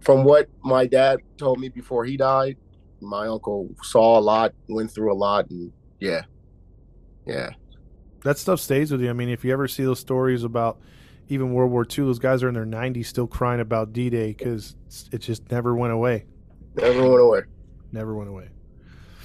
from 0.00 0.24
what 0.24 0.48
my 0.64 0.84
dad 0.86 1.20
told 1.36 1.58
me 1.60 1.68
before 1.68 2.04
he 2.04 2.16
died 2.16 2.56
my 3.00 3.26
uncle 3.28 3.68
saw 3.82 4.18
a 4.18 4.20
lot 4.20 4.52
went 4.68 4.90
through 4.90 5.12
a 5.12 5.14
lot 5.14 5.48
and 5.50 5.72
yeah 6.00 6.22
yeah 7.26 7.50
That 8.24 8.36
stuff 8.38 8.58
stays 8.60 8.90
with 8.90 9.00
you. 9.00 9.10
I 9.10 9.12
mean, 9.12 9.28
if 9.28 9.44
you 9.44 9.52
ever 9.52 9.68
see 9.68 9.84
those 9.84 10.00
stories 10.00 10.42
about 10.42 10.80
even 11.28 11.52
World 11.52 11.70
War 11.70 11.84
II, 11.84 12.04
those 12.06 12.18
guys 12.18 12.42
are 12.42 12.48
in 12.48 12.54
their 12.54 12.66
90s 12.66 13.06
still 13.06 13.26
crying 13.28 13.60
about 13.60 13.92
D-Day 13.92 14.32
because 14.32 14.74
it 15.12 15.18
just 15.18 15.48
never 15.52 15.76
went 15.76 15.92
away. 15.92 16.24
everyone 16.80 17.10
went 17.12 17.22
away 17.22 17.40
Never 17.92 18.14
went 18.16 18.28
away. 18.28 18.48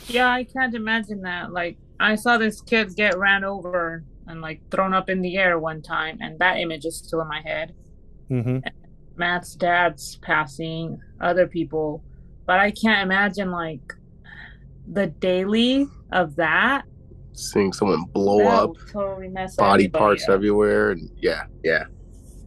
Yeah, 0.07 0.29
I 0.31 0.43
can't 0.43 0.75
imagine 0.75 1.21
that. 1.21 1.51
Like, 1.51 1.77
I 1.99 2.15
saw 2.15 2.37
this 2.37 2.61
kid 2.61 2.95
get 2.95 3.17
ran 3.17 3.43
over 3.43 4.03
and 4.27 4.41
like 4.41 4.61
thrown 4.71 4.93
up 4.93 5.09
in 5.09 5.21
the 5.21 5.37
air 5.37 5.59
one 5.59 5.81
time, 5.81 6.17
and 6.21 6.37
that 6.39 6.57
image 6.57 6.85
is 6.85 6.97
still 6.97 7.21
in 7.21 7.27
my 7.27 7.41
head. 7.41 7.73
hmm 8.29 8.57
Matt's 9.15 9.53
dad's 9.55 10.17
passing, 10.23 10.99
other 11.21 11.45
people, 11.47 12.03
but 12.47 12.59
I 12.59 12.71
can't 12.71 13.03
imagine 13.03 13.51
like 13.51 13.93
the 14.91 15.07
daily 15.07 15.87
of 16.11 16.35
that. 16.37 16.85
seeing 17.33 17.71
someone 17.73 18.03
blow 18.05 18.39
That 18.39 18.47
up 18.47 18.71
totally 18.91 19.27
mess 19.29 19.55
body 19.55 19.87
parts 19.87 20.23
up. 20.25 20.31
everywhere 20.35 20.91
and 20.91 21.09
yeah 21.17 21.43
yeah 21.63 21.85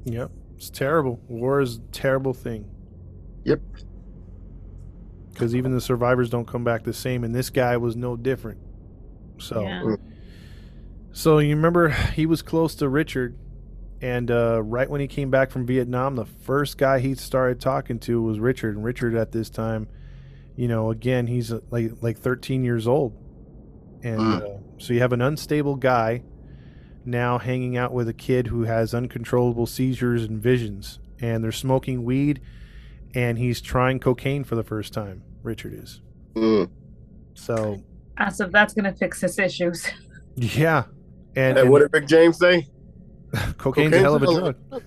Yep. 0.05 0.31
It's 0.57 0.71
terrible. 0.71 1.21
War 1.29 1.61
is 1.61 1.77
a 1.79 1.81
terrible 1.93 2.33
thing. 2.35 2.65
Yep. 3.45 3.61
Because 5.37 5.55
even 5.55 5.73
the 5.75 5.81
survivors 5.83 6.31
don't 6.31 6.47
come 6.47 6.65
back 6.65 6.83
the 6.85 6.95
same, 6.95 7.23
and 7.23 7.35
this 7.35 7.51
guy 7.51 7.77
was 7.77 7.95
no 7.95 8.17
different. 8.17 8.59
So, 9.39 9.63
Yeah. 9.63 9.97
so 11.13 11.39
you 11.39 11.55
remember 11.55 11.91
he 11.91 12.25
was 12.25 12.41
close 12.41 12.75
to 12.77 12.89
Richard, 12.89 13.37
and 14.01 14.31
uh, 14.31 14.63
right 14.63 14.89
when 14.89 15.01
he 15.03 15.07
came 15.07 15.31
back 15.31 15.51
from 15.51 15.67
Vietnam, 15.67 16.17
the 16.17 16.25
first 16.25 16.79
guy 16.79 17.01
he 17.01 17.15
started 17.15 17.61
talking 17.61 17.99
to 18.01 18.23
was 18.23 18.39
Richard. 18.41 18.77
And 18.77 18.85
Richard 18.85 19.15
at 19.15 19.33
this 19.33 19.51
time, 19.51 19.89
you 20.55 20.69
know, 20.69 20.91
again 20.91 21.27
he's 21.27 21.53
uh, 21.53 21.61
like 21.71 21.93
like 22.01 22.19
13 22.19 22.65
years 22.65 22.87
old, 22.89 23.13
and 24.03 24.19
Mm. 24.19 24.43
uh, 24.43 24.59
so 24.79 24.95
you 24.95 25.01
have 25.01 25.13
an 25.13 25.21
unstable 25.21 25.77
guy 25.77 26.23
now 27.05 27.39
hanging 27.39 27.77
out 27.77 27.93
with 27.93 28.09
a 28.09 28.15
kid 28.15 28.47
who 28.49 28.63
has 28.63 28.95
uncontrollable 28.95 29.67
seizures 29.67 30.25
and 30.25 30.43
visions, 30.43 30.99
and 31.21 31.45
they're 31.45 31.53
smoking 31.53 32.05
weed, 32.05 32.41
and 33.15 33.39
he's 33.39 33.61
trying 33.61 34.01
cocaine 34.01 34.45
for 34.45 34.55
the 34.55 34.65
first 34.65 34.93
time. 34.93 35.23
Richard 35.43 35.75
is. 35.75 36.01
Mm. 36.35 36.71
So 37.35 37.83
As 38.19 38.41
if 38.41 38.51
that's 38.51 38.75
gonna 38.75 38.95
fix 38.95 39.21
his 39.21 39.39
issues. 39.39 39.87
yeah, 40.37 40.85
and, 41.35 41.57
Hey, 41.57 41.63
and 41.63 41.71
what 41.71 41.81
did 41.81 41.93
Rick 41.93 42.07
James 42.07 42.39
say? 42.39 42.69
cocaine's 43.59 43.95
a 43.95 43.99
hell 43.99 44.15
of 44.15 44.23
a 44.23 44.27
Cocaine's 44.27 44.57
drug. 44.71 44.83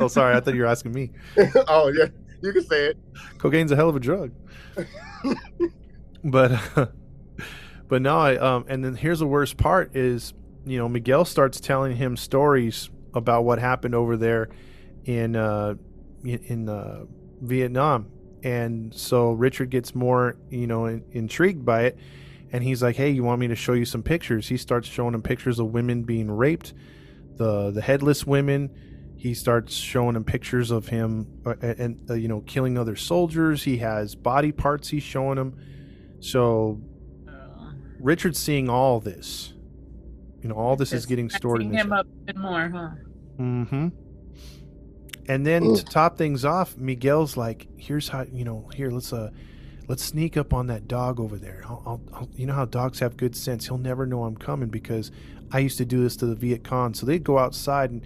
oh, 0.00 0.08
sorry, 0.08 0.36
I 0.36 0.40
thought 0.40 0.54
you 0.54 0.62
were 0.62 0.66
asking 0.66 0.92
me. 0.92 1.10
oh 1.68 1.88
yeah, 1.88 2.06
you 2.42 2.52
can 2.52 2.64
say 2.64 2.86
it. 2.86 2.98
Cocaine's 3.38 3.72
a 3.72 3.76
hell 3.76 3.88
of 3.88 3.96
a 3.96 4.00
drug. 4.00 4.32
but 6.24 6.58
but 7.88 8.02
no, 8.02 8.18
I 8.18 8.36
um 8.36 8.64
and 8.68 8.84
then 8.84 8.94
here's 8.94 9.18
the 9.18 9.26
worst 9.26 9.56
part 9.56 9.96
is 9.96 10.34
you 10.64 10.78
know 10.78 10.88
Miguel 10.88 11.24
starts 11.24 11.60
telling 11.60 11.96
him 11.96 12.16
stories 12.16 12.90
about 13.14 13.44
what 13.44 13.58
happened 13.58 13.94
over 13.94 14.16
there 14.16 14.48
in 15.04 15.36
uh 15.36 15.74
in, 16.24 16.38
in 16.44 16.68
uh, 16.68 17.04
Vietnam, 17.42 18.08
and 18.42 18.94
so 18.94 19.32
Richard 19.32 19.70
gets 19.70 19.94
more 19.94 20.36
you 20.50 20.66
know 20.66 20.86
in, 20.86 21.04
intrigued 21.12 21.64
by 21.64 21.82
it, 21.82 21.98
and 22.52 22.64
he's 22.64 22.82
like, 22.82 22.96
hey, 22.96 23.10
you 23.10 23.22
want 23.24 23.40
me 23.40 23.48
to 23.48 23.56
show 23.56 23.74
you 23.74 23.84
some 23.84 24.02
pictures? 24.02 24.48
He 24.48 24.56
starts 24.56 24.88
showing 24.88 25.14
him 25.14 25.22
pictures 25.22 25.58
of 25.58 25.66
women 25.66 26.02
being 26.02 26.30
raped, 26.30 26.72
the 27.36 27.70
the 27.70 27.82
headless 27.82 28.26
women. 28.26 28.70
He 29.16 29.34
starts 29.34 29.74
showing 29.74 30.16
him 30.16 30.24
pictures 30.24 30.72
of 30.72 30.88
him 30.88 31.28
uh, 31.46 31.54
and 31.60 32.00
uh, 32.10 32.14
you 32.14 32.28
know 32.28 32.40
killing 32.40 32.78
other 32.78 32.96
soldiers. 32.96 33.62
He 33.62 33.76
has 33.78 34.14
body 34.14 34.52
parts 34.52 34.88
he's 34.88 35.02
showing 35.02 35.38
him. 35.38 35.56
So 36.20 36.80
Richard's 38.02 38.38
seeing 38.38 38.68
all 38.68 39.00
this. 39.00 39.54
You 40.42 40.48
know, 40.48 40.56
all 40.56 40.74
this 40.74 40.92
is 40.92 41.06
getting 41.06 41.30
stored 41.30 41.62
in 41.62 41.72
him 41.72 41.92
up 41.92 42.06
more, 42.34 42.68
huh? 42.68 42.90
Mm-hmm. 43.38 43.88
And 45.28 45.46
then 45.46 45.62
Mm. 45.62 45.76
to 45.78 45.84
top 45.84 46.18
things 46.18 46.44
off, 46.44 46.76
Miguel's 46.76 47.36
like, 47.36 47.68
"Here's 47.76 48.08
how 48.08 48.24
you 48.32 48.44
know. 48.44 48.68
Here, 48.74 48.90
let's 48.90 49.12
uh, 49.12 49.30
let's 49.88 50.02
sneak 50.04 50.36
up 50.36 50.52
on 50.52 50.66
that 50.68 50.88
dog 50.88 51.20
over 51.20 51.36
there. 51.36 51.62
I'll, 51.66 51.82
I'll, 51.86 52.00
I'll, 52.12 52.28
you 52.36 52.46
know 52.46 52.54
how 52.54 52.64
dogs 52.64 52.98
have 53.00 53.16
good 53.16 53.36
sense. 53.36 53.66
He'll 53.66 53.78
never 53.78 54.04
know 54.06 54.24
I'm 54.24 54.36
coming 54.36 54.68
because 54.68 55.10
I 55.52 55.60
used 55.60 55.78
to 55.78 55.84
do 55.84 56.02
this 56.02 56.16
to 56.16 56.26
the 56.26 56.34
Viet 56.34 56.64
Cong. 56.64 56.94
So 56.94 57.06
they'd 57.06 57.24
go 57.24 57.38
outside 57.38 57.90
and 57.90 58.02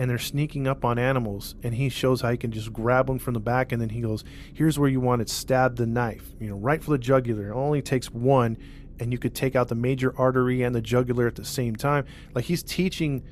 and 0.00 0.08
they're 0.08 0.16
sneaking 0.18 0.68
up 0.68 0.84
on 0.84 0.96
animals, 0.96 1.56
and 1.64 1.74
he 1.74 1.88
shows 1.88 2.20
how 2.20 2.30
he 2.30 2.36
can 2.36 2.52
just 2.52 2.72
grab 2.72 3.08
one 3.08 3.18
from 3.18 3.34
the 3.34 3.40
back, 3.40 3.72
and 3.72 3.82
then 3.82 3.88
he 3.88 4.00
goes, 4.00 4.22
"Here's 4.54 4.78
where 4.78 4.88
you 4.88 5.00
want 5.00 5.22
it. 5.22 5.28
Stab 5.28 5.74
the 5.76 5.86
knife. 5.86 6.34
You 6.38 6.50
know, 6.50 6.56
right 6.56 6.82
for 6.84 6.90
the 6.92 6.98
jugular. 6.98 7.48
It 7.48 7.54
only 7.54 7.82
takes 7.82 8.12
one." 8.12 8.56
And 9.00 9.12
you 9.12 9.18
could 9.18 9.32
take 9.34 9.54
out 9.54 9.68
the 9.68 9.76
major 9.76 10.12
artery 10.18 10.62
and 10.62 10.74
the 10.74 10.80
jugular 10.82 11.28
at 11.28 11.36
the 11.36 11.44
same 11.44 11.76
time. 11.76 12.04
Like 12.34 12.46
he's 12.46 12.64
teaching, 12.64 13.22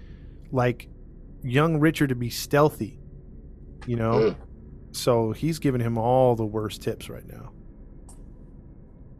like 0.52 0.88
young 1.42 1.78
Richard 1.80 2.08
to 2.10 2.14
be 2.14 2.30
stealthy, 2.30 3.00
you 3.86 3.96
know. 3.96 4.12
Mm. 4.12 4.36
So 4.92 5.32
he's 5.32 5.58
giving 5.58 5.80
him 5.80 5.98
all 5.98 6.34
the 6.36 6.46
worst 6.46 6.82
tips 6.82 7.08
right 7.10 7.26
now. 7.26 7.52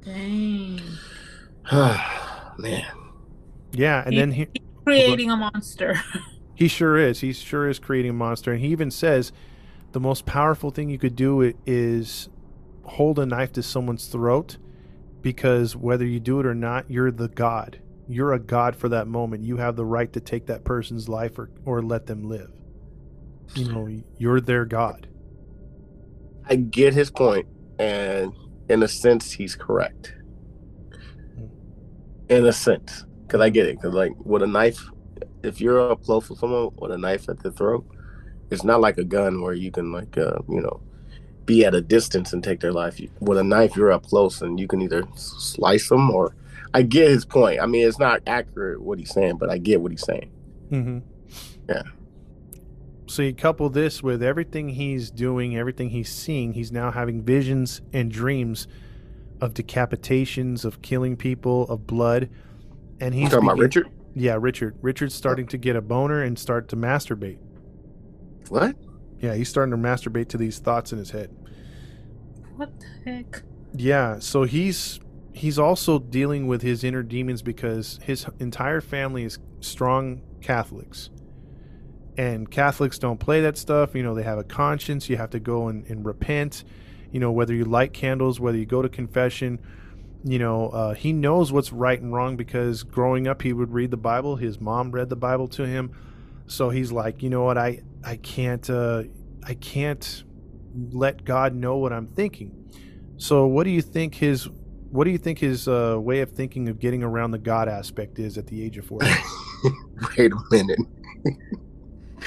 Dang. 0.05 0.81
Man, 2.59 2.85
Yeah, 3.73 4.03
and 4.05 4.15
He- 4.15 4.21
then 4.21 4.33
he 4.33 4.49
Creating 4.85 5.31
a 5.33 5.37
monster. 5.37 6.01
he 6.55 6.69
sure 6.69 6.97
is. 6.97 7.21
He 7.21 7.33
sure 7.33 7.69
is 7.69 7.81
creating 7.81 8.13
a 8.13 8.15
monster, 8.15 8.53
and 8.53 8.61
he 8.61 8.69
even 8.69 8.91
says 8.93 9.33
the 9.93 9.99
most 10.01 10.25
powerful 10.27 10.71
thing 10.71 10.89
you 10.89 10.99
could 10.99 11.17
do 11.17 11.53
is 11.67 12.29
hold 12.85 13.19
a 13.19 13.27
knife 13.27 13.51
to 13.55 13.63
someone's 13.65 14.07
throat, 14.07 14.59
because 15.23 15.75
whether 15.75 16.05
you 16.07 16.21
do 16.21 16.39
it 16.39 16.47
or 16.47 16.55
not, 16.55 16.89
you're 16.89 17.11
the 17.11 17.27
god. 17.29 17.81
You're 18.09 18.33
a 18.33 18.39
god 18.39 18.77
for 18.77 18.89
that 18.91 19.09
moment. 19.09 19.43
You 19.43 19.57
have 19.57 19.75
the 19.75 19.85
right 19.85 20.13
to 20.13 20.21
take 20.21 20.47
that 20.47 20.63
person's 20.63 21.09
life 21.09 21.37
or 21.37 21.51
or 21.65 21.83
let 21.83 22.07
them 22.07 22.23
live. 22.23 22.53
You 23.55 23.73
know, 23.73 23.89
you're 24.19 24.41
their 24.41 24.65
god. 24.65 25.07
I 26.49 26.57
get 26.57 26.95
his 26.95 27.11
point, 27.11 27.47
and 27.79 28.33
in 28.69 28.83
a 28.83 28.89
sense, 28.89 29.33
he's 29.33 29.55
correct. 29.55 30.15
In 32.29 32.45
a 32.47 32.53
sense, 32.53 33.05
because 33.27 33.41
I 33.41 33.51
get 33.51 33.67
it. 33.67 33.77
Because 33.77 33.95
like 33.95 34.13
with 34.19 34.43
a 34.43 34.47
knife, 34.47 34.85
if 35.43 35.61
you're 35.61 35.91
up 35.91 36.03
close 36.03 36.29
with 36.29 36.39
someone 36.39 36.71
with 36.77 36.91
a 36.91 36.99
knife 36.99 37.29
at 37.29 37.43
the 37.43 37.51
throat, 37.53 37.87
it's 38.51 38.65
not 38.65 38.81
like 38.81 38.99
a 38.99 39.05
gun 39.05 39.43
where 39.43 39.55
you 39.55 39.71
can 39.71 39.93
like 39.93 40.19
uh, 40.19 40.39
you 40.49 40.61
know 40.61 40.81
be 41.45 41.65
at 41.65 41.75
a 41.75 41.81
distance 41.81 42.33
and 42.33 42.43
take 42.43 42.61
their 42.61 42.73
life. 42.73 43.01
With 43.21 43.39
a 43.39 43.45
knife, 43.45 43.77
you're 43.77 43.93
up 43.93 44.05
close 44.05 44.43
and 44.43 44.59
you 44.59 44.67
can 44.67 44.83
either 44.83 45.05
slice 45.15 45.89
them 45.89 46.11
or. 46.11 46.35
I 46.75 46.83
get 46.83 47.09
his 47.09 47.25
point. 47.25 47.61
I 47.61 47.65
mean, 47.65 47.89
it's 47.89 47.99
not 47.99 48.21
accurate 48.27 48.83
what 48.83 48.99
he's 48.99 49.11
saying, 49.11 49.39
but 49.39 49.49
I 49.49 49.57
get 49.57 49.81
what 49.81 49.93
he's 49.93 50.05
saying. 50.05 50.31
Mm-hmm. 50.71 50.99
Yeah. 51.71 51.83
So 53.07 53.23
you 53.23 53.35
couple 53.35 53.71
this 53.71 54.03
with 54.03 54.23
everything 54.23 54.71
he's 54.71 55.11
doing, 55.11 55.57
everything 55.57 55.91
he's 55.91 56.13
seeing. 56.13 56.55
He's 56.55 56.73
now 56.73 56.91
having 56.91 57.23
visions 57.23 57.81
and 57.93 58.11
dreams 58.11 58.67
of 59.41 59.55
decapitations, 59.55 60.65
of 60.65 60.83
killing 60.83 61.17
people, 61.17 61.65
of 61.65 61.87
blood, 61.87 62.29
and 63.01 63.15
he's 63.15 63.31
talking 63.31 63.45
about 63.45 63.59
Richard? 63.59 63.89
Yeah, 64.15 64.39
Richard. 64.41 64.77
Richard's 64.81 65.15
starting 65.15 65.47
to 65.49 65.59
get 65.59 65.77
a 65.77 65.83
boner 65.83 66.23
and 66.23 66.39
start 66.39 66.69
to 66.69 66.77
masturbate. 66.77 67.39
What? 68.49 68.77
Yeah, 69.21 69.35
he's 69.35 69.49
starting 69.49 69.71
to 69.73 69.77
masturbate 69.77 70.29
to 70.29 70.39
these 70.39 70.59
thoughts 70.59 70.93
in 70.93 70.99
his 70.99 71.11
head. 71.11 71.31
what 72.57 72.71
the 72.81 73.11
heck? 73.11 73.43
Yeah, 73.75 74.19
so 74.19 74.45
he's 74.45 75.01
he's 75.33 75.59
also 75.59 75.99
dealing 75.99 76.47
with 76.47 76.63
his 76.63 76.83
inner 76.83 77.03
demons 77.03 77.43
because 77.43 78.01
his 78.03 78.27
entire 78.41 78.81
family 78.81 79.25
is 79.25 79.39
strong 79.61 80.23
Catholics. 80.41 81.11
And 82.19 82.51
Catholics 82.51 82.99
don't 82.99 83.19
play 83.19 83.43
that 83.43 83.59
stuff. 83.59 83.95
You 83.95 84.03
know, 84.03 84.15
they 84.15 84.23
have 84.23 84.39
a 84.39 84.45
conscience. 84.45 85.09
You 85.09 85.17
have 85.17 85.31
to 85.31 85.41
go 85.41 85.69
and, 85.69 85.87
and 85.87 86.05
repent. 86.05 86.65
You 87.13 87.21
know, 87.21 87.31
whether 87.31 87.55
you 87.55 87.65
light 87.65 87.93
candles, 87.93 88.41
whether 88.41 88.57
you 88.57 88.67
go 88.67 88.83
to 88.83 88.89
confession. 88.89 89.59
You 90.25 90.39
know, 90.39 90.69
uh, 90.71 90.95
he 90.95 91.13
knows 91.13 91.53
what's 91.53 91.73
right 91.73 92.01
and 92.01 92.13
wrong 92.13 92.37
because 92.37 92.83
growing 92.83 93.29
up, 93.29 93.43
he 93.43 93.53
would 93.53 93.73
read 93.73 93.91
the 93.91 93.97
Bible. 93.97 94.37
His 94.37 94.61
mom 94.61 94.91
read 94.91 95.09
the 95.09 95.17
Bible 95.17 95.47
to 95.49 95.67
him. 95.67 95.93
So 96.47 96.71
he's 96.71 96.91
like, 96.91 97.23
you 97.23 97.31
know 97.31 97.45
what? 97.45 97.59
I, 97.59 97.83
I 98.05 98.17
can't, 98.17 98.69
uh, 98.69 99.05
I 99.45 99.55
can't 99.55 100.25
let 100.91 101.25
God 101.25 101.55
know 101.55 101.77
what 101.77 101.93
I'm 101.93 102.07
thinking. 102.09 102.53
So 103.19 103.47
what 103.47 103.65
do 103.65 103.71
you 103.71 103.83
think 103.83 104.15
his 104.15 104.49
what 104.91 105.05
do 105.05 105.11
you 105.11 105.19
think 105.19 105.39
his 105.39 105.69
uh, 105.69 105.97
way 105.99 106.21
of 106.21 106.31
thinking 106.31 106.69
of 106.69 106.79
getting 106.79 107.03
around 107.03 107.33
the 107.33 107.39
God 107.39 107.69
aspect 107.69 108.19
is 108.19 108.39
at 108.39 108.47
the 108.47 108.63
age 108.63 108.79
of 108.79 108.87
40? 108.87 109.07
Wait 110.17 110.33
a 110.33 110.37
minute. 110.51 110.79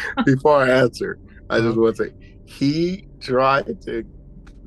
Before 0.26 0.58
I 0.58 0.70
answer, 0.70 1.20
I 1.50 1.60
just 1.60 1.78
want 1.78 1.96
to 1.98 2.06
say 2.06 2.14
he 2.46 3.08
tried 3.20 3.82
to. 3.84 4.06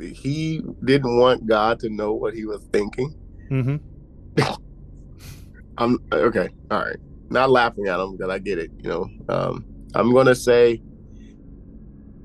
He 0.00 0.62
didn't 0.84 1.16
want 1.16 1.46
God 1.46 1.78
to 1.80 1.88
know 1.88 2.12
what 2.12 2.34
he 2.34 2.44
was 2.44 2.62
thinking. 2.72 3.14
mm-hmm. 3.50 3.76
I'm 5.78 5.98
okay. 6.12 6.48
All 6.70 6.80
right. 6.80 6.96
Not 7.30 7.50
laughing 7.50 7.86
at 7.86 7.98
him 7.98 8.16
because 8.16 8.30
I 8.30 8.38
get 8.38 8.58
it. 8.58 8.70
You 8.78 8.88
know. 8.88 9.08
Um, 9.28 9.64
I'm 9.94 10.12
gonna 10.12 10.34
say. 10.34 10.82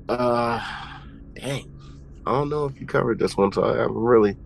Uh, 0.08 0.60
dang. 1.34 1.72
I 2.26 2.32
don't 2.32 2.48
know 2.50 2.66
if 2.66 2.78
you 2.80 2.86
covered 2.86 3.18
this 3.18 3.36
one, 3.36 3.52
so 3.52 3.64
I'm 3.64 3.96
really. 3.96 4.36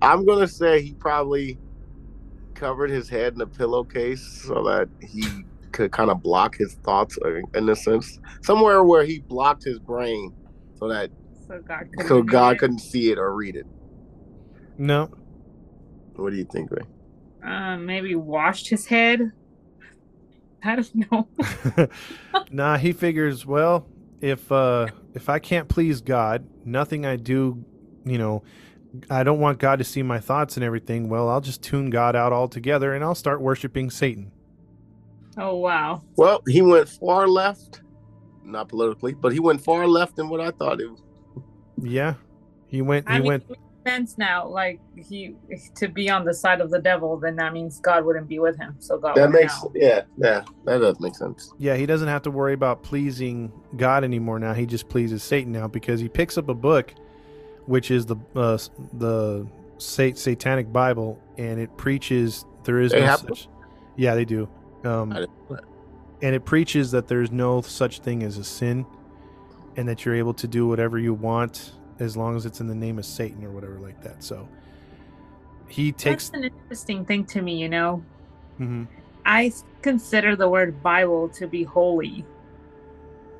I'm 0.00 0.24
gonna 0.24 0.48
say 0.48 0.82
he 0.82 0.94
probably 0.94 1.58
covered 2.54 2.90
his 2.90 3.08
head 3.08 3.34
in 3.34 3.40
a 3.40 3.46
pillowcase 3.46 4.44
so 4.44 4.62
that 4.64 4.88
he 5.00 5.26
could 5.72 5.92
kind 5.92 6.10
of 6.10 6.22
block 6.22 6.56
his 6.56 6.74
thoughts, 6.84 7.18
uh, 7.24 7.30
in 7.54 7.68
a 7.68 7.76
sense, 7.76 8.18
somewhere 8.42 8.84
where 8.84 9.04
he 9.04 9.20
blocked 9.20 9.64
his 9.64 9.78
brain 9.78 10.32
so 10.74 10.88
that 10.88 11.10
So 11.48 11.60
God 11.66 11.84
couldn't. 11.92 12.08
so 12.08 12.22
God 12.22 12.58
couldn't 12.58 12.80
see 12.80 13.10
it 13.10 13.18
or 13.18 13.34
read 13.34 13.56
it. 13.56 13.66
No. 14.78 15.10
What 16.16 16.30
do 16.30 16.36
you 16.36 16.44
think, 16.44 16.70
Ray? 16.70 16.84
Uh, 17.44 17.76
maybe 17.76 18.14
washed 18.14 18.68
his 18.68 18.86
head. 18.86 19.20
I 20.64 20.76
don't 20.76 21.10
know. 21.10 21.88
nah, 22.50 22.76
he 22.78 22.92
figures, 22.92 23.44
well, 23.46 23.86
if 24.20 24.50
uh 24.52 24.86
if 25.14 25.28
I 25.28 25.38
can't 25.38 25.68
please 25.68 26.00
God, 26.00 26.46
nothing 26.64 27.04
I 27.04 27.16
do, 27.16 27.64
you 28.04 28.18
know, 28.18 28.42
I 29.10 29.22
don't 29.24 29.40
want 29.40 29.58
God 29.58 29.78
to 29.78 29.84
see 29.84 30.02
my 30.02 30.20
thoughts 30.20 30.56
and 30.56 30.64
everything. 30.64 31.08
Well, 31.08 31.28
I'll 31.28 31.40
just 31.40 31.62
tune 31.62 31.90
God 31.90 32.14
out 32.14 32.32
altogether 32.32 32.94
and 32.94 33.02
I'll 33.04 33.14
start 33.14 33.40
worshiping 33.40 33.90
Satan. 33.90 34.31
Oh 35.38 35.56
wow. 35.56 36.02
Well, 36.16 36.42
he 36.46 36.62
went 36.62 36.88
far 36.88 37.26
left, 37.26 37.80
not 38.44 38.68
politically, 38.68 39.14
but 39.14 39.32
he 39.32 39.40
went 39.40 39.62
far 39.62 39.86
left 39.86 40.16
than 40.16 40.28
what 40.28 40.40
I 40.40 40.50
thought 40.50 40.80
it 40.80 40.90
was. 40.90 41.02
Yeah. 41.80 42.14
He 42.66 42.82
went 42.82 43.08
he 43.08 43.14
I 43.14 43.18
mean, 43.18 43.28
went 43.28 43.44
it 43.50 43.58
sense 43.86 44.16
now. 44.18 44.46
Like 44.46 44.80
he 44.96 45.34
to 45.76 45.88
be 45.88 46.08
on 46.10 46.24
the 46.24 46.34
side 46.34 46.60
of 46.60 46.70
the 46.70 46.78
devil, 46.78 47.16
then 47.18 47.36
that 47.36 47.52
means 47.52 47.80
God 47.80 48.04
wouldn't 48.04 48.28
be 48.28 48.38
with 48.38 48.56
him. 48.56 48.76
So 48.78 48.98
God. 48.98 49.16
That 49.16 49.30
makes 49.30 49.62
now. 49.62 49.70
yeah, 49.74 50.02
yeah, 50.16 50.44
that 50.64 50.78
does 50.78 51.00
make 51.00 51.14
sense. 51.14 51.52
yeah, 51.58 51.76
he 51.76 51.86
doesn't 51.86 52.08
have 52.08 52.22
to 52.22 52.30
worry 52.30 52.54
about 52.54 52.82
pleasing 52.82 53.52
God 53.76 54.04
anymore 54.04 54.38
now. 54.38 54.54
He 54.54 54.66
just 54.66 54.88
pleases 54.88 55.22
Satan 55.22 55.52
now 55.52 55.68
because 55.68 56.00
he 56.00 56.08
picks 56.08 56.38
up 56.38 56.48
a 56.48 56.54
book 56.54 56.94
which 57.66 57.90
is 57.90 58.06
the 58.06 58.16
uh, 58.34 58.58
the 58.94 59.46
sat- 59.78 60.18
satanic 60.18 60.72
Bible 60.72 61.20
and 61.38 61.60
it 61.60 61.76
preaches 61.76 62.44
there 62.64 62.80
is 62.80 62.92
They 62.92 63.00
no 63.00 63.06
have 63.06 63.20
such 63.20 63.48
Yeah, 63.96 64.14
they 64.14 64.24
do. 64.24 64.48
Um 64.84 65.12
I 65.12 65.16
didn't 65.20 65.30
know 65.50 65.56
that. 65.56 65.64
and 66.22 66.34
it 66.34 66.44
preaches 66.44 66.90
that 66.92 67.08
there's 67.08 67.30
no 67.30 67.60
such 67.60 68.00
thing 68.00 68.22
as 68.22 68.38
a 68.38 68.44
sin 68.44 68.86
and 69.76 69.88
that 69.88 70.04
you're 70.04 70.14
able 70.14 70.34
to 70.34 70.46
do 70.46 70.66
whatever 70.66 70.98
you 70.98 71.14
want 71.14 71.72
as 71.98 72.16
long 72.16 72.36
as 72.36 72.44
it's 72.46 72.60
in 72.60 72.66
the 72.66 72.74
name 72.74 72.98
of 72.98 73.06
Satan 73.06 73.44
or 73.44 73.50
whatever 73.50 73.78
like 73.78 74.00
that. 74.02 74.22
So 74.22 74.48
he 75.68 75.92
takes 75.92 76.28
That's 76.30 76.44
an 76.44 76.50
interesting 76.50 77.04
thing 77.04 77.24
to 77.26 77.40
me. 77.42 77.56
You 77.56 77.68
know, 77.68 78.04
Mhm. 78.60 78.86
I 79.24 79.46
s- 79.46 79.64
consider 79.82 80.36
the 80.36 80.48
word 80.48 80.82
Bible 80.82 81.28
to 81.30 81.46
be 81.46 81.62
holy. 81.62 82.24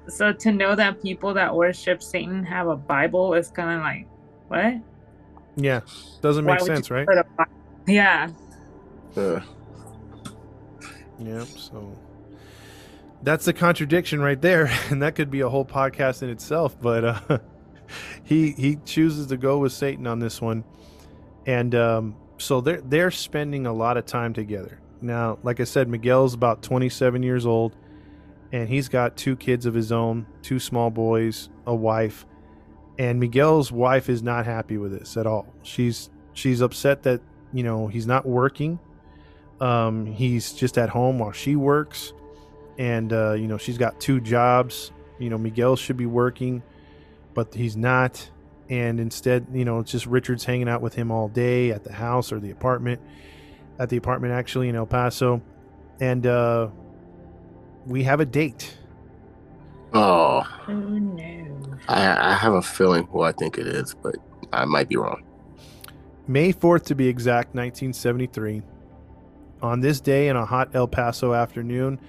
So 0.09 0.32
to 0.32 0.53
know 0.53 0.74
that 0.74 1.01
people 1.03 1.34
that 1.34 1.55
worship 1.55 2.03
Satan 2.03 2.43
have 2.45 2.66
a 2.68 2.76
Bible 2.76 3.34
is 3.34 3.51
kind 3.51 3.70
of 3.70 3.80
like, 3.82 4.07
what? 4.49 4.74
yeah, 5.57 5.80
doesn't 6.22 6.45
make 6.45 6.61
would 6.61 6.66
sense, 6.66 6.90
right? 6.90 7.07
put 7.07 7.18
a 7.18 7.24
Bi- 7.36 7.45
Yeah. 7.86 8.28
Uh, 9.16 9.40
Yep. 11.27 11.47
So 11.57 11.97
that's 13.23 13.45
the 13.45 13.53
contradiction 13.53 14.20
right 14.20 14.41
there, 14.41 14.70
and 14.91 15.03
that 15.03 15.14
could 15.14 15.31
be 15.31 15.41
a 15.41 15.49
whole 15.49 15.64
podcast 15.64 16.23
in 16.23 16.29
itself. 16.29 16.77
But 16.81 17.05
uh, 17.05 17.39
he 18.25 18.53
he 18.53 18.77
chooses 18.85 19.29
to 19.29 19.37
go 19.37 19.59
with 19.59 19.73
Satan 19.73 20.07
on 20.07 20.18
this 20.18 20.41
one, 20.41 20.64
and 21.47 21.75
um, 21.75 22.16
so 22.39 22.61
they're 22.61 22.81
they're 22.81 23.11
spending 23.11 23.66
a 23.66 23.73
lot 23.73 23.97
of 23.97 24.07
time 24.07 24.33
together. 24.33 24.81
Now, 25.01 25.39
like 25.43 25.59
I 25.59 25.64
said, 25.64 25.89
Miguel's 25.89 26.33
about 26.33 26.62
27 26.62 27.25
years 27.25 27.45
old, 27.45 27.77
and 28.53 28.68
he's 28.68 28.89
got 28.89 29.16
two 29.16 29.35
kids 29.35 29.66
of 29.66 29.75
his 29.75 29.91
own, 29.91 30.27
two 30.43 30.61
small 30.61 30.91
boys, 30.91 31.49
a 31.66 31.75
wife, 31.75 32.25
and 32.99 33.18
Miguel's 33.18 33.73
wife 33.73 34.09
is 34.09 34.23
not 34.23 34.47
happy 34.47 34.79
with 34.79 34.97
this 34.97 35.16
at 35.16 35.27
all. 35.27 35.53
She's 35.62 36.11
she's 36.35 36.61
upset 36.61 37.03
that 37.03 37.20
you 37.53 37.62
know 37.62 37.89
he's 37.89 38.07
not 38.07 38.27
working 38.27 38.79
um, 39.63 40.07
he's 40.07 40.53
just 40.53 40.77
at 40.77 40.89
home 40.89 41.21
while 41.21 41.33
she 41.33 41.55
works, 41.55 42.13
and 42.79 43.13
uh, 43.13 43.33
you 43.35 43.47
know 43.47 43.57
she's 43.57 43.79
got 43.79 44.01
two 44.01 44.21
jobs. 44.21 44.91
You 45.19 45.31
know 45.31 45.39
Miguel 45.39 45.77
should 45.77 45.97
be 45.97 46.07
working, 46.07 46.63
but 47.33 47.55
he's 47.55 47.77
not, 47.77 48.29
and 48.69 48.99
instead, 48.99 49.47
you 49.53 49.65
know, 49.65 49.79
it's 49.79 49.93
just 49.93 50.07
Richard's 50.07 50.45
hanging 50.45 50.69
out 50.69 50.83
with 50.83 50.95
him 50.95 51.13
all 51.13 51.29
day 51.29 51.71
at 51.71 51.85
the 51.85 51.93
house 51.93 52.33
or 52.33 52.41
the 52.41 52.51
apartment, 52.51 53.01
at 53.79 53.89
the 53.89 53.97
apartment 53.97 54.33
actually 54.35 54.69
in 54.69 54.75
El 54.75 54.87
Paso, 54.87 55.41
and 56.01 56.27
uh, 56.27 56.69
we 57.87 58.03
have 58.03 58.19
a 58.19 58.27
date. 58.27 58.77
oh, 59.95 60.43
Oh 60.67 60.73
no. 60.73 61.79
I, 61.89 62.33
I 62.33 62.35
have 62.35 62.55
a 62.55 62.63
feeling 62.63 63.07
who 63.07 63.23
I 63.23 63.33
think 63.33 63.59
it 63.59 63.67
is, 63.67 63.95
but 63.95 64.17
I 64.53 64.65
might 64.65 64.89
be 64.89 64.97
wrong. 64.97 65.23
May 66.27 66.53
4th 66.53 66.85
to 66.85 66.95
be 66.95 67.09
exact, 67.09 67.55
1973. 67.55 68.63
On 69.63 69.79
this 69.79 70.01
day 70.01 70.27
in 70.27 70.35
a 70.35 70.45
hot 70.45 70.75
El 70.75 70.89
Paso 70.89 71.33
afternoon, 71.33 72.01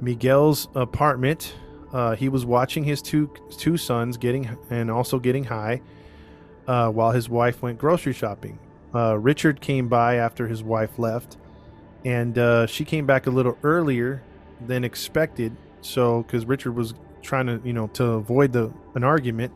Miguel's 0.00 0.66
apartment, 0.74 1.54
uh, 1.92 2.16
he 2.16 2.28
was 2.28 2.44
watching 2.44 2.82
his 2.82 3.00
two 3.00 3.30
two 3.50 3.76
sons 3.76 4.16
getting 4.16 4.56
and 4.68 4.90
also 4.90 5.20
getting 5.20 5.44
high 5.44 5.80
uh, 6.66 6.90
while 6.90 7.12
his 7.12 7.28
wife 7.28 7.62
went 7.62 7.78
grocery 7.78 8.12
shopping. 8.12 8.58
Uh, 8.92 9.16
Richard 9.16 9.60
came 9.60 9.88
by 9.88 10.16
after 10.16 10.48
his 10.48 10.64
wife 10.64 10.98
left, 10.98 11.36
and 12.04 12.36
uh, 12.36 12.66
she 12.66 12.84
came 12.84 13.06
back 13.06 13.28
a 13.28 13.30
little 13.30 13.56
earlier 13.62 14.20
than 14.66 14.82
expected. 14.82 15.56
So, 15.82 16.22
because 16.22 16.46
Richard 16.46 16.72
was 16.72 16.94
trying 17.22 17.46
to, 17.46 17.60
you 17.64 17.72
know, 17.72 17.86
to 17.88 18.04
avoid 18.04 18.52
the 18.52 18.72
an 18.96 19.04
argument, 19.04 19.52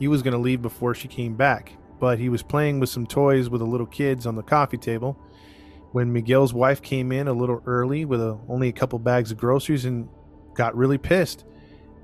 he 0.00 0.08
was 0.08 0.20
going 0.20 0.32
to 0.32 0.38
leave 0.38 0.62
before 0.62 0.96
she 0.96 1.06
came 1.06 1.34
back. 1.36 1.74
But 2.00 2.18
he 2.18 2.28
was 2.28 2.42
playing 2.42 2.80
with 2.80 2.88
some 2.88 3.06
toys 3.06 3.48
with 3.48 3.60
the 3.60 3.66
little 3.66 3.86
kids 3.86 4.26
on 4.26 4.34
the 4.34 4.42
coffee 4.42 4.76
table 4.76 5.16
when 5.96 6.12
Miguel's 6.12 6.52
wife 6.52 6.82
came 6.82 7.10
in 7.10 7.26
a 7.26 7.32
little 7.32 7.62
early 7.64 8.04
with 8.04 8.20
a, 8.20 8.38
only 8.50 8.68
a 8.68 8.72
couple 8.72 8.98
bags 8.98 9.30
of 9.30 9.38
groceries 9.38 9.86
and 9.86 10.06
got 10.52 10.76
really 10.76 10.98
pissed 10.98 11.46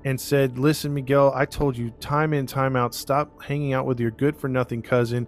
and 0.03 0.19
said, 0.19 0.57
"Listen, 0.57 0.95
Miguel, 0.95 1.31
I 1.35 1.45
told 1.45 1.77
you 1.77 1.91
time 1.99 2.33
in 2.33 2.47
time 2.47 2.75
out, 2.75 2.95
stop 2.95 3.43
hanging 3.43 3.71
out 3.71 3.85
with 3.85 3.99
your 3.99 4.09
good 4.09 4.35
for 4.35 4.47
nothing 4.47 4.81
cousin, 4.81 5.27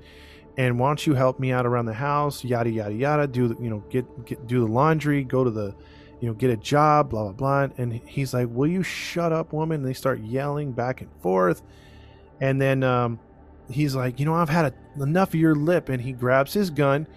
and 0.57 0.79
why 0.79 0.89
don't 0.89 1.05
you 1.05 1.13
help 1.13 1.39
me 1.39 1.51
out 1.51 1.67
around 1.67 1.85
the 1.85 1.93
house? 1.93 2.43
Yada 2.43 2.71
yada 2.71 2.91
yada. 2.91 3.27
Do 3.27 3.49
the, 3.49 3.63
you 3.63 3.69
know 3.69 3.83
get 3.91 4.25
get 4.25 4.47
do 4.47 4.61
the 4.61 4.71
laundry, 4.71 5.23
go 5.23 5.43
to 5.43 5.51
the 5.51 5.75
you 6.19 6.27
know 6.27 6.33
get 6.33 6.49
a 6.49 6.57
job, 6.57 7.11
blah 7.11 7.21
blah 7.25 7.33
blah." 7.33 7.67
And 7.77 7.93
he's 7.93 8.33
like, 8.33 8.47
"Will 8.49 8.65
you 8.65 8.81
shut 8.81 9.31
up, 9.31 9.53
woman?" 9.53 9.81
And 9.81 9.87
they 9.87 9.93
start 9.93 10.21
yelling 10.21 10.71
back 10.71 11.01
and 11.01 11.11
forth, 11.21 11.61
and 12.41 12.59
then 12.59 12.81
um, 12.81 13.19
he's 13.69 13.95
like, 13.95 14.19
"You 14.19 14.25
know, 14.25 14.33
I've 14.33 14.49
had 14.49 14.73
a, 14.73 15.03
enough 15.03 15.35
of 15.35 15.39
your 15.39 15.53
lip," 15.53 15.89
and 15.89 16.01
he 16.01 16.13
grabs 16.13 16.53
his 16.53 16.71
gun. 16.71 17.07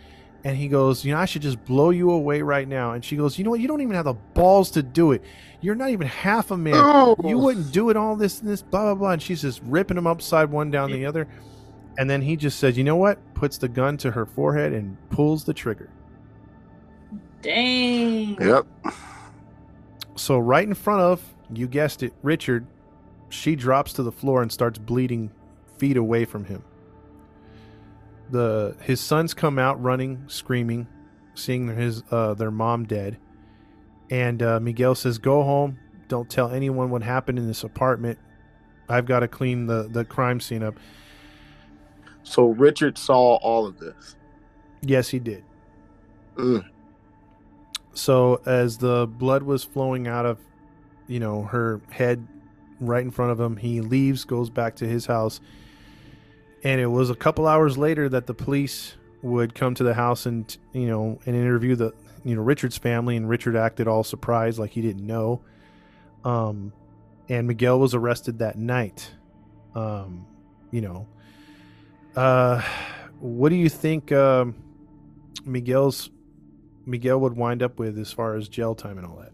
And 0.44 0.56
he 0.56 0.68
goes, 0.68 1.04
You 1.04 1.14
know, 1.14 1.20
I 1.20 1.24
should 1.24 1.42
just 1.42 1.64
blow 1.64 1.90
you 1.90 2.10
away 2.10 2.42
right 2.42 2.66
now. 2.66 2.92
And 2.92 3.04
she 3.04 3.16
goes, 3.16 3.38
You 3.38 3.44
know 3.44 3.50
what? 3.50 3.60
You 3.60 3.68
don't 3.68 3.80
even 3.80 3.94
have 3.94 4.04
the 4.04 4.14
balls 4.14 4.70
to 4.72 4.82
do 4.82 5.12
it. 5.12 5.22
You're 5.60 5.74
not 5.74 5.90
even 5.90 6.06
half 6.06 6.50
a 6.50 6.56
man. 6.56 6.74
Oh. 6.76 7.16
You 7.24 7.38
wouldn't 7.38 7.72
do 7.72 7.90
it 7.90 7.96
all 7.96 8.14
this 8.14 8.40
and 8.40 8.48
this, 8.48 8.62
blah, 8.62 8.82
blah, 8.82 8.94
blah. 8.94 9.10
And 9.12 9.22
she's 9.22 9.42
just 9.42 9.60
ripping 9.64 9.96
him 9.96 10.06
upside 10.06 10.50
one 10.50 10.70
down 10.70 10.92
the 10.92 11.04
other. 11.04 11.26
And 11.98 12.08
then 12.08 12.22
he 12.22 12.36
just 12.36 12.60
says, 12.60 12.78
You 12.78 12.84
know 12.84 12.96
what? 12.96 13.18
Puts 13.34 13.58
the 13.58 13.68
gun 13.68 13.96
to 13.98 14.12
her 14.12 14.24
forehead 14.24 14.72
and 14.72 14.96
pulls 15.10 15.44
the 15.44 15.52
trigger. 15.52 15.90
Dang. 17.42 18.36
Yep. 18.40 18.66
So, 20.16 20.38
right 20.38 20.66
in 20.66 20.74
front 20.74 21.00
of, 21.00 21.22
you 21.52 21.66
guessed 21.66 22.02
it, 22.02 22.12
Richard, 22.22 22.66
she 23.28 23.56
drops 23.56 23.92
to 23.94 24.02
the 24.02 24.12
floor 24.12 24.42
and 24.42 24.50
starts 24.50 24.78
bleeding 24.78 25.30
feet 25.76 25.96
away 25.96 26.24
from 26.24 26.44
him. 26.44 26.62
The 28.30 28.76
his 28.80 29.00
sons 29.00 29.34
come 29.34 29.58
out 29.58 29.82
running, 29.82 30.24
screaming, 30.28 30.86
seeing 31.34 31.68
his 31.68 32.02
uh, 32.10 32.34
their 32.34 32.50
mom 32.50 32.84
dead, 32.84 33.18
and 34.10 34.42
uh, 34.42 34.60
Miguel 34.60 34.94
says, 34.94 35.18
"Go 35.18 35.42
home. 35.42 35.78
Don't 36.08 36.28
tell 36.28 36.50
anyone 36.50 36.90
what 36.90 37.02
happened 37.02 37.38
in 37.38 37.46
this 37.46 37.64
apartment. 37.64 38.18
I've 38.88 39.06
got 39.06 39.20
to 39.20 39.28
clean 39.28 39.66
the 39.66 39.88
the 39.90 40.04
crime 40.04 40.40
scene 40.40 40.62
up." 40.62 40.74
So 42.22 42.48
Richard 42.48 42.98
saw 42.98 43.36
all 43.36 43.66
of 43.66 43.78
this. 43.78 44.16
Yes, 44.82 45.08
he 45.08 45.18
did. 45.18 45.44
Mm. 46.36 46.64
So 47.94 48.40
as 48.46 48.78
the 48.78 49.06
blood 49.06 49.42
was 49.42 49.64
flowing 49.64 50.06
out 50.06 50.24
of, 50.24 50.38
you 51.06 51.18
know, 51.18 51.42
her 51.44 51.80
head 51.90 52.26
right 52.80 53.02
in 53.02 53.10
front 53.10 53.32
of 53.32 53.40
him, 53.40 53.56
he 53.56 53.80
leaves, 53.80 54.24
goes 54.24 54.50
back 54.50 54.76
to 54.76 54.86
his 54.86 55.06
house. 55.06 55.40
And 56.64 56.80
it 56.80 56.86
was 56.86 57.10
a 57.10 57.14
couple 57.14 57.46
hours 57.46 57.78
later 57.78 58.08
that 58.08 58.26
the 58.26 58.34
police 58.34 58.94
would 59.22 59.54
come 59.54 59.74
to 59.74 59.84
the 59.84 59.94
house 59.94 60.26
and, 60.26 60.56
you 60.72 60.86
know, 60.86 61.18
and 61.26 61.36
interview 61.36 61.76
the, 61.76 61.92
you 62.24 62.34
know, 62.34 62.42
Richard's 62.42 62.76
family 62.78 63.16
and 63.16 63.28
Richard 63.28 63.56
acted 63.56 63.88
all 63.88 64.04
surprised 64.04 64.58
like 64.58 64.70
he 64.70 64.82
didn't 64.82 65.06
know. 65.06 65.42
Um 66.24 66.72
and 67.28 67.46
Miguel 67.46 67.78
was 67.78 67.94
arrested 67.94 68.38
that 68.38 68.56
night. 68.56 69.12
Um, 69.74 70.26
you 70.70 70.80
know, 70.80 71.06
uh 72.16 72.62
what 73.20 73.50
do 73.50 73.56
you 73.56 73.68
think 73.68 74.10
um 74.12 74.54
Miguel's 75.44 76.10
Miguel 76.86 77.20
would 77.20 77.36
wind 77.36 77.62
up 77.62 77.78
with 77.78 77.98
as 77.98 78.12
far 78.12 78.34
as 78.34 78.48
jail 78.48 78.74
time 78.74 78.98
and 78.98 79.06
all 79.06 79.16
that? 79.16 79.32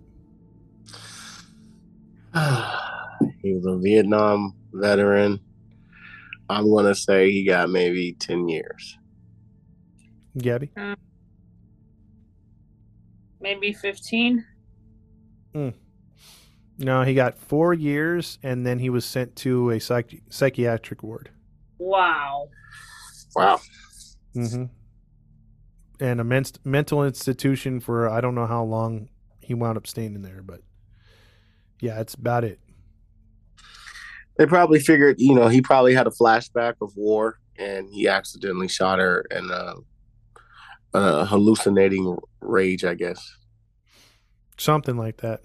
he 3.43 3.55
was 3.55 3.65
a 3.67 3.79
Vietnam 3.79 4.55
veteran. 4.73 5.41
I'm 6.55 6.71
gonna 6.71 6.95
say 6.95 7.31
he 7.31 7.45
got 7.45 7.71
maybe 7.71 8.13
ten 8.19 8.49
years. 8.49 8.99
Gabby? 10.39 10.71
Maybe 13.41 13.73
15. 13.73 14.45
No, 16.79 17.03
he 17.03 17.15
got 17.15 17.39
four 17.39 17.73
years 17.73 18.39
and 18.43 18.67
then 18.67 18.79
he 18.79 18.91
was 18.91 19.05
sent 19.05 19.37
to 19.37 19.71
a 19.71 19.79
psych- 19.79 20.23
psychiatric 20.29 21.03
ward. 21.03 21.31
Wow. 21.79 22.49
Wow. 23.37 23.61
Mm-hmm. 24.35 24.65
And 26.01 26.21
a 26.21 26.25
men- 26.25 26.45
mental 26.65 27.05
institution 27.05 27.79
for 27.81 28.09
I 28.09 28.21
don't 28.21 28.35
know 28.35 28.47
how 28.47 28.65
long 28.65 29.09
he 29.41 29.55
wound 29.55 29.77
up 29.77 29.87
staying 29.87 30.15
in 30.15 30.23
there, 30.23 30.43
but 30.43 30.63
yeah, 31.81 32.01
it's 32.01 32.15
about 32.15 32.45
it. 32.45 32.59
They 34.37 34.47
probably 34.47 34.81
figured, 34.81 35.17
you 35.19 35.35
know, 35.35 35.49
he 35.49 35.61
probably 35.61 35.95
had 35.95 36.07
a 36.07 36.11
flashback 36.11 36.75
of 36.81 36.97
war 36.97 37.39
and 37.57 37.89
he 37.93 38.09
accidentally 38.09 38.69
shot 38.69 38.99
her 38.99 39.25
in 39.31 39.49
a, 39.51 39.75
a 40.93 41.25
hallucinating 41.25 42.17
rage, 42.41 42.85
I 42.85 42.95
guess. 42.95 43.37
Something 44.57 44.97
like 44.97 45.19
that. 45.19 45.43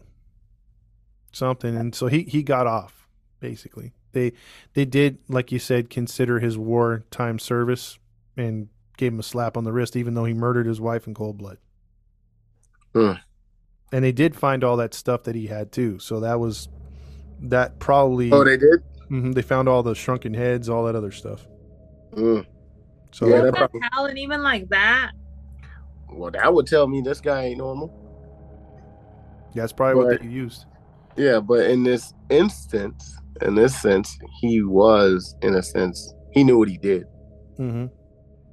Something. 1.32 1.78
And 1.78 1.94
so 1.94 2.08
he, 2.08 2.24
he 2.24 2.42
got 2.42 2.66
off, 2.66 3.08
basically. 3.40 3.94
They 4.12 4.34
they 4.74 4.86
did, 4.86 5.20
like 5.28 5.52
you 5.52 5.60
said, 5.60 5.90
consider 5.92 6.40
his 6.40 6.58
wartime 6.58 7.38
service 7.38 8.00
and 8.36 8.70
gave 8.98 9.14
him 9.14 9.20
a 9.20 9.24
slap 9.24 9.56
on 9.56 9.64
the 9.64 9.72
wrist, 9.72 9.96
even 9.96 10.14
though 10.16 10.26
he 10.26 10.34
murdered 10.34 10.66
his 10.66 10.82
wife 10.82 11.06
in 11.06 11.14
cold 11.14 11.38
blood. 11.38 11.58
Hmm. 12.94 13.14
And 13.92 14.04
they 14.04 14.12
did 14.12 14.36
find 14.36 14.64
all 14.64 14.78
that 14.78 14.94
stuff 14.94 15.24
that 15.24 15.36
he 15.36 15.48
had 15.48 15.72
too. 15.72 16.00
So 16.00 16.20
that 16.22 16.40
was 16.40 16.70
that 17.42 17.80
probably 17.80 18.32
Oh, 18.32 18.44
they 18.44 18.58
did? 18.58 18.80
Mhm, 19.10 19.34
they 19.34 19.42
found 19.42 19.68
all 19.68 19.82
the 19.84 19.96
shrunken 19.96 20.34
heads, 20.34 20.70
all 20.70 20.86
that 20.86 20.96
other 20.96 21.12
stuff. 21.12 21.48
Mm. 22.14 22.46
So 23.12 23.28
Yeah, 23.28 23.42
that 23.42 23.56
probably- 23.56 23.82
hell? 23.92 24.06
And 24.06 24.18
even 24.20 24.44
like 24.44 24.70
that? 24.70 25.12
Well, 26.12 26.32
that 26.32 26.54
would 26.54 26.68
tell 26.68 26.88
me 26.88 27.02
this 27.02 27.22
guy 27.22 27.46
ain't 27.46 27.58
normal. 27.58 27.92
Yeah, 29.56 29.64
that's 29.64 29.74
probably 29.74 29.96
what 30.04 30.12
But- 30.12 30.22
they 30.22 30.28
used. 30.28 30.66
Yeah, 31.16 31.40
but 31.40 31.70
in 31.70 31.84
this 31.84 32.14
instance, 32.30 33.18
in 33.42 33.56
this 33.56 33.76
sense, 33.76 34.18
he 34.40 34.62
was, 34.62 35.36
in 35.42 35.56
a 35.56 35.64
sense, 35.64 36.14
he 36.32 36.44
knew 36.44 36.58
what 36.58 36.70
he 36.70 36.78
did. 36.78 37.06
hmm 37.58 37.86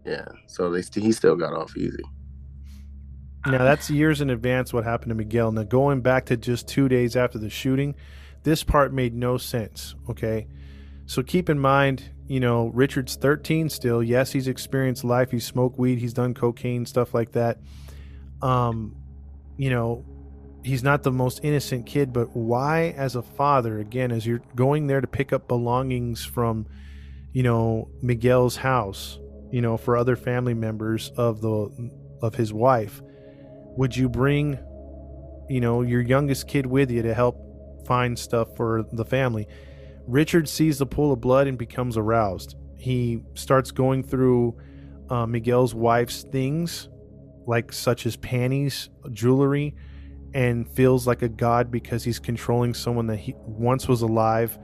Yeah, 0.04 0.26
so 0.46 0.70
they 0.70 0.82
st- 0.82 1.04
he 1.04 1.12
still 1.12 1.36
got 1.36 1.52
off 1.52 1.76
easy. 1.76 2.02
Now 3.46 3.58
that's 3.58 3.88
years 3.90 4.20
in 4.20 4.30
advance 4.30 4.72
what 4.72 4.82
happened 4.84 5.10
to 5.10 5.14
Miguel. 5.14 5.52
Now 5.52 5.62
going 5.62 6.00
back 6.00 6.26
to 6.26 6.36
just 6.36 6.66
two 6.66 6.88
days 6.88 7.14
after 7.14 7.38
the 7.38 7.48
shooting, 7.50 7.94
this 8.46 8.62
part 8.62 8.94
made 8.94 9.12
no 9.12 9.36
sense. 9.38 9.96
Okay, 10.08 10.46
so 11.04 11.20
keep 11.20 11.50
in 11.50 11.58
mind, 11.58 12.04
you 12.28 12.38
know, 12.38 12.68
Richard's 12.68 13.16
13 13.16 13.68
still. 13.68 14.04
Yes, 14.04 14.30
he's 14.30 14.46
experienced 14.46 15.02
life. 15.02 15.32
He's 15.32 15.44
smoked 15.44 15.78
weed. 15.80 15.98
He's 15.98 16.12
done 16.12 16.32
cocaine 16.32 16.86
stuff 16.86 17.12
like 17.12 17.32
that. 17.32 17.58
Um, 18.40 18.94
you 19.56 19.68
know, 19.68 20.04
he's 20.62 20.84
not 20.84 21.02
the 21.02 21.10
most 21.10 21.40
innocent 21.42 21.86
kid. 21.86 22.12
But 22.12 22.36
why, 22.36 22.94
as 22.96 23.16
a 23.16 23.22
father, 23.22 23.80
again, 23.80 24.12
as 24.12 24.24
you're 24.24 24.42
going 24.54 24.86
there 24.86 25.00
to 25.00 25.08
pick 25.08 25.32
up 25.32 25.48
belongings 25.48 26.24
from, 26.24 26.68
you 27.32 27.42
know, 27.42 27.90
Miguel's 28.00 28.54
house, 28.54 29.18
you 29.50 29.60
know, 29.60 29.76
for 29.76 29.96
other 29.96 30.14
family 30.14 30.54
members 30.54 31.10
of 31.16 31.40
the 31.40 31.90
of 32.22 32.36
his 32.36 32.52
wife 32.52 33.02
would 33.76 33.94
you 33.94 34.08
bring 34.08 34.58
you 35.48 35.60
know 35.60 35.82
your 35.82 36.00
youngest 36.00 36.48
kid 36.48 36.66
with 36.66 36.90
you 36.90 37.02
to 37.02 37.14
help 37.14 37.45
find 37.86 38.18
stuff 38.18 38.48
for 38.56 38.84
the 38.92 39.04
family 39.04 39.46
richard 40.06 40.48
sees 40.48 40.78
the 40.78 40.86
pool 40.86 41.12
of 41.12 41.20
blood 41.20 41.46
and 41.46 41.58
becomes 41.58 41.96
aroused 41.96 42.56
he 42.76 43.20
starts 43.34 43.70
going 43.70 44.02
through 44.02 44.56
uh, 45.10 45.26
miguel's 45.26 45.74
wife's 45.74 46.22
things 46.24 46.88
like 47.46 47.72
such 47.72 48.06
as 48.06 48.16
panties 48.16 48.90
jewelry 49.12 49.74
and 50.34 50.68
feels 50.68 51.06
like 51.06 51.22
a 51.22 51.28
god 51.28 51.70
because 51.70 52.04
he's 52.04 52.18
controlling 52.18 52.74
someone 52.74 53.06
that 53.06 53.16
he 53.16 53.34
once 53.46 53.88
was 53.88 54.02
alive 54.02 54.58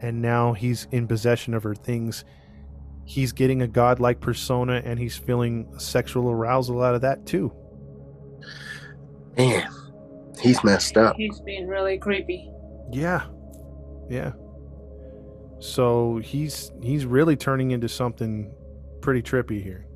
and 0.00 0.20
now 0.20 0.52
he's 0.52 0.88
in 0.90 1.06
possession 1.06 1.54
of 1.54 1.62
her 1.62 1.74
things 1.74 2.24
he's 3.04 3.32
getting 3.32 3.62
a 3.62 3.68
godlike 3.68 4.20
persona 4.20 4.80
and 4.84 4.98
he's 4.98 5.16
feeling 5.16 5.66
sexual 5.78 6.30
arousal 6.30 6.82
out 6.82 6.94
of 6.94 7.00
that 7.02 7.24
too 7.26 7.52
Man, 9.36 9.66
he's 10.40 10.62
messed 10.62 10.96
up. 10.96 11.16
He's 11.16 11.40
being 11.40 11.66
really 11.66 11.98
creepy. 11.98 12.50
Yeah. 12.92 13.26
Yeah. 14.08 14.32
So 15.60 16.18
he's 16.18 16.72
he's 16.82 17.06
really 17.06 17.36
turning 17.36 17.70
into 17.70 17.88
something 17.88 18.52
pretty 19.00 19.22
trippy 19.22 19.62
here. 19.62 19.86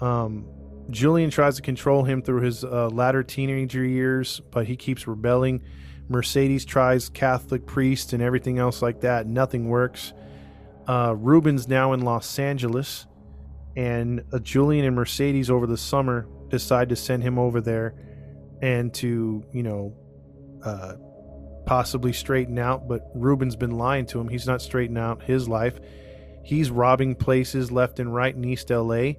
Um 0.00 0.46
Julian 0.90 1.30
tries 1.30 1.56
to 1.56 1.62
control 1.62 2.02
him 2.02 2.22
through 2.22 2.40
his 2.40 2.64
uh, 2.64 2.88
latter 2.88 3.22
teenager 3.22 3.84
years, 3.84 4.40
but 4.50 4.66
he 4.66 4.76
keeps 4.76 5.06
rebelling. 5.06 5.62
Mercedes 6.08 6.64
tries 6.64 7.08
Catholic 7.08 7.66
priest 7.66 8.12
and 8.12 8.22
everything 8.22 8.58
else 8.58 8.82
like 8.82 9.00
that. 9.02 9.26
Nothing 9.26 9.68
works. 9.68 10.12
Uh, 10.88 11.14
Ruben's 11.16 11.68
now 11.68 11.92
in 11.92 12.00
Los 12.00 12.38
Angeles, 12.38 13.06
and 13.76 14.24
uh, 14.32 14.40
Julian 14.40 14.84
and 14.84 14.96
Mercedes 14.96 15.48
over 15.48 15.66
the 15.66 15.76
summer 15.76 16.26
decide 16.48 16.88
to 16.88 16.96
send 16.96 17.22
him 17.22 17.38
over 17.38 17.60
there 17.60 17.94
and 18.60 18.92
to, 18.94 19.44
you 19.52 19.62
know, 19.62 19.94
uh, 20.64 20.94
possibly 21.66 22.12
straighten 22.12 22.58
out, 22.58 22.88
but 22.88 23.10
Ruben's 23.14 23.56
been 23.56 23.72
lying 23.72 24.06
to 24.06 24.20
him. 24.20 24.28
He's 24.28 24.46
not 24.46 24.60
straightening 24.62 25.02
out 25.02 25.22
his 25.22 25.48
life. 25.48 25.78
He's 26.44 26.70
robbing 26.70 27.14
places 27.14 27.70
left 27.70 28.00
and 28.00 28.12
right 28.14 28.34
in 28.34 28.44
East 28.44 28.70
LA. 28.70 29.12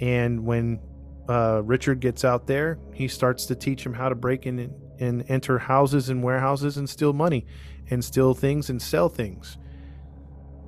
And 0.00 0.44
when 0.44 0.80
uh, 1.28 1.62
Richard 1.64 2.00
gets 2.00 2.24
out 2.24 2.46
there, 2.46 2.78
he 2.92 3.06
starts 3.08 3.46
to 3.46 3.54
teach 3.54 3.84
him 3.84 3.94
how 3.94 4.08
to 4.08 4.14
break 4.14 4.46
in 4.46 4.74
and, 4.98 5.24
enter 5.28 5.58
houses 5.58 6.08
and 6.08 6.22
warehouses 6.24 6.76
and 6.76 6.88
steal 6.90 7.12
money 7.12 7.46
and 7.90 8.04
steal 8.04 8.34
things 8.34 8.68
and 8.70 8.82
sell 8.82 9.08
things. 9.08 9.56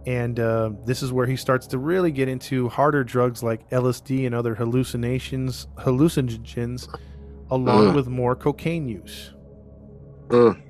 And 0.06 0.38
uh, 0.38 0.70
this 0.86 1.02
is 1.02 1.12
where 1.12 1.26
he 1.26 1.36
starts 1.36 1.66
to 1.68 1.78
really 1.78 2.12
get 2.12 2.28
into 2.28 2.68
harder 2.68 3.02
drugs 3.04 3.42
like 3.42 3.68
LSD 3.70 4.26
and 4.26 4.34
other 4.34 4.54
hallucinations, 4.54 5.66
hallucinogens, 5.78 6.88
along 7.50 7.88
Mm. 7.88 7.94
with 7.96 8.06
more 8.06 8.36
cocaine 8.36 8.88
use. 8.88 9.34
Mm. 10.28 10.60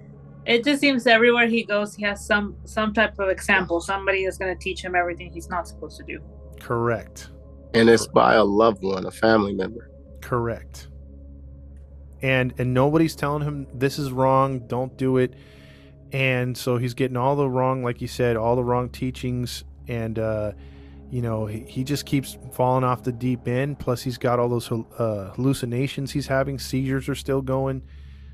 It 0.50 0.64
just 0.64 0.80
seems 0.80 1.06
everywhere 1.06 1.46
he 1.46 1.62
goes, 1.62 1.94
he 1.94 2.02
has 2.02 2.26
some 2.26 2.56
some 2.64 2.92
type 2.92 3.16
of 3.20 3.28
example. 3.28 3.80
Somebody 3.80 4.24
is 4.24 4.36
going 4.36 4.52
to 4.52 4.60
teach 4.60 4.82
him 4.82 4.96
everything 4.96 5.30
he's 5.32 5.48
not 5.48 5.68
supposed 5.68 5.96
to 5.98 6.02
do. 6.02 6.18
Correct. 6.58 7.30
And 7.72 7.88
it's 7.88 8.08
by 8.08 8.34
a 8.34 8.42
loved 8.42 8.82
one, 8.82 9.06
a 9.06 9.12
family 9.12 9.54
member. 9.54 9.92
Correct. 10.20 10.88
And 12.20 12.52
and 12.58 12.74
nobody's 12.74 13.14
telling 13.14 13.44
him 13.44 13.68
this 13.72 13.96
is 13.96 14.10
wrong, 14.10 14.66
don't 14.66 14.96
do 14.96 15.18
it. 15.18 15.34
And 16.10 16.58
so 16.58 16.78
he's 16.78 16.94
getting 16.94 17.16
all 17.16 17.36
the 17.36 17.48
wrong, 17.48 17.84
like 17.84 18.00
you 18.00 18.08
said, 18.08 18.36
all 18.36 18.56
the 18.56 18.64
wrong 18.64 18.88
teachings 18.88 19.62
and 19.86 20.18
uh 20.18 20.52
you 21.10 21.22
know, 21.22 21.46
he, 21.46 21.60
he 21.60 21.84
just 21.84 22.06
keeps 22.06 22.38
falling 22.52 22.82
off 22.82 23.04
the 23.04 23.12
deep 23.12 23.46
end. 23.46 23.78
Plus, 23.80 24.00
he's 24.02 24.16
got 24.16 24.38
all 24.38 24.48
those 24.48 24.70
uh, 24.70 25.32
hallucinations 25.34 26.12
he's 26.12 26.28
having. 26.28 26.56
Seizures 26.56 27.08
are 27.08 27.16
still 27.16 27.42
going. 27.42 27.82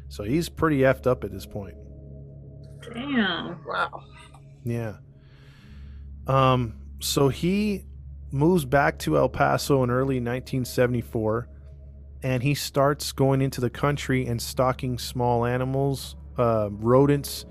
So 0.09 0.25
he's 0.25 0.51
pretty 0.51 0.81
effed 0.81 1.07
up 1.07 1.25
at 1.25 1.33
this 1.33 1.47
point. 1.47 1.75
Damn. 2.93 3.65
Wow. 3.65 4.05
Yeah. 4.65 4.97
Um. 6.27 6.75
So 7.01 7.29
he 7.29 7.85
moves 8.31 8.65
back 8.65 8.99
to 9.01 9.17
El 9.17 9.29
Paso 9.29 9.83
in 9.83 9.91
early 9.91 10.17
1974 10.17 11.49
and 12.23 12.43
he 12.43 12.55
starts 12.55 13.13
going 13.13 13.41
into 13.41 13.61
the 13.61 13.71
country 13.71 14.27
and 14.27 14.43
stalking 14.43 14.99
small 14.99 15.45
animals, 15.45 16.17
uh, 16.39 16.69
rodents, 16.73 17.45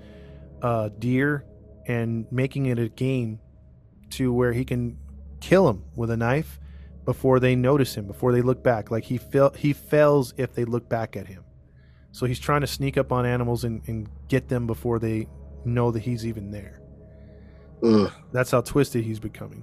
uh, 0.60 0.90
deer, 0.98 1.46
and 1.86 2.26
making 2.30 2.66
it 2.66 2.78
a 2.78 2.90
game 2.90 3.40
to 4.10 4.32
where 4.34 4.52
he 4.52 4.66
can 4.66 4.98
kill 5.40 5.66
them 5.66 5.82
with 5.94 6.10
a 6.10 6.16
knife 6.16 6.60
before 7.06 7.40
they 7.40 7.56
notice 7.56 7.94
him, 7.94 8.06
before 8.06 8.32
they 8.32 8.42
look 8.42 8.62
back. 8.62 8.90
Like 8.90 9.04
he 9.04 9.16
fell, 9.16 9.50
he 9.56 9.72
fails 9.72 10.34
if 10.36 10.54
they 10.54 10.66
look 10.66 10.90
back 10.90 11.16
at 11.16 11.26
him. 11.26 11.44
So 12.16 12.24
he's 12.24 12.40
trying 12.40 12.62
to 12.62 12.66
sneak 12.66 12.96
up 12.96 13.12
on 13.12 13.26
animals 13.26 13.64
and, 13.64 13.82
and 13.88 14.08
get 14.28 14.48
them 14.48 14.66
before 14.66 14.98
they 14.98 15.28
know 15.66 15.90
that 15.90 16.00
he's 16.00 16.24
even 16.24 16.50
there. 16.50 16.80
Ugh. 17.82 18.10
That's 18.32 18.50
how 18.52 18.62
twisted 18.62 19.04
he's 19.04 19.20
becoming. 19.20 19.62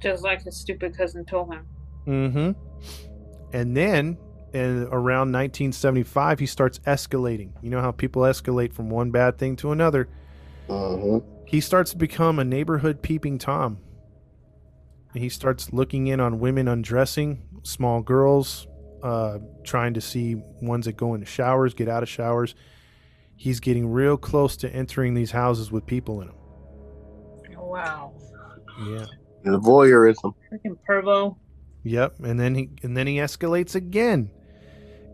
Just 0.00 0.24
like 0.24 0.42
his 0.42 0.56
stupid 0.56 0.96
cousin 0.96 1.24
told 1.24 1.54
him. 1.54 1.66
Mm-hmm. 2.08 2.50
And 3.52 3.76
then 3.76 4.18
in 4.52 4.88
around 4.90 5.30
1975, 5.30 6.40
he 6.40 6.46
starts 6.46 6.80
escalating. 6.80 7.52
You 7.62 7.70
know 7.70 7.82
how 7.82 7.92
people 7.92 8.22
escalate 8.22 8.72
from 8.72 8.90
one 8.90 9.12
bad 9.12 9.38
thing 9.38 9.54
to 9.58 9.70
another. 9.70 10.08
Mhm. 10.68 11.22
He 11.46 11.60
starts 11.60 11.92
to 11.92 11.98
become 11.98 12.40
a 12.40 12.44
neighborhood 12.44 13.00
peeping 13.00 13.38
Tom. 13.38 13.78
He 15.14 15.28
starts 15.28 15.72
looking 15.72 16.08
in 16.08 16.18
on 16.18 16.40
women 16.40 16.66
undressing, 16.66 17.42
small 17.62 18.02
girls, 18.02 18.66
uh, 19.02 19.38
trying 19.64 19.94
to 19.94 20.00
see 20.00 20.36
ones 20.60 20.86
that 20.86 20.96
go 20.96 21.14
into 21.14 21.26
showers, 21.26 21.74
get 21.74 21.88
out 21.88 22.02
of 22.02 22.08
showers. 22.08 22.54
He's 23.36 23.60
getting 23.60 23.90
real 23.90 24.16
close 24.16 24.56
to 24.58 24.70
entering 24.70 25.14
these 25.14 25.30
houses 25.30 25.70
with 25.70 25.86
people 25.86 26.20
in 26.20 26.28
them. 26.28 26.36
Wow. 27.56 28.14
Yeah. 28.86 29.06
The 29.44 29.60
voyeurism. 29.60 30.34
Freaking 30.52 30.76
pervo. 30.88 31.36
Yep, 31.84 32.20
and 32.24 32.38
then 32.38 32.54
he 32.54 32.70
and 32.82 32.96
then 32.96 33.06
he 33.06 33.16
escalates 33.16 33.74
again. 33.74 34.30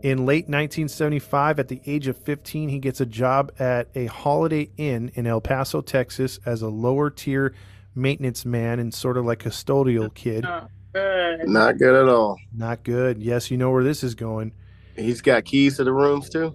In 0.03 0.25
late 0.25 0.45
1975, 0.45 1.59
at 1.59 1.67
the 1.67 1.81
age 1.85 2.07
of 2.07 2.17
15, 2.17 2.69
he 2.69 2.79
gets 2.79 3.01
a 3.01 3.05
job 3.05 3.51
at 3.57 3.87
a 3.95 4.05
Holiday 4.05 4.69
Inn 4.77 5.09
in 5.15 5.25
El 5.25 5.41
Paso, 5.41 5.81
Texas, 5.81 6.39
as 6.45 6.61
a 6.61 6.69
lower 6.69 7.09
tier 7.09 7.55
maintenance 7.95 8.45
man 8.45 8.79
and 8.79 8.93
sort 8.93 9.17
of 9.17 9.25
like 9.25 9.39
custodial 9.39 10.13
kid. 10.13 10.45
Oh, 10.45 10.67
good. 10.95 11.49
Not 11.49 11.77
good 11.77 11.95
at 11.95 12.07
all. 12.09 12.37
Not 12.53 12.83
good. 12.83 13.21
Yes, 13.21 13.51
you 13.51 13.57
know 13.57 13.71
where 13.71 13.83
this 13.83 14.03
is 14.03 14.15
going. 14.15 14.53
He's 14.95 15.21
got 15.21 15.45
keys 15.45 15.77
to 15.77 15.83
the 15.83 15.93
rooms 15.93 16.29
too. 16.29 16.53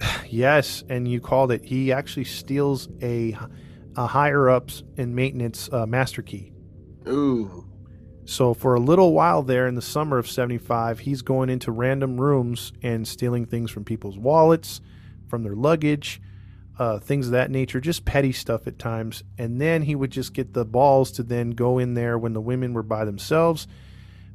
Yes, 0.28 0.82
and 0.90 1.06
you 1.08 1.20
called 1.20 1.52
it. 1.52 1.64
He 1.64 1.92
actually 1.92 2.24
steals 2.24 2.88
a, 3.00 3.36
a 3.96 4.06
higher 4.08 4.50
ups 4.50 4.82
in 4.96 5.14
maintenance 5.14 5.70
uh, 5.72 5.86
master 5.86 6.20
key. 6.20 6.52
Ooh. 7.08 7.64
So 8.24 8.52
for 8.52 8.74
a 8.74 8.80
little 8.80 9.12
while 9.12 9.42
there 9.42 9.68
in 9.68 9.76
the 9.76 9.82
summer 9.82 10.18
of 10.18 10.28
75, 10.28 10.98
he's 10.98 11.22
going 11.22 11.48
into 11.48 11.70
random 11.70 12.20
rooms 12.20 12.72
and 12.82 13.06
stealing 13.06 13.46
things 13.46 13.70
from 13.70 13.84
people's 13.84 14.18
wallets, 14.18 14.80
from 15.28 15.44
their 15.44 15.54
luggage, 15.54 16.20
uh, 16.78 16.98
things 16.98 17.26
of 17.26 17.32
that 17.32 17.50
nature, 17.50 17.80
just 17.80 18.04
petty 18.04 18.32
stuff 18.32 18.66
at 18.66 18.78
times. 18.78 19.22
And 19.38 19.60
then 19.60 19.82
he 19.82 19.94
would 19.94 20.10
just 20.10 20.34
get 20.34 20.52
the 20.52 20.64
balls 20.64 21.10
to 21.12 21.22
then 21.22 21.50
go 21.50 21.78
in 21.78 21.94
there 21.94 22.18
when 22.18 22.34
the 22.34 22.40
women 22.40 22.74
were 22.74 22.82
by 22.82 23.04
themselves, 23.04 23.66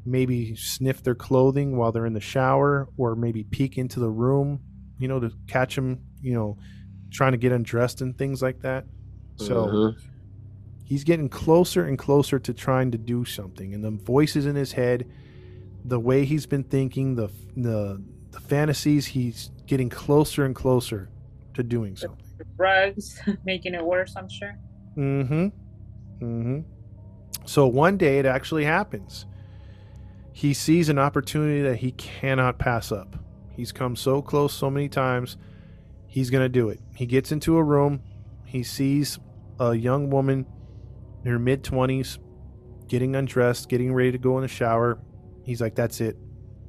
maybe 0.05 0.55
sniff 0.55 1.03
their 1.03 1.15
clothing 1.15 1.77
while 1.77 1.91
they're 1.91 2.05
in 2.05 2.13
the 2.13 2.19
shower, 2.19 2.87
or 2.97 3.15
maybe 3.15 3.43
peek 3.43 3.77
into 3.77 3.99
the 3.99 4.09
room, 4.09 4.59
you 4.97 5.07
know, 5.07 5.19
to 5.19 5.31
catch 5.47 5.75
them, 5.75 5.99
you 6.19 6.33
know, 6.33 6.57
trying 7.11 7.33
to 7.33 7.37
get 7.37 7.51
undressed 7.51 8.01
and 8.01 8.17
things 8.17 8.41
like 8.41 8.61
that. 8.61 8.85
So 9.37 9.67
Mhm. 9.67 9.95
he's 10.83 11.03
getting 11.03 11.29
closer 11.29 11.85
and 11.85 11.97
closer 11.97 12.39
to 12.39 12.53
trying 12.53 12.91
to 12.91 12.97
do 12.97 13.23
something 13.25 13.73
and 13.73 13.83
the 13.83 13.91
voices 13.91 14.45
in 14.45 14.55
his 14.55 14.73
head 14.73 15.05
the 15.85 15.99
way 15.99 16.25
he's 16.25 16.45
been 16.45 16.63
thinking 16.63 17.15
the 17.15 17.29
the, 17.55 18.03
the 18.31 18.39
fantasies 18.39 19.07
he's 19.07 19.51
getting 19.67 19.89
closer 19.89 20.45
and 20.45 20.55
closer 20.55 21.09
to 21.53 21.63
doing 21.63 21.95
something 21.95 22.20
Drugs, 22.57 23.19
making 23.45 23.73
it 23.73 23.83
worse, 23.83 24.15
I'm 24.15 24.29
sure. 24.29 24.57
mm-hmm. 24.97 25.47
Mm-hmm. 26.23 26.59
So 27.45 27.67
one 27.67 27.97
day 27.97 28.19
it 28.19 28.25
actually 28.25 28.65
happens. 28.65 29.25
He 30.33 30.53
sees 30.53 30.89
an 30.89 30.99
opportunity 30.99 31.61
that 31.61 31.77
he 31.77 31.91
cannot 31.93 32.59
pass 32.59 32.91
up. 32.91 33.15
He's 33.55 33.71
come 33.71 33.95
so 33.95 34.21
close 34.21 34.53
so 34.53 34.69
many 34.69 34.87
times 34.89 35.37
he's 36.07 36.29
gonna 36.29 36.49
do 36.49 36.69
it. 36.69 36.79
He 36.95 37.05
gets 37.05 37.31
into 37.31 37.57
a 37.57 37.63
room 37.63 38.01
he 38.51 38.63
sees 38.63 39.17
a 39.61 39.73
young 39.73 40.09
woman 40.09 40.45
in 41.23 41.31
her 41.31 41.39
mid 41.39 41.63
20s 41.63 42.17
getting 42.89 43.15
undressed 43.15 43.69
getting 43.69 43.93
ready 43.93 44.11
to 44.11 44.17
go 44.17 44.37
in 44.37 44.41
the 44.41 44.49
shower. 44.49 44.99
He's 45.43 45.61
like 45.61 45.73
that's 45.73 46.01
it. 46.01 46.17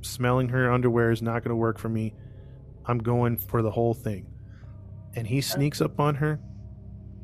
Smelling 0.01 0.49
her 0.51 0.71
underwear 0.71 1.11
is 1.11 1.23
not 1.23 1.43
going 1.43 1.51
to 1.51 1.57
work 1.57 1.79
for 1.79 1.89
me. 1.89 2.15
I'm 2.87 2.99
going 2.99 3.37
for 3.37 3.63
the 3.63 3.71
whole 3.71 3.95
thing 3.95 4.32
and 5.15 5.27
he 5.27 5.41
sneaks 5.41 5.81
up 5.81 5.99
on 6.01 6.17
her 6.17 6.41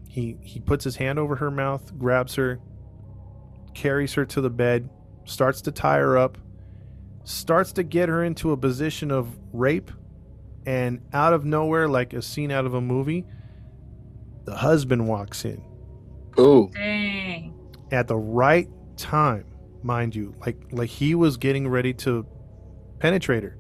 he 0.09 0.36
he 0.43 0.61
puts 0.61 0.84
his 0.84 0.97
hand 0.97 1.18
over 1.18 1.36
her 1.36 1.51
mouth 1.51 1.97
grabs 1.99 2.34
her 2.34 2.61
carries 3.74 4.14
her 4.14 4.24
to 4.24 4.41
the 4.41 4.51
bed 4.51 4.89
starts 5.24 5.61
to 5.61 5.70
tie 5.70 5.99
her 5.99 6.16
up 6.16 6.39
starts 7.24 7.72
to 7.72 7.82
get 7.82 8.09
her 8.09 8.24
into 8.24 8.53
a 8.53 8.57
position 8.57 9.11
of 9.11 9.39
rape 9.53 9.91
and 10.66 11.01
out 11.12 11.32
of 11.32 11.45
nowhere 11.45 11.89
like 11.89 12.12
a 12.12 12.22
scene 12.22 12.51
out 12.51 12.64
of 12.64 12.74
a 12.74 12.80
movie 12.80 13.24
the 14.45 14.57
husband 14.57 15.07
walks 15.07 15.45
in 15.45 15.62
Ooh. 16.39 16.70
Dang. 16.72 17.55
at 17.91 18.07
the 18.07 18.16
right 18.16 18.68
time, 18.97 19.45
mind 19.82 20.14
you. 20.14 20.34
Like 20.41 20.57
like 20.70 20.91
he 20.91 21.14
was 21.14 21.36
getting 21.36 21.68
ready 21.68 21.93
to 21.95 22.26
penetrate 22.99 23.43
her. 23.43 23.57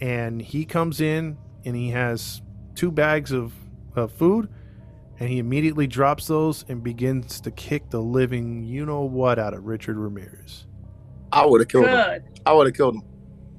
And 0.00 0.40
he 0.40 0.64
comes 0.64 1.00
in 1.00 1.38
and 1.64 1.74
he 1.74 1.90
has 1.90 2.42
two 2.78 2.92
bags 2.92 3.32
of, 3.32 3.52
of 3.96 4.12
food 4.12 4.48
and 5.18 5.28
he 5.28 5.40
immediately 5.40 5.88
drops 5.88 6.28
those 6.28 6.64
and 6.68 6.80
begins 6.82 7.40
to 7.40 7.50
kick 7.50 7.90
the 7.90 8.00
living 8.00 8.62
you 8.62 8.86
know 8.86 9.00
what 9.00 9.36
out 9.38 9.52
of 9.52 9.64
Richard 9.64 9.96
Ramirez. 9.96 10.66
I 11.32 11.44
would 11.44 11.60
have 11.60 11.68
killed 11.68 11.86
him. 11.86 12.22
I 12.46 12.52
would 12.52 12.68
have 12.68 12.76
killed 12.76 12.94
him. 12.94 13.02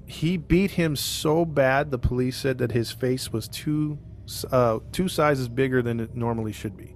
He 0.05 0.38
beat 0.38 0.72
him 0.72 0.95
so 0.95 1.43
bad 1.43 1.91
the 1.91 1.99
police 1.99 2.38
said 2.38 2.57
that 2.59 2.72
his 2.72 2.91
face 2.91 3.32
was 3.32 3.49
two 3.49 3.99
uh, 4.51 4.80
two 4.93 5.09
sizes 5.09 5.49
bigger 5.49 5.82
than 5.82 5.99
it 5.99 6.15
normally 6.15 6.53
should 6.53 6.78
be. 6.78 6.95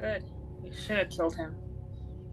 Good. 0.00 0.24
You 0.64 0.72
should 0.72 0.96
have 0.96 1.10
killed 1.10 1.36
him. 1.36 1.54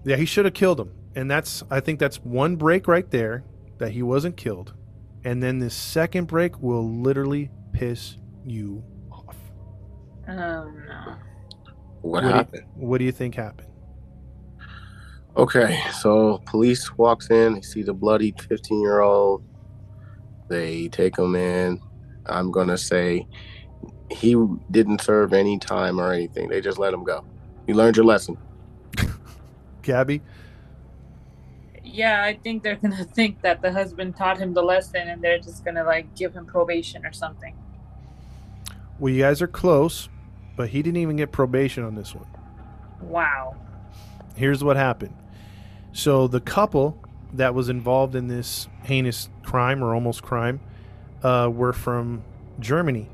Yeah, 0.05 0.15
he 0.15 0.25
should 0.25 0.45
have 0.45 0.53
killed 0.53 0.79
him. 0.79 0.91
And 1.15 1.29
that's 1.29 1.63
I 1.69 1.81
think 1.81 1.99
that's 1.99 2.17
one 2.17 2.55
break 2.55 2.87
right 2.87 3.09
there 3.11 3.43
that 3.77 3.91
he 3.91 4.03
wasn't 4.03 4.37
killed. 4.37 4.73
And 5.25 5.43
then 5.43 5.59
this 5.59 5.75
second 5.75 6.27
break 6.27 6.61
will 6.61 6.87
literally 6.87 7.51
piss 7.73 8.17
you 8.45 8.83
off. 8.83 8.90
Oh 10.31 10.69
no. 10.71 11.15
What 12.01 12.01
What 12.01 12.21
do 12.21 12.27
you- 12.27 12.33
happened? 12.33 12.65
What 12.75 12.97
do 12.99 13.03
you 13.05 13.11
think 13.11 13.35
happened? 13.35 13.67
Okay, 15.37 15.79
so 15.93 16.39
police 16.45 16.97
walks 16.97 17.29
in. 17.29 17.53
They 17.53 17.61
see 17.61 17.83
the 17.83 17.93
bloody 17.93 18.33
15 18.37 18.81
year 18.81 18.99
old. 19.01 19.43
They 20.49 20.89
take 20.89 21.17
him 21.17 21.35
in. 21.35 21.79
I'm 22.25 22.51
gonna 22.51 22.77
say 22.77 23.27
he 24.09 24.35
didn't 24.71 25.01
serve 25.01 25.31
any 25.33 25.57
time 25.57 25.99
or 25.99 26.11
anything. 26.11 26.49
They 26.49 26.59
just 26.59 26.77
let 26.77 26.93
him 26.93 27.03
go. 27.03 27.23
You 27.67 27.75
learned 27.75 27.95
your 27.95 28.05
lesson. 28.05 28.37
Gabby? 29.83 30.21
Yeah, 31.83 32.23
I 32.23 32.33
think 32.43 32.61
they're 32.63 32.75
gonna 32.75 33.03
think 33.15 33.41
that 33.41 33.61
the 33.61 33.71
husband 33.71 34.17
taught 34.17 34.37
him 34.37 34.53
the 34.53 34.61
lesson 34.63 35.07
and 35.07 35.21
they're 35.21 35.39
just 35.39 35.63
gonna 35.63 35.83
like 35.85 36.13
give 36.15 36.33
him 36.33 36.45
probation 36.45 37.05
or 37.05 37.13
something. 37.13 37.55
Well, 38.99 39.13
you 39.13 39.21
guys 39.21 39.41
are 39.41 39.47
close, 39.47 40.09
but 40.61 40.69
he 40.69 40.83
didn't 40.83 40.97
even 40.97 41.15
get 41.15 41.31
probation 41.31 41.83
on 41.83 41.95
this 41.95 42.13
one. 42.13 42.27
Wow. 43.01 43.55
Here's 44.35 44.63
what 44.63 44.77
happened. 44.77 45.15
So 45.91 46.27
the 46.27 46.39
couple 46.39 46.99
that 47.33 47.55
was 47.55 47.67
involved 47.67 48.13
in 48.13 48.27
this 48.27 48.67
heinous 48.83 49.27
crime 49.41 49.83
or 49.83 49.95
almost 49.95 50.21
crime 50.21 50.59
uh, 51.23 51.49
were 51.51 51.73
from 51.73 52.21
Germany. 52.59 53.09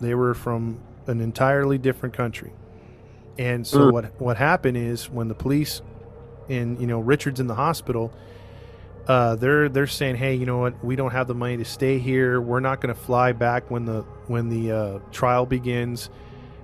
They 0.00 0.14
were 0.14 0.32
from 0.32 0.78
an 1.08 1.20
entirely 1.20 1.76
different 1.76 2.14
country. 2.14 2.52
And 3.36 3.66
so 3.66 3.78
Mm. 3.80 3.92
what 3.92 4.20
what 4.20 4.36
happened 4.36 4.76
is 4.76 5.10
when 5.10 5.26
the 5.26 5.34
police 5.34 5.82
and 6.48 6.80
you 6.80 6.86
know 6.86 7.00
Richard's 7.00 7.40
in 7.40 7.48
the 7.48 7.56
hospital, 7.56 8.12
uh, 9.08 9.34
they're 9.34 9.68
they're 9.68 9.88
saying, 9.88 10.14
hey, 10.16 10.36
you 10.36 10.46
know 10.46 10.58
what? 10.58 10.84
We 10.84 10.94
don't 10.94 11.10
have 11.10 11.26
the 11.26 11.34
money 11.34 11.56
to 11.56 11.64
stay 11.64 11.98
here. 11.98 12.40
We're 12.40 12.60
not 12.60 12.80
going 12.80 12.94
to 12.94 13.00
fly 13.00 13.32
back 13.32 13.72
when 13.72 13.86
the 13.86 14.02
when 14.28 14.50
the 14.50 14.70
uh, 14.70 14.98
trial 15.10 15.46
begins. 15.46 16.08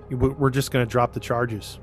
We- 0.09 0.29
We're 0.29 0.49
just 0.49 0.71
going 0.71 0.85
to 0.85 0.89
drop 0.91 1.13
the 1.13 1.19
charges. 1.19 1.79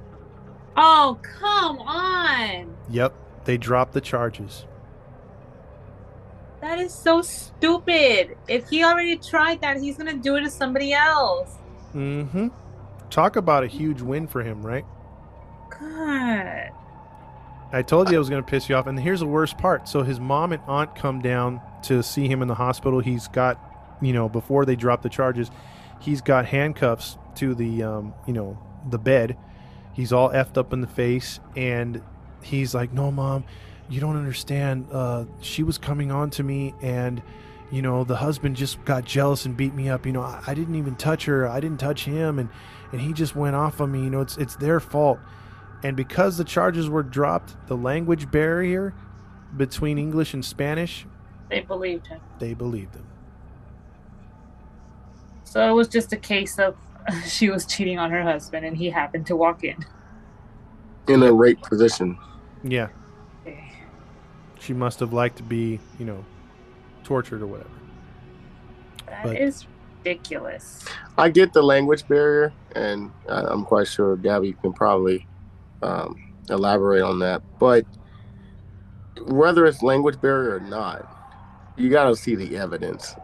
Oh, 0.77 1.19
come 1.23 1.79
on. 1.79 2.77
Yep, 2.91 3.15
they 3.45 3.57
dropped 3.57 3.93
the 3.93 4.01
charges. 4.01 4.67
That 6.61 6.79
is 6.79 6.93
so 6.93 7.23
stupid. 7.23 8.37
If 8.49 8.69
he 8.69 8.83
already 8.85 9.17
tried 9.17 9.61
that, 9.61 9.77
he's 9.81 9.97
gonna 9.97 10.15
do 10.15 10.37
it 10.37 10.41
to 10.43 10.51
somebody 10.51 10.93
else. 10.93 11.55
Mm-hmm. 11.95 12.49
Talk 13.09 13.37
about 13.37 13.63
a 13.63 13.67
huge 13.69 14.01
win 14.03 14.27
for 14.27 14.43
him, 14.43 14.65
right? 14.67 14.85
God. 15.71 16.71
I 17.73 17.83
told 17.83 18.11
you 18.11 18.17
I 18.17 18.19
was 18.19 18.29
going 18.29 18.43
to 18.43 18.49
piss 18.49 18.69
you 18.69 18.75
off. 18.75 18.87
And 18.87 18.99
here's 18.99 19.21
the 19.21 19.27
worst 19.27 19.59
part. 19.59 19.89
So 19.89 20.03
his 20.03 20.19
mom 20.21 20.53
and 20.53 20.63
aunt 20.67 20.95
come 20.95 21.21
down 21.21 21.61
to 21.85 22.03
see 22.03 22.27
him 22.29 22.43
in 22.43 22.49
the 22.49 22.55
hospital. 22.55 23.01
He's 23.01 23.29
got, 23.29 23.59
you 24.01 24.13
know, 24.13 24.29
before 24.29 24.65
they 24.65 24.77
drop 24.77 25.03
the 25.03 25.09
charges, 25.09 25.51
he's 26.01 26.21
got 26.21 26.47
handcuffs 26.47 27.19
to 27.37 27.55
the, 27.55 27.83
um, 27.83 28.15
you 28.27 28.33
know, 28.33 28.59
the 28.89 28.99
bed. 28.99 29.37
He's 29.93 30.13
all 30.13 30.31
effed 30.31 30.57
up 30.59 30.73
in 30.73 30.81
the 30.81 30.87
face. 30.87 31.41
And 31.57 32.03
he's 32.43 32.75
like, 32.75 32.93
no, 32.93 33.11
mom, 33.11 33.45
you 33.89 34.01
don't 34.01 34.17
understand. 34.17 34.87
Uh, 34.93 35.25
she 35.41 35.63
was 35.63 35.79
coming 35.79 36.11
on 36.11 36.31
to 36.31 36.43
me 36.43 36.75
and, 36.83 37.23
you 37.71 37.83
know, 37.83 38.05
the 38.05 38.17
husband 38.17 38.57
just 38.57 38.85
got 38.85 39.05
jealous 39.05 39.45
and 39.47 39.57
beat 39.57 39.75
me 39.75 39.89
up. 39.89 40.07
You 40.07 40.13
know, 40.13 40.23
I, 40.23 40.43
I 40.47 40.55
didn't 40.55 40.77
even 40.77 40.95
touch 40.97 41.25
her. 41.25 41.49
I 41.49 41.61
didn't 41.61 41.79
touch 41.81 42.05
him. 42.05 42.39
And, 42.39 42.49
and 42.93 43.01
he 43.01 43.13
just 43.13 43.35
went 43.35 43.57
off 43.57 43.81
on 43.81 43.91
me. 43.91 44.03
You 44.05 44.11
know, 44.11 44.21
it's, 44.21 44.37
it's 44.37 44.57
their 44.57 44.81
fault. 44.81 45.19
And 45.83 45.97
because 45.97 46.37
the 46.39 46.45
charges 46.45 46.89
were 46.89 47.03
dropped, 47.03 47.57
the 47.67 47.77
language 47.77 48.31
barrier 48.31 48.95
between 49.57 49.99
English 49.99 50.33
and 50.35 50.45
Spanish, 50.45 51.07
They 51.51 51.61
believed 51.61 52.07
him. 52.07 52.21
they 52.39 52.55
believed 52.55 52.95
him. 52.95 53.07
So 55.47 55.67
it 55.69 55.73
was 55.73 55.89
just 55.89 56.13
a 56.13 56.17
case 56.17 56.59
of 56.59 56.77
she 57.27 57.49
was 57.51 57.65
cheating 57.65 57.99
on 57.99 58.11
her 58.11 58.23
husband 58.23 58.67
and 58.67 58.77
he 58.77 58.91
happened 58.91 59.27
to 59.29 59.37
walk 59.37 59.65
in. 59.65 59.77
In 61.09 61.23
a 61.23 61.33
rape 61.33 61.63
position. 61.63 62.19
Yeah, 62.65 62.89
Okay. 63.47 63.73
she 64.59 64.73
must 64.75 64.99
have 65.01 65.13
liked 65.13 65.37
to 65.37 65.45
be, 65.45 65.79
you 66.01 66.05
know, 66.05 66.25
tortured 67.05 67.43
or 67.43 67.47
whatever. 67.47 67.71
That 69.07 69.37
is 69.41 69.63
But- 69.63 69.69
ridiculous. 70.11 70.85
I 71.17 71.29
get 71.31 71.53
the 71.53 71.63
language 71.63 72.07
barrier, 72.09 72.53
and 72.75 73.13
I- 73.29 73.43
I'm 73.43 73.65
quite 73.65 73.87
sure 73.87 74.17
Gabby 74.17 74.53
can 74.55 74.73
probably 74.73 75.27
um, 75.83 76.33
elaborate 76.51 77.03
on 77.03 77.19
that. 77.21 77.43
But 77.61 77.85
whether 79.27 79.65
it's 79.67 79.83
language 79.83 80.21
barrier 80.21 80.57
or 80.57 80.61
not, 80.61 81.07
you 81.77 81.89
got 81.91 82.05
to 82.09 82.17
see 82.17 82.35
the 82.35 82.57
evidence, 82.57 83.15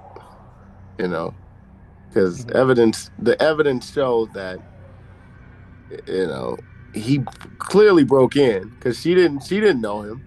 you 0.99 1.09
know, 1.09 1.35
because 2.13 2.45
Mhm. 2.45 2.57
evidence, 2.57 3.11
the 3.19 3.41
evidence 3.43 3.91
shows 3.91 4.31
that, 4.35 4.61
you 6.07 6.27
know, 6.27 6.57
he 6.93 7.25
clearly 7.59 8.05
broke 8.05 8.37
in 8.37 8.71
because 8.71 9.01
she 9.01 9.15
didn't, 9.15 9.41
she 9.45 9.61
didn't 9.61 9.81
know 9.81 10.03
him. 10.03 10.25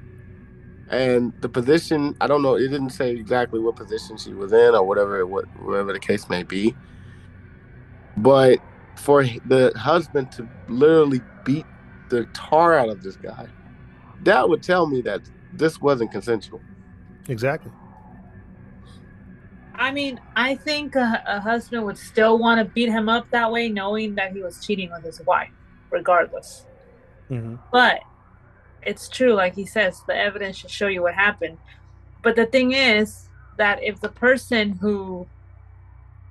And 0.89 1.33
the 1.41 1.49
position, 1.49 2.15
I 2.21 2.27
don't 2.27 2.43
know, 2.43 2.55
it 2.55 2.67
didn't 2.69 2.91
say 2.91 3.11
exactly 3.11 3.59
what 3.59 3.75
position 3.75 4.17
she 4.17 4.33
was 4.33 4.53
in 4.53 4.75
or 4.75 4.85
whatever, 4.87 5.25
what, 5.27 5.45
whatever 5.55 5.93
the 5.93 5.99
case 5.99 6.29
may 6.29 6.43
be. 6.43 6.77
But 8.17 8.59
for 8.97 9.23
the 9.45 9.73
husband 9.77 10.31
to 10.33 10.49
literally 10.67 11.23
beat 11.43 11.67
the 12.09 12.27
tar 12.33 12.75
out 12.75 12.89
of 12.89 13.03
this 13.03 13.17
guy, 13.17 13.47
that 14.21 14.49
would 14.49 14.63
tell 14.63 14.87
me 14.87 15.01
that 15.03 15.23
this 15.51 15.81
wasn't 15.81 16.11
consensual. 16.11 16.63
Exactly. 17.27 17.73
I 19.77 19.91
mean, 19.91 20.19
I 20.35 20.55
think 20.55 20.95
a, 20.95 21.23
a 21.25 21.39
husband 21.39 21.85
would 21.85 21.97
still 21.97 22.37
want 22.37 22.59
to 22.59 22.65
beat 22.65 22.89
him 22.89 23.09
up 23.09 23.29
that 23.31 23.51
way, 23.51 23.69
knowing 23.69 24.15
that 24.15 24.31
he 24.33 24.41
was 24.41 24.65
cheating 24.65 24.91
with 24.91 25.03
his 25.03 25.21
wife, 25.21 25.51
regardless. 25.89 26.65
hmm 27.27 27.55
But 27.71 28.01
it's 28.81 29.09
true, 29.09 29.33
like 29.33 29.55
he 29.55 29.65
says, 29.65 30.01
the 30.07 30.15
evidence 30.15 30.57
should 30.57 30.71
show 30.71 30.87
you 30.87 31.01
what 31.01 31.15
happened. 31.15 31.57
But 32.21 32.35
the 32.35 32.45
thing 32.45 32.71
is 32.71 33.27
that 33.57 33.83
if 33.83 33.99
the 33.99 34.09
person 34.09 34.73
who, 34.73 35.27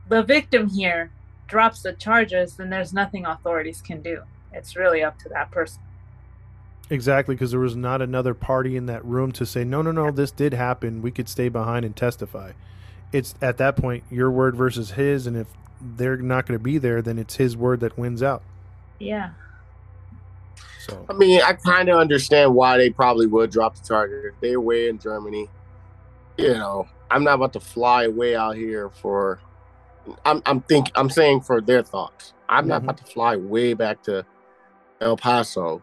the 0.09 0.23
victim 0.23 0.69
here, 0.69 1.11
drops 1.47 1.83
the 1.83 1.93
charges, 1.93 2.57
then 2.57 2.71
there's 2.71 2.93
nothing 2.93 3.27
authorities 3.27 3.81
can 3.81 4.01
do. 4.01 4.23
It's 4.53 4.77
really 4.77 5.03
up 5.03 5.19
to 5.21 5.29
that 5.31 5.51
person. 5.51 5.83
Exactly, 6.91 7.35
because 7.35 7.51
there 7.51 7.61
was 7.61 7.77
not 7.77 8.03
another 8.03 8.35
party 8.35 8.77
in 8.77 8.87
that 8.87 9.05
room 9.05 9.33
to 9.33 9.47
say, 9.47 9.65
no, 9.65 9.83
no, 9.83 9.91
no, 9.91 10.11
this 10.11 10.31
did 10.31 10.53
happen. 10.53 11.03
We 11.03 11.11
could 11.11 11.29
stay 11.29 11.49
behind 11.49 11.85
and 11.85 11.97
testify. 11.97 12.53
It's 13.15 13.33
at 13.41 13.59
that 13.59 13.77
point 13.77 14.03
your 14.11 14.29
word 14.29 14.57
versus 14.57 14.91
his, 14.91 15.29
and 15.29 15.37
if 15.37 15.47
they're 15.81 16.17
not 16.17 16.47
going 16.47 16.59
to 16.59 16.63
be 16.63 16.79
there, 16.79 17.01
then 17.01 17.17
it's 17.17 17.37
his 17.37 17.57
word 17.57 17.79
that 17.81 17.97
wins 17.97 18.25
out. 18.25 18.43
Yeah. 18.99 19.31
So 20.81 21.07
I 21.09 21.13
mean, 21.13 21.41
I 21.41 21.53
kind 21.53 21.89
of 21.89 21.99
understand 21.99 22.55
why 22.57 22.77
they 22.77 22.91
probably 22.91 23.29
would 23.29 23.53
drop 23.53 23.77
the 23.77 23.87
charger. 23.87 24.35
They're 24.41 24.57
away 24.57 24.89
in 24.89 24.99
Germany. 24.99 25.49
You 26.37 26.55
know, 26.55 26.89
I'm 27.09 27.23
not 27.23 27.35
about 27.35 27.53
to 27.53 27.61
fly 27.61 28.09
way 28.09 28.35
out 28.35 28.57
here 28.57 28.91
for. 28.91 29.39
I'm 30.25 30.43
I'm 30.45 30.61
think 30.63 30.91
I'm 30.97 31.09
saying 31.09 31.43
for 31.43 31.61
their 31.61 31.85
thoughts. 31.85 32.33
I'm 32.49 32.67
not 32.67 32.81
Mhm. 32.81 32.85
about 32.85 32.97
to 32.99 33.05
fly 33.05 33.37
way 33.37 33.75
back 33.75 34.03
to 34.03 34.27
El 35.01 35.17
Paso, 35.17 35.83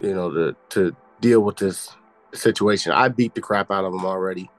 you 0.00 0.12
know, 0.12 0.32
to 0.32 0.56
to 0.70 0.96
deal 1.20 1.40
with 1.40 1.56
this 1.58 1.88
situation. 2.32 2.90
I 2.90 3.08
beat 3.08 3.36
the 3.36 3.40
crap 3.40 3.70
out 3.70 3.84
of 3.84 3.92
them 3.92 4.04
already. 4.04 4.50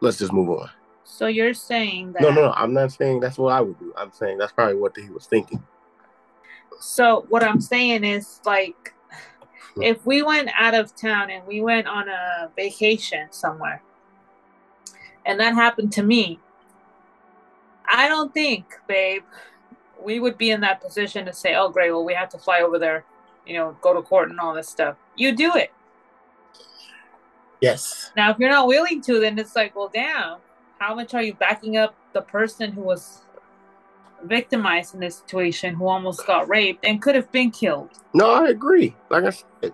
Let's 0.00 0.18
just 0.18 0.32
move 0.32 0.48
on. 0.48 0.70
So 1.04 1.26
you're 1.26 1.54
saying 1.54 2.12
that. 2.12 2.22
No, 2.22 2.30
no, 2.30 2.42
no. 2.42 2.52
I'm 2.52 2.72
not 2.72 2.92
saying 2.92 3.20
that's 3.20 3.38
what 3.38 3.52
I 3.52 3.60
would 3.60 3.78
do. 3.78 3.92
I'm 3.96 4.12
saying 4.12 4.38
that's 4.38 4.52
probably 4.52 4.76
what 4.76 4.96
he 4.96 5.10
was 5.10 5.26
thinking. 5.26 5.62
So 6.80 7.26
what 7.28 7.44
I'm 7.44 7.60
saying 7.60 8.04
is 8.04 8.40
like 8.44 8.94
if 9.80 10.04
we 10.04 10.22
went 10.22 10.50
out 10.58 10.74
of 10.74 10.94
town 10.94 11.30
and 11.30 11.46
we 11.46 11.60
went 11.60 11.86
on 11.86 12.08
a 12.08 12.50
vacation 12.56 13.28
somewhere 13.30 13.82
and 15.24 15.38
that 15.40 15.54
happened 15.54 15.92
to 15.92 16.02
me, 16.02 16.38
I 17.90 18.08
don't 18.08 18.32
think, 18.34 18.66
babe, 18.86 19.22
we 20.02 20.20
would 20.20 20.36
be 20.36 20.50
in 20.50 20.60
that 20.62 20.80
position 20.80 21.26
to 21.26 21.32
say, 21.32 21.54
"Oh, 21.54 21.68
great, 21.68 21.90
well, 21.90 22.04
we 22.04 22.14
have 22.14 22.28
to 22.30 22.38
fly 22.38 22.60
over 22.60 22.78
there, 22.78 23.04
you 23.46 23.54
know, 23.54 23.76
go 23.80 23.94
to 23.94 24.02
court 24.02 24.30
and 24.30 24.40
all 24.40 24.54
this 24.54 24.68
stuff." 24.68 24.96
You 25.16 25.32
do 25.32 25.54
it. 25.54 25.72
Yes. 27.60 28.10
Now, 28.16 28.30
if 28.30 28.38
you're 28.38 28.50
not 28.50 28.66
willing 28.66 29.00
to, 29.02 29.20
then 29.20 29.38
it's 29.38 29.54
like, 29.54 29.76
well, 29.76 29.88
damn, 29.92 30.38
how 30.82 30.96
much 30.96 31.14
are 31.14 31.22
you 31.22 31.32
backing 31.34 31.76
up 31.76 31.94
the 32.12 32.22
person 32.22 32.72
who 32.72 32.80
was 32.80 33.20
victimized 34.24 34.94
in 34.94 35.00
this 35.00 35.16
situation, 35.16 35.74
who 35.74 35.86
almost 35.86 36.26
got 36.26 36.48
raped 36.48 36.84
and 36.84 37.00
could 37.00 37.14
have 37.14 37.30
been 37.30 37.52
killed? 37.52 37.90
No, 38.14 38.30
I 38.30 38.48
agree. 38.48 38.96
Like 39.08 39.24
I 39.24 39.30
said, 39.30 39.72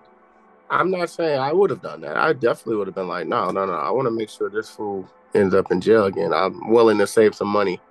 I'm 0.69 0.91
not 0.91 1.09
saying 1.09 1.39
I 1.39 1.51
would 1.51 1.71
have 1.71 1.81
done 1.81 2.01
that. 2.01 2.15
I 2.15 2.33
definitely 2.33 2.75
would 2.75 2.85
have 2.85 2.95
been 2.95 3.07
like, 3.07 3.25
no, 3.25 3.49
no, 3.49 3.65
no. 3.65 3.73
I 3.73 3.89
want 3.89 4.05
to 4.05 4.11
make 4.11 4.29
sure 4.29 4.51
this 4.51 4.69
fool 4.69 5.09
ends 5.33 5.55
up 5.55 5.71
in 5.71 5.81
jail 5.81 6.05
again. 6.05 6.31
I'm 6.31 6.69
willing 6.69 6.99
to 6.99 7.07
save 7.07 7.33
some 7.33 7.47
money. 7.47 7.81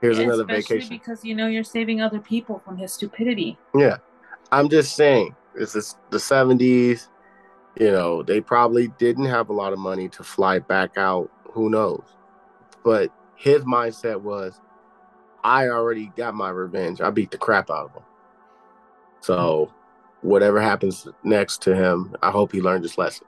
Here's 0.00 0.20
another 0.20 0.42
Especially 0.42 0.76
vacation. 0.76 0.88
because 0.88 1.24
you 1.24 1.34
know 1.34 1.48
you're 1.48 1.64
saving 1.64 2.00
other 2.00 2.20
people 2.20 2.60
from 2.64 2.76
his 2.76 2.92
stupidity. 2.92 3.58
Yeah. 3.74 3.96
I'm 4.52 4.68
just 4.68 4.94
saying, 4.94 5.34
this 5.52 5.74
is 5.74 5.96
the 6.10 6.18
70s. 6.18 7.08
You 7.80 7.90
know, 7.90 8.22
they 8.22 8.40
probably 8.40 8.88
didn't 8.98 9.24
have 9.24 9.48
a 9.48 9.52
lot 9.52 9.72
of 9.72 9.80
money 9.80 10.08
to 10.10 10.22
fly 10.22 10.60
back 10.60 10.96
out. 10.96 11.28
Who 11.52 11.70
knows? 11.70 12.04
But 12.86 13.10
his 13.34 13.64
mindset 13.64 14.20
was, 14.20 14.60
I 15.42 15.66
already 15.66 16.12
got 16.16 16.36
my 16.36 16.50
revenge. 16.50 17.00
I 17.00 17.10
beat 17.10 17.32
the 17.32 17.36
crap 17.36 17.68
out 17.68 17.86
of 17.86 17.94
him. 17.94 18.02
So, 19.18 19.34
mm-hmm. 19.34 20.28
whatever 20.28 20.60
happens 20.60 21.08
next 21.24 21.62
to 21.62 21.74
him, 21.74 22.14
I 22.22 22.30
hope 22.30 22.52
he 22.52 22.60
learned 22.60 22.84
his 22.84 22.96
lesson. 22.96 23.26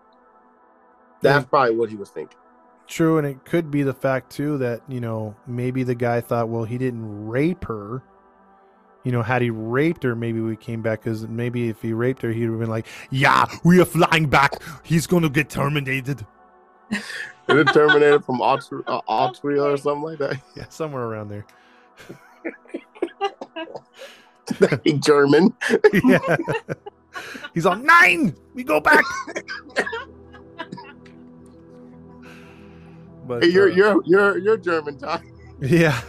That's 1.23 1.45
probably 1.45 1.75
what 1.75 1.91
he 1.91 1.97
was 1.97 2.09
thinking. 2.09 2.39
True, 2.87 3.19
and 3.19 3.27
it 3.27 3.45
could 3.45 3.69
be 3.69 3.83
the 3.83 3.93
fact 3.93 4.31
too 4.31 4.59
that 4.59 4.81
you 4.89 5.01
know 5.01 5.35
maybe 5.49 5.83
the 5.83 5.97
guy 5.97 6.21
thought, 6.21 6.49
well, 6.49 6.63
he 6.63 6.79
didn't 6.79 7.27
rape 7.27 7.65
her. 7.65 8.01
You 9.03 9.11
know, 9.11 9.23
had 9.23 9.43
he 9.43 9.51
raped 9.51 10.05
her, 10.05 10.15
maybe 10.15 10.41
we 10.41 10.55
came 10.55 10.83
back 10.83 11.03
because 11.03 11.27
maybe 11.27 11.69
if 11.69 11.83
he 11.83 11.93
raped 11.93 12.23
her, 12.23 12.31
he'd 12.31 12.45
have 12.45 12.61
been 12.61 12.71
like, 12.71 12.87
"Yeah, 13.11 13.47
we 13.65 13.81
are 13.81 13.85
flying 13.85 14.29
back. 14.29 14.63
He's 14.85 15.09
going 15.09 15.25
to 15.25 15.29
get 15.29 15.51
terminated." 15.51 16.25
Is 16.91 17.03
it 17.49 17.67
Terminator 17.73 18.21
from 18.21 18.41
Austria, 18.43 18.83
uh, 18.87 19.01
Austria 19.09 19.63
or 19.63 19.77
something 19.77 20.03
like 20.03 20.19
that? 20.19 20.41
Yeah, 20.57 20.67
somewhere 20.69 21.05
around 21.05 21.29
there. 21.29 21.47
He 24.83 24.95
German. 24.95 25.53
yeah. 26.05 26.19
He's 27.53 27.67
on 27.67 27.85
nine. 27.85 28.35
We 28.55 28.65
go 28.65 28.81
back. 28.81 29.05
but 33.27 33.43
Hey, 33.43 33.51
you're 33.51 33.71
uh, 33.71 33.75
you're 33.75 34.03
you're 34.07 34.39
you're 34.39 34.57
German, 34.57 34.99
Ty. 34.99 35.21
yeah. 35.61 36.01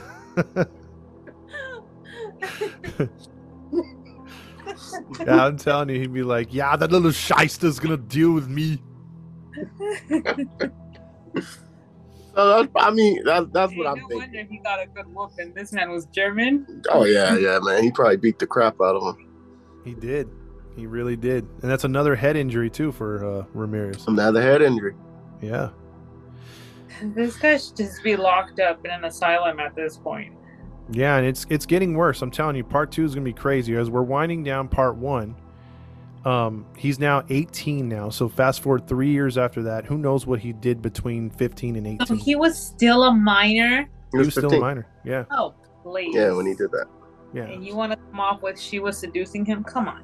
yeah, 5.20 5.46
I'm 5.46 5.58
telling 5.58 5.90
you, 5.90 6.00
he'd 6.00 6.14
be 6.14 6.24
like, 6.24 6.54
"Yeah, 6.54 6.76
that 6.78 6.92
little 6.92 7.12
shyster's 7.12 7.80
gonna 7.80 7.98
deal 7.98 8.32
with 8.32 8.48
me." 8.48 8.82
So 12.36 12.48
that's 12.48 12.70
I 12.76 12.92
mean 12.92 13.24
that 13.26 13.52
that's 13.52 13.76
what 13.76 13.88
I'm 13.88 13.98
no 14.00 14.08
thinking. 14.08 14.18
wonder 14.18 14.44
he 14.50 14.58
got 14.60 14.82
a 14.82 14.86
good 14.88 15.14
whooping. 15.14 15.54
This 15.56 15.74
man 15.74 15.90
was 15.90 16.06
German. 16.06 16.84
Oh 16.90 17.04
yeah, 17.04 17.36
yeah, 17.38 17.60
man. 17.62 17.84
He 17.84 17.92
probably 17.92 18.18
beat 18.18 18.40
the 18.40 18.48
crap 18.48 18.76
out 18.82 18.96
of 18.96 19.04
him. 19.16 19.28
He 19.84 19.94
did. 19.94 20.30
He 20.76 20.86
really 20.86 21.16
did, 21.18 21.44
and 21.62 21.70
that's 21.70 21.84
another 21.84 22.16
head 22.16 22.38
injury 22.38 22.70
too 22.70 22.92
for 22.92 23.26
uh, 23.26 23.46
Ramirez. 23.54 24.08
Another 24.08 24.42
head 24.42 24.62
injury. 24.62 24.96
Yeah. 25.42 25.70
This 27.02 27.38
guy 27.38 27.56
should 27.56 27.78
just 27.78 28.04
be 28.04 28.18
locked 28.18 28.60
up 28.60 28.84
in 28.84 28.92
an 28.92 29.06
asylum 29.06 29.60
at 29.62 29.74
this 29.74 29.96
point. 29.96 30.34
Yeah, 30.92 31.16
and 31.18 31.26
it's 31.26 31.46
it's 31.50 31.66
getting 31.66 31.94
worse. 31.94 32.22
I'm 32.22 32.32
telling 32.32 32.58
you, 32.58 32.64
part 32.64 32.92
two 32.92 33.06
is 33.06 33.14
gonna 33.16 33.24
be 33.24 33.32
crazy. 33.32 33.76
As 33.76 33.90
we're 33.90 34.02
winding 34.02 34.44
down 34.44 34.68
part 34.68 34.98
one, 34.98 35.36
Um, 36.30 36.66
he's 36.78 37.00
now 37.00 37.24
18 37.30 37.90
now. 37.90 38.10
So 38.10 38.30
fast 38.30 38.62
forward 38.62 38.88
three 38.88 39.10
years 39.10 39.38
after 39.38 39.64
that, 39.64 39.86
who 39.86 39.98
knows 39.98 40.28
what 40.28 40.40
he 40.40 40.54
did 40.54 40.82
between 40.82 41.30
15 41.32 41.76
and 41.76 41.88
18? 41.88 42.06
So 42.08 42.16
he 42.16 42.36
was 42.36 42.58
still 42.58 43.04
a 43.04 43.14
minor. 43.14 43.90
He 44.12 44.18
He 44.20 44.26
was 44.26 44.34
still 44.34 44.54
a 44.54 44.60
minor. 44.60 44.86
Yeah, 45.04 45.26
Oh, 45.32 45.56
please. 45.84 46.14
Yeah, 46.16 46.32
when 46.34 46.46
he 46.46 46.54
did 46.54 46.72
that. 46.72 46.86
yeah, 47.34 47.44
And 47.46 47.66
you 47.66 47.76
want 47.76 47.92
to 47.94 47.98
come 47.98 48.20
off 48.20 48.42
with 48.44 48.60
she 48.60 48.80
was 48.80 48.98
seducing 48.98 49.44
him? 49.46 49.64
Come 49.64 49.88
on. 49.88 50.04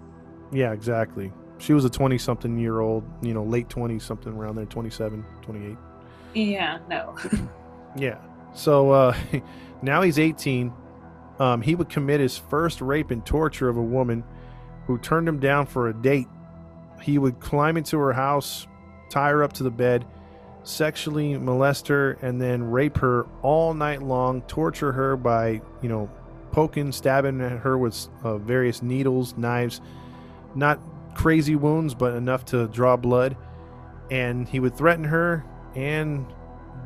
yeah, 0.52 0.72
exactly. 0.72 1.32
She 1.58 1.74
was 1.74 1.86
a 1.86 1.90
20 1.90 2.18
something 2.18 2.58
year 2.58 2.80
old, 2.82 3.04
you 3.22 3.34
know, 3.34 3.44
late 3.44 3.70
20s, 3.70 4.02
something 4.02 4.34
around 4.34 4.56
there, 4.56 4.66
27, 4.66 5.24
28. 5.42 5.78
Yeah, 6.34 6.80
no. 6.90 7.16
Yeah. 7.98 8.18
So 8.54 8.92
uh, 8.92 9.16
now 9.82 10.02
he's 10.02 10.20
18. 10.20 10.74
Um, 11.40 11.62
he 11.62 11.76
would 11.76 11.88
commit 11.88 12.20
his 12.20 12.38
first 12.38 12.82
rape 12.82 13.10
and 13.12 13.26
torture 13.26 13.70
of 13.70 13.78
a 13.78 13.82
woman 13.82 14.24
who 14.88 14.98
turned 14.98 15.28
him 15.28 15.40
down 15.40 15.66
for 15.66 15.88
a 15.88 15.94
date. 15.94 16.28
He 17.02 17.18
would 17.18 17.40
climb 17.40 17.78
into 17.78 17.98
her 17.98 18.14
house, 18.14 18.68
tie 19.10 19.30
her 19.30 19.44
up 19.44 19.54
to 19.54 19.64
the 19.64 19.72
bed, 19.72 20.06
sexually 20.64 21.38
molest 21.38 21.88
her, 21.88 22.14
and 22.22 22.42
then 22.42 22.64
rape 22.64 22.98
her 22.98 23.26
all 23.42 23.74
night 23.74 24.02
long, 24.02 24.42
torture 24.44 24.92
her 24.92 25.16
by, 25.16 25.62
you 25.82 25.90
know, 25.90 26.10
poking, 26.52 26.92
stabbing 26.92 27.42
at 27.42 27.60
her 27.60 27.78
with 27.78 28.08
uh, 28.24 28.38
various 28.38 28.82
needles, 28.82 29.38
knives. 29.38 29.82
Not 30.56 30.80
crazy 31.14 31.56
wounds, 31.56 31.94
but 31.94 32.14
enough 32.14 32.46
to 32.46 32.68
draw 32.68 32.96
blood. 32.98 33.36
And 34.10 34.48
he 34.48 34.60
would 34.60 34.76
threaten 34.76 35.06
her 35.06 35.44
and 35.76 36.26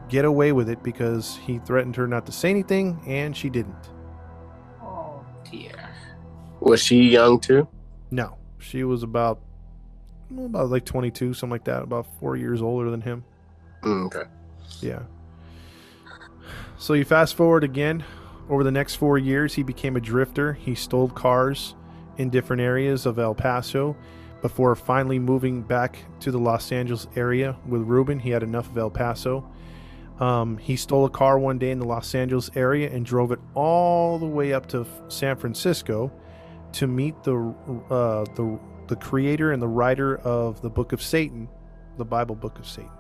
get 0.09 0.25
away 0.25 0.51
with 0.51 0.69
it 0.69 0.81
because 0.83 1.37
he 1.37 1.59
threatened 1.59 1.95
her 1.95 2.07
not 2.07 2.25
to 2.25 2.31
say 2.31 2.49
anything 2.49 2.99
and 3.05 3.37
she 3.37 3.49
didn't. 3.49 3.89
Oh 4.81 5.23
dear. 5.49 5.89
Was 6.59 6.81
she 6.81 7.01
young 7.03 7.39
too? 7.39 7.67
No, 8.11 8.37
she 8.57 8.83
was 8.83 9.03
about 9.03 9.39
well, 10.31 10.45
about 10.45 10.69
like 10.69 10.85
22, 10.85 11.33
something 11.33 11.51
like 11.51 11.65
that, 11.65 11.83
about 11.83 12.07
4 12.19 12.35
years 12.35 12.61
older 12.61 12.91
than 12.91 13.01
him. 13.01 13.23
Mm, 13.83 14.05
okay. 14.07 14.29
Yeah. 14.81 15.01
So 16.77 16.93
you 16.93 17.05
fast 17.05 17.35
forward 17.35 17.63
again 17.63 18.03
over 18.49 18.63
the 18.63 18.71
next 18.71 18.95
4 18.95 19.17
years 19.17 19.53
he 19.53 19.63
became 19.63 19.95
a 19.95 20.01
drifter. 20.01 20.53
He 20.53 20.75
stole 20.75 21.09
cars 21.09 21.75
in 22.17 22.29
different 22.29 22.61
areas 22.61 23.05
of 23.05 23.17
El 23.17 23.33
Paso 23.33 23.95
before 24.41 24.75
finally 24.75 25.19
moving 25.19 25.61
back 25.61 25.97
to 26.21 26.31
the 26.31 26.39
Los 26.39 26.71
Angeles 26.71 27.07
area 27.15 27.57
with 27.67 27.81
Ruben. 27.81 28.19
He 28.19 28.29
had 28.29 28.43
enough 28.43 28.69
of 28.69 28.77
El 28.77 28.89
Paso. 28.89 29.49
Um, 30.19 30.57
he 30.57 30.75
stole 30.75 31.05
a 31.05 31.09
car 31.09 31.39
one 31.39 31.57
day 31.57 31.71
in 31.71 31.79
the 31.79 31.87
Los 31.87 32.13
Angeles 32.13 32.49
area 32.55 32.89
and 32.89 33.05
drove 33.05 33.31
it 33.31 33.39
all 33.55 34.19
the 34.19 34.25
way 34.25 34.53
up 34.53 34.67
to 34.67 34.85
San 35.07 35.37
Francisco 35.37 36.11
to 36.73 36.87
meet 36.87 37.23
the 37.23 37.35
uh, 37.89 38.25
the 38.35 38.59
the 38.87 38.95
creator 38.95 39.51
and 39.51 39.61
the 39.61 39.67
writer 39.67 40.17
of 40.17 40.61
the 40.61 40.69
Book 40.69 40.93
of 40.93 41.01
Satan, 41.01 41.47
the 41.97 42.05
Bible 42.05 42.35
Book 42.35 42.57
of 42.59 42.67
Satan. 42.67 42.91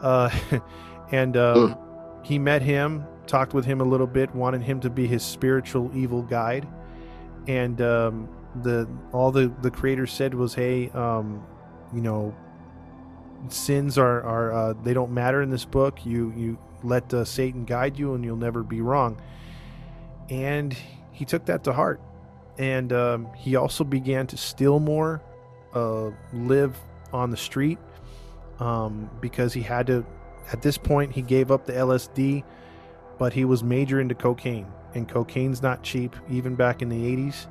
Uh, 0.00 0.30
and 1.12 1.36
um, 1.36 1.76
he 2.22 2.38
met 2.38 2.62
him, 2.62 3.04
talked 3.26 3.54
with 3.54 3.64
him 3.64 3.80
a 3.80 3.84
little 3.84 4.06
bit, 4.06 4.34
wanted 4.34 4.62
him 4.62 4.80
to 4.80 4.90
be 4.90 5.06
his 5.06 5.22
spiritual 5.22 5.90
evil 5.94 6.22
guide, 6.22 6.66
and 7.46 7.80
um, 7.80 8.28
the 8.62 8.88
all 9.12 9.30
the 9.30 9.52
the 9.62 9.70
creator 9.70 10.06
said 10.06 10.34
was, 10.34 10.54
"Hey, 10.54 10.90
um, 10.90 11.44
you 11.92 12.00
know." 12.00 12.34
sins 13.46 13.96
are 13.96 14.20
are 14.24 14.52
uh, 14.52 14.74
they 14.82 14.92
don't 14.92 15.12
matter 15.12 15.42
in 15.42 15.48
this 15.48 15.64
book. 15.64 16.04
You 16.04 16.32
you 16.36 16.58
let 16.82 17.12
uh, 17.14 17.24
Satan 17.24 17.64
guide 17.64 17.98
you, 17.98 18.14
and 18.14 18.24
you'll 18.24 18.36
never 18.36 18.62
be 18.62 18.80
wrong. 18.80 19.20
And 20.28 20.76
he 21.12 21.24
took 21.24 21.46
that 21.46 21.64
to 21.64 21.72
heart, 21.72 22.00
and 22.58 22.92
um, 22.92 23.28
he 23.34 23.56
also 23.56 23.84
began 23.84 24.26
to 24.28 24.36
steal 24.36 24.80
more, 24.80 25.22
uh, 25.74 26.10
live 26.32 26.76
on 27.12 27.30
the 27.30 27.36
street, 27.36 27.78
um, 28.60 29.10
because 29.20 29.52
he 29.52 29.62
had 29.62 29.86
to. 29.88 30.04
At 30.52 30.62
this 30.62 30.78
point, 30.78 31.12
he 31.12 31.22
gave 31.22 31.50
up 31.50 31.66
the 31.66 31.74
LSD, 31.74 32.42
but 33.18 33.32
he 33.32 33.44
was 33.44 33.62
major 33.62 34.00
into 34.00 34.14
cocaine, 34.14 34.66
and 34.94 35.08
cocaine's 35.08 35.62
not 35.62 35.82
cheap, 35.82 36.16
even 36.30 36.54
back 36.54 36.82
in 36.82 36.88
the 36.88 36.96
'80s. 37.16 37.46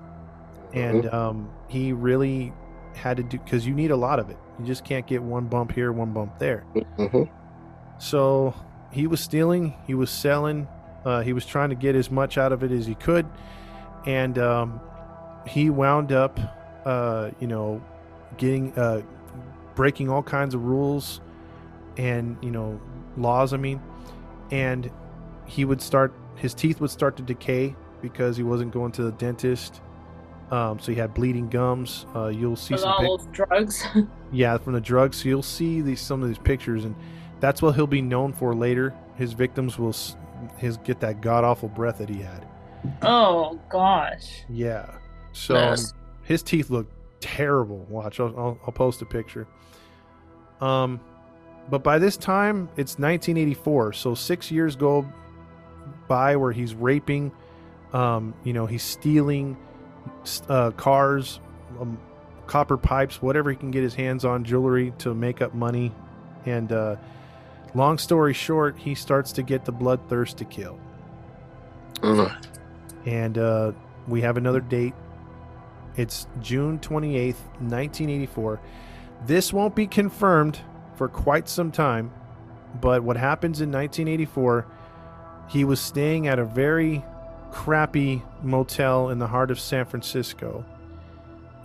And 0.73 1.07
um, 1.13 1.49
he 1.67 1.93
really 1.93 2.53
had 2.93 3.17
to 3.17 3.23
do 3.23 3.37
because 3.39 3.65
you 3.65 3.73
need 3.73 3.91
a 3.91 3.95
lot 3.95 4.19
of 4.19 4.29
it. 4.29 4.37
You 4.59 4.65
just 4.65 4.83
can't 4.83 5.05
get 5.07 5.21
one 5.21 5.45
bump 5.45 5.71
here, 5.71 5.91
one 5.91 6.11
bump 6.13 6.37
there. 6.39 6.61
hmm 6.97 7.23
So 7.99 8.53
he 8.91 9.07
was 9.07 9.19
stealing, 9.21 9.75
he 9.85 9.93
was 9.93 10.09
selling, 10.09 10.67
uh, 11.05 11.21
he 11.21 11.31
was 11.33 11.45
trying 11.45 11.69
to 11.69 11.75
get 11.75 11.95
as 11.95 12.11
much 12.11 12.37
out 12.37 12.51
of 12.51 12.63
it 12.63 12.71
as 12.71 12.85
he 12.85 12.95
could, 12.95 13.25
and 14.05 14.37
um, 14.39 14.81
he 15.47 15.69
wound 15.69 16.11
up, 16.11 16.39
uh, 16.85 17.31
you 17.39 17.47
know, 17.47 17.81
getting 18.37 18.77
uh, 18.77 19.01
breaking 19.75 20.09
all 20.09 20.23
kinds 20.23 20.53
of 20.55 20.63
rules 20.63 21.21
and 21.97 22.37
you 22.41 22.51
know 22.51 22.79
laws. 23.17 23.53
I 23.53 23.57
mean, 23.57 23.81
and 24.51 24.89
he 25.45 25.65
would 25.65 25.81
start 25.81 26.13
his 26.35 26.53
teeth 26.53 26.79
would 26.81 26.91
start 26.91 27.17
to 27.17 27.23
decay 27.23 27.75
because 28.01 28.37
he 28.37 28.43
wasn't 28.43 28.71
going 28.71 28.91
to 28.93 29.03
the 29.03 29.11
dentist. 29.13 29.81
Um, 30.51 30.79
so 30.79 30.93
he 30.93 30.97
had 30.97 31.13
bleeding 31.13 31.49
gums. 31.49 32.05
Uh, 32.15 32.27
you'll 32.27 32.55
see 32.55 32.73
With 32.75 32.81
some 32.81 32.93
all 33.05 33.17
pic- 33.17 33.31
drugs. 33.33 33.85
yeah, 34.31 34.57
from 34.57 34.73
the 34.73 34.81
drugs. 34.81 35.17
So 35.21 35.27
you'll 35.29 35.43
see 35.43 35.81
these 35.81 35.99
some 35.99 36.21
of 36.21 36.29
these 36.29 36.37
pictures, 36.37 36.85
and 36.85 36.95
that's 37.39 37.61
what 37.61 37.75
he'll 37.75 37.87
be 37.87 38.01
known 38.01 38.31
for 38.33 38.55
later. 38.55 38.93
His 39.15 39.33
victims 39.33 39.77
will 39.77 39.95
his 40.57 40.77
get 40.77 40.99
that 41.01 41.19
god 41.21 41.43
awful 41.43 41.67
breath 41.69 41.97
that 41.97 42.07
he 42.09 42.21
had. 42.21 42.47
oh 43.01 43.59
gosh. 43.69 44.43
Yeah. 44.47 44.97
So 45.37 45.55
um, 45.55 45.77
his 46.23 46.41
teeth 46.41 46.69
look 46.69 46.87
terrible. 47.19 47.85
Watch, 47.89 48.19
I'll, 48.19 48.33
I'll, 48.37 48.59
I'll 48.65 48.73
post 48.73 49.01
a 49.01 49.05
picture. 49.05 49.47
Um, 50.61 50.99
but 51.69 51.83
by 51.83 51.99
this 51.99 52.17
time 52.17 52.69
it's 52.75 52.93
1984, 52.97 53.93
so 53.93 54.15
six 54.15 54.51
years 54.51 54.75
go 54.75 55.07
by 56.07 56.35
where 56.35 56.51
he's 56.51 56.73
raping. 56.73 57.31
Um, 57.93 58.33
you 58.43 58.53
know, 58.53 58.65
he's 58.65 58.83
stealing 58.83 59.55
uh, 60.49 60.71
cars, 60.71 61.39
um, 61.79 61.99
copper 62.47 62.77
pipes, 62.77 63.21
whatever 63.21 63.51
he 63.51 63.55
can 63.55 63.69
get 63.71 63.83
his 63.83 63.93
hands 63.93 64.25
on, 64.25 64.43
jewelry 64.43 64.91
to 64.99 65.13
make 65.13 65.41
up 65.41 65.53
money. 65.53 65.93
And 66.45 66.71
uh, 66.71 66.95
long 67.75 67.97
story 67.99 68.33
short, 68.33 68.77
he 68.77 68.95
starts 68.95 69.31
to 69.33 69.43
get 69.43 69.65
the 69.65 69.73
bloodthirst 69.73 70.35
to 70.37 70.45
kill 70.45 70.79
Mm. 72.01 72.45
and 73.05 73.37
uh, 73.37 73.71
we 74.07 74.21
have 74.21 74.37
another 74.37 74.59
date. 74.61 74.93
It's 75.97 76.27
June 76.41 76.79
28th, 76.79 77.41
1984. 77.59 78.61
This 79.25 79.51
won't 79.51 79.75
be 79.75 79.87
confirmed 79.87 80.59
for 80.95 81.07
quite 81.07 81.49
some 81.49 81.71
time, 81.71 82.11
but 82.79 83.03
what 83.03 83.17
happens 83.17 83.61
in 83.61 83.71
1984, 83.71 84.67
he 85.49 85.63
was 85.63 85.79
staying 85.79 86.27
at 86.27 86.37
a 86.37 86.45
very 86.45 87.03
crappy 87.51 88.21
motel 88.43 89.09
in 89.09 89.17
the 89.17 89.27
heart 89.27 89.49
of 89.49 89.59
San 89.59 89.85
Francisco. 89.85 90.63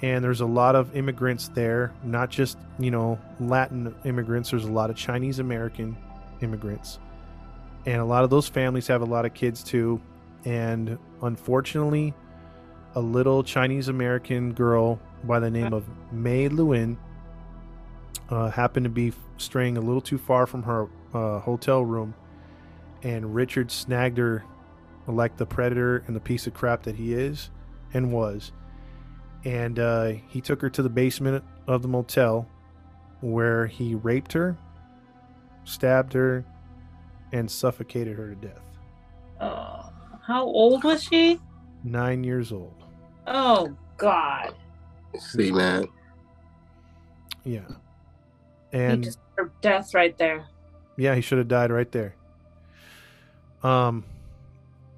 And 0.01 0.25
there's 0.25 0.41
a 0.41 0.47
lot 0.47 0.75
of 0.75 0.97
immigrants 0.97 1.49
there, 1.49 1.93
not 2.03 2.31
just, 2.31 2.59
you 2.79 2.91
know, 2.91 3.21
Latin 3.39 3.95
immigrants, 4.05 4.51
there's 4.51 4.65
a 4.65 4.73
lot 4.73 4.89
of 4.91 4.97
Chinese 4.97 5.39
American 5.39 5.97
immigrants. 6.41 6.99
And 7.85 8.01
a 8.01 8.05
lot 8.05 8.25
of 8.25 8.31
those 8.31 8.49
families 8.49 8.87
have 8.87 9.03
a 9.03 9.07
lot 9.07 9.27
of 9.27 9.35
kids 9.35 9.63
too 9.63 10.01
and 10.45 10.99
unfortunately, 11.23 12.15
a 12.95 13.01
little 13.01 13.43
Chinese 13.43 13.89
American 13.89 14.53
girl 14.53 15.01
by 15.25 15.39
the 15.39 15.51
name 15.51 15.73
of 15.73 15.85
Mei 16.11 16.49
Leung 16.49 16.97
uh, 18.29 18.51
happened 18.51 18.85
to 18.85 18.91
be 18.91 19.13
straying 19.37 19.77
a 19.77 19.81
little 19.81 20.01
too 20.01 20.19
far 20.19 20.47
from 20.47 20.63
her 20.63 20.89
uh, 21.15 21.39
hotel 21.41 21.85
room, 21.85 22.15
and 23.03 23.35
Richard 23.35 23.71
snagged 23.71 24.19
her 24.19 24.45
like 25.07 25.37
the 25.37 25.47
predator 25.47 26.05
and 26.07 26.15
the 26.15 26.21
piece 26.21 26.47
of 26.47 26.55
crap 26.55 26.83
that 26.85 26.97
he 26.97 27.13
is 27.15 27.51
and 27.93 28.13
was. 28.13 28.53
And 29.45 29.79
uh, 29.79 30.13
he 30.29 30.41
took 30.41 30.63
her 30.63 30.71
to 30.71 30.83
the 30.83 30.89
basement 30.89 31.45
of 31.67 31.83
the 31.83 31.89
motel 31.89 32.49
where 33.21 33.67
he 33.67 33.95
raped 33.95 34.33
her, 34.33 34.57
stabbed 35.65 36.13
her, 36.13 36.45
and 37.33 37.51
suffocated 37.51 38.17
her 38.17 38.35
to 38.35 38.35
death. 38.35 38.63
Oh, 39.41 39.91
how 40.27 40.45
old 40.45 40.85
was 40.85 41.03
she? 41.03 41.41
Nine 41.83 42.23
years 42.23 42.53
old. 42.53 42.82
Oh 43.27 43.75
God. 43.97 44.55
See, 45.19 45.53
man. 45.53 45.87
Yeah. 47.45 47.61
he 48.73 48.79
And 48.79 49.05
just 49.05 49.19
deserved 49.37 49.61
death 49.61 49.95
right 49.95 50.17
there. 50.17 50.47
yeah, 50.97 51.15
he 51.15 51.21
should 51.21 51.39
have 51.39 51.49
died 51.49 51.71
right 51.71 51.91
there. 51.93 52.15
Um 53.63 54.05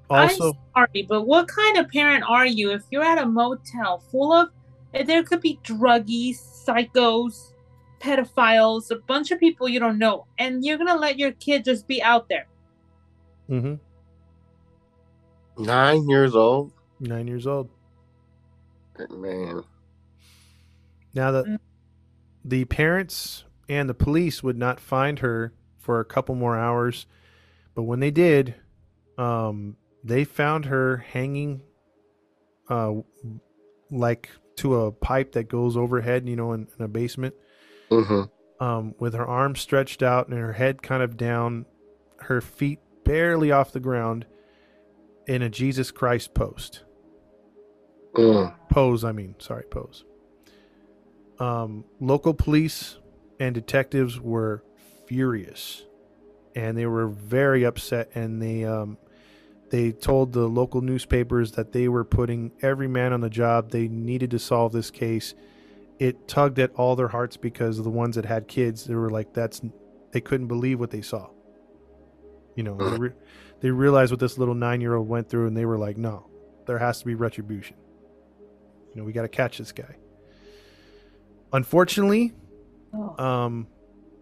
also 0.09 0.53
I'm 0.75 0.87
sorry, 0.93 1.03
but 1.07 1.23
what 1.23 1.47
kind 1.47 1.77
of 1.77 1.89
parent 1.89 2.23
are 2.27 2.45
you 2.45 2.71
if 2.71 2.83
you're 2.91 3.03
at 3.03 3.17
a 3.17 3.25
motel 3.25 3.99
full 4.11 4.31
of 4.33 4.49
there 4.93 5.23
could 5.23 5.41
be 5.41 5.59
druggies, 5.63 6.37
psychos, 6.65 7.51
pedophiles, 7.99 8.91
a 8.91 8.95
bunch 8.95 9.31
of 9.31 9.39
people 9.39 9.67
you 9.67 9.79
don't 9.79 9.97
know, 9.97 10.25
and 10.37 10.63
you're 10.63 10.77
gonna 10.77 10.95
let 10.95 11.19
your 11.19 11.31
kid 11.33 11.65
just 11.65 11.87
be 11.87 12.01
out 12.01 12.29
there? 12.29 12.47
Mm 13.49 13.61
mhm, 13.61 13.79
Nine 15.57 16.07
years 16.09 16.35
old. 16.35 16.71
9 16.99 17.27
years 17.27 17.45
old. 17.45 17.69
Man. 19.09 19.63
Now 21.13 21.31
that 21.31 21.45
Mm. 21.45 21.59
the 22.43 22.65
parents 22.65 23.45
and 23.69 23.89
the 23.89 23.93
police 23.93 24.43
would 24.43 24.57
not 24.57 24.79
find 24.79 25.19
her 25.19 25.53
for 25.77 25.99
a 25.99 26.05
couple 26.05 26.35
more 26.35 26.57
hours, 26.57 27.05
but 27.73 27.83
when 27.83 27.99
they 27.99 28.11
did, 28.11 28.55
um, 29.17 29.77
they 30.03 30.23
found 30.23 30.65
her 30.65 30.97
hanging, 30.97 31.61
uh, 32.69 32.93
like 33.89 34.29
to 34.57 34.75
a 34.75 34.91
pipe 34.91 35.33
that 35.33 35.47
goes 35.49 35.75
overhead, 35.77 36.27
you 36.27 36.35
know, 36.35 36.53
in, 36.53 36.67
in 36.77 36.85
a 36.85 36.87
basement, 36.87 37.33
Mm-hmm. 37.89 38.63
um, 38.63 38.95
with 38.99 39.13
her 39.13 39.25
arms 39.25 39.59
stretched 39.61 40.01
out 40.01 40.27
and 40.27 40.37
her 40.37 40.53
head 40.53 40.81
kind 40.81 41.03
of 41.03 41.17
down, 41.17 41.65
her 42.19 42.41
feet 42.41 42.79
barely 43.03 43.51
off 43.51 43.71
the 43.71 43.79
ground, 43.79 44.25
in 45.27 45.41
a 45.41 45.49
Jesus 45.49 45.91
Christ 45.91 46.33
post 46.33 46.83
Mm. 48.15 48.55
pose 48.69 49.03
i 49.03 49.11
mean 49.11 49.35
sorry 49.39 49.63
pose. 49.69 50.03
Um, 51.37 51.83
local 51.99 52.33
police 52.33 52.97
and 53.41 53.53
detectives 53.53 54.19
were 54.21 54.63
furious 55.05 55.83
and 56.55 56.77
they 56.77 56.85
were 56.85 57.07
very 57.07 57.65
upset 57.65 58.09
and 58.15 58.41
they 58.41 58.63
um, 58.63 58.97
they 59.69 59.91
told 59.91 60.31
the 60.31 60.47
local 60.47 60.81
newspapers 60.81 61.51
that 61.53 61.73
they 61.73 61.89
were 61.89 62.05
putting 62.05 62.51
every 62.61 62.87
man 62.87 63.11
on 63.11 63.19
the 63.19 63.29
job. 63.29 63.71
They 63.71 63.89
needed 63.89 64.31
to 64.31 64.39
solve 64.39 64.71
this 64.71 64.89
case. 64.89 65.33
It 65.99 66.27
tugged 66.27 66.59
at 66.59 66.71
all 66.75 66.95
their 66.95 67.09
hearts 67.09 67.35
because 67.35 67.83
the 67.83 67.89
ones 67.89 68.15
that 68.15 68.25
had 68.25 68.47
kids. 68.47 68.85
They 68.85 68.95
were 68.95 69.09
like 69.09 69.33
that's 69.33 69.61
they 70.11 70.21
couldn't 70.21 70.47
believe 70.47 70.79
what 70.79 70.91
they 70.91 71.01
saw. 71.01 71.27
You 72.55 72.63
know 72.63 72.77
they, 72.77 72.97
re- 72.97 73.13
they 73.59 73.69
realized 73.71 74.11
what 74.11 74.21
this 74.21 74.37
little 74.37 74.55
nine 74.55 74.79
year 74.79 74.95
old 74.95 75.09
went 75.09 75.27
through 75.27 75.47
and 75.47 75.57
they 75.57 75.65
were 75.65 75.77
like 75.77 75.97
no 75.97 76.27
there 76.65 76.79
has 76.79 76.99
to 76.99 77.05
be 77.05 77.13
retribution 77.13 77.75
you 78.95 79.01
know, 79.01 79.05
we 79.05 79.11
got 79.13 79.23
to 79.23 79.27
catch 79.27 79.57
this 79.59 79.71
guy. 79.73 79.95
Unfortunately, 81.53 82.33
Oh. 82.93 83.23
um, 83.23 83.67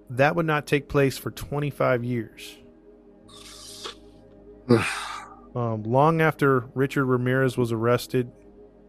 that 0.09 0.35
would 0.35 0.47
not 0.47 0.65
take 0.65 0.89
place 0.89 1.17
for 1.17 1.29
25 1.31 2.03
years. 2.03 2.57
um, 5.55 5.83
long 5.83 6.21
after 6.21 6.61
Richard 6.73 7.05
Ramirez 7.05 7.55
was 7.55 7.71
arrested, 7.71 8.31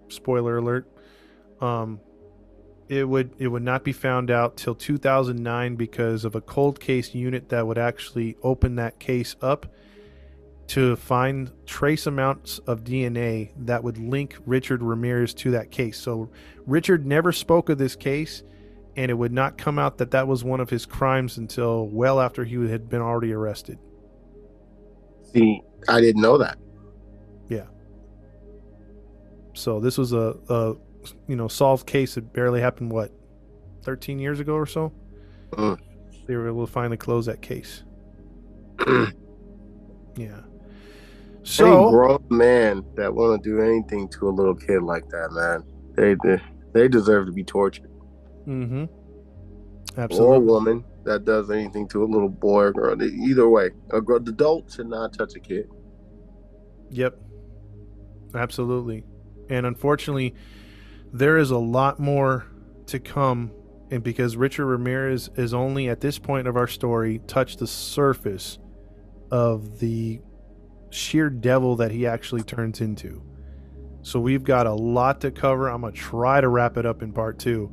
spoiler 0.09 0.57
alert, 0.57 0.89
um, 1.61 2.01
it 2.89 3.09
would 3.09 3.35
it 3.39 3.49
would 3.49 3.63
not 3.63 3.83
be 3.85 3.93
found 3.93 4.31
out 4.31 4.57
till 4.57 4.75
2009 4.75 5.77
because 5.77 6.25
of 6.25 6.35
a 6.35 6.41
cold 6.41 6.81
case 6.81 7.15
unit 7.15 7.49
that 7.49 7.67
would 7.67 7.79
actually 7.79 8.37
open 8.43 8.77
that 8.77 8.99
case 8.99 9.37
up 9.41 9.67
to 10.69 10.97
find 10.97 11.51
trace 11.67 12.07
amounts 12.07 12.59
of 12.61 12.85
DNA 12.85 13.51
that 13.59 13.83
would 13.83 13.99
link 13.99 14.37
Richard 14.47 14.83
Ramirez 14.83 15.35
to 15.35 15.51
that 15.53 15.71
case. 15.71 15.99
So 15.99 16.31
Richard 16.67 17.07
never 17.07 17.33
spoke 17.33 17.69
of 17.69 17.79
this 17.79 17.97
case, 17.97 18.43
and 18.97 19.11
it 19.11 19.15
would 19.15 19.33
not 19.33 19.59
come 19.59 19.79
out 19.79 19.99
that 19.99 20.11
that 20.13 20.27
was 20.27 20.43
one 20.43 20.61
of 20.61 20.71
his 20.71 20.87
crimes 20.87 21.39
until 21.39 21.89
well 21.89 22.21
after 22.21 22.45
he 22.45 22.69
had 22.69 22.89
been 22.89 23.03
already 23.03 23.33
arrested. 23.33 23.79
See, 25.33 25.61
I 25.89 26.01
didn't 26.01 26.23
know 26.23 26.39
that. 26.39 26.59
Yeah. 27.49 27.67
So 29.53 29.81
this 29.81 29.99
was 29.99 30.13
a, 30.13 30.37
a 30.49 30.75
you 31.29 31.37
know 31.37 31.49
solved 31.49 31.87
case 31.87 32.15
that 32.15 32.33
barely 32.33 32.61
happened 32.61 32.91
what 32.91 33.13
13 33.83 34.19
years 34.19 34.41
ago 34.41 34.55
or 34.55 34.67
so. 34.67 34.93
Mm. 35.53 35.79
They 36.27 36.37
were 36.37 36.49
able 36.49 36.67
to 36.67 36.73
finally 36.73 36.97
close 36.97 37.27
that 37.27 37.43
case. 37.43 37.85
Yeah. 40.17 40.41
Any 41.61 41.91
grown 41.91 42.25
man 42.31 42.85
that 42.97 43.15
want 43.15 43.43
to 43.43 43.51
do 43.51 43.61
anything 43.61 44.09
to 44.09 44.29
a 44.29 44.31
little 44.31 44.55
kid 44.55 44.83
like 44.83 45.09
that, 45.11 45.31
man, 45.33 45.63
they 45.95 46.17
they, 46.25 46.43
they 46.73 46.89
deserve 46.89 47.27
to 47.27 47.33
be 47.33 47.45
tortured. 47.45 47.91
Mm-hmm. 48.47 48.85
Or 49.97 50.35
a 50.35 50.41
woman 50.41 50.85
that 51.05 51.25
does 51.25 51.51
anything 51.51 51.87
to 51.89 52.03
a 52.03 52.07
little 52.07 52.29
boy 52.29 52.65
or 52.65 52.73
girl. 52.73 53.01
Either 53.01 53.49
way, 53.49 53.71
a 53.91 54.01
gr- 54.01 54.17
adult 54.17 54.73
should 54.73 54.89
not 54.89 55.13
touch 55.13 55.37
a 55.37 55.41
kid. 55.41 55.69
Yep. 56.91 57.17
Absolutely. 58.35 59.05
And 59.51 59.67
unfortunately, 59.67 60.35
there 61.13 61.39
is 61.39 61.51
a 61.51 61.59
lot 61.59 62.01
more 62.01 62.47
to 62.87 62.99
come. 62.99 63.53
And 63.91 64.03
because 64.03 64.37
Richard 64.37 64.67
Ramirez 64.67 65.31
is 65.37 65.55
only 65.55 65.89
at 65.89 66.01
this 66.01 66.19
point 66.19 66.49
of 66.49 66.57
our 66.57 66.67
story 66.67 67.21
touched 67.27 67.61
the 67.61 67.67
surface 67.67 68.59
of 69.31 69.79
the 69.79 70.21
sheer 70.95 71.29
devil 71.29 71.77
that 71.77 71.91
he 71.91 72.07
actually 72.07 72.43
turns 72.43 72.81
into. 72.81 73.23
So 74.03 74.21
we've 74.21 74.45
got 74.45 74.67
a 74.67 74.73
lot 74.73 75.21
to 75.23 75.31
cover. 75.31 75.69
I'm 75.69 75.81
going 75.81 75.93
to 75.93 75.99
try 75.99 76.41
to 76.41 76.49
wrap 76.49 76.77
it 76.77 76.87
up 76.87 77.03
in 77.03 77.13
part 77.13 77.39
two. 77.39 77.73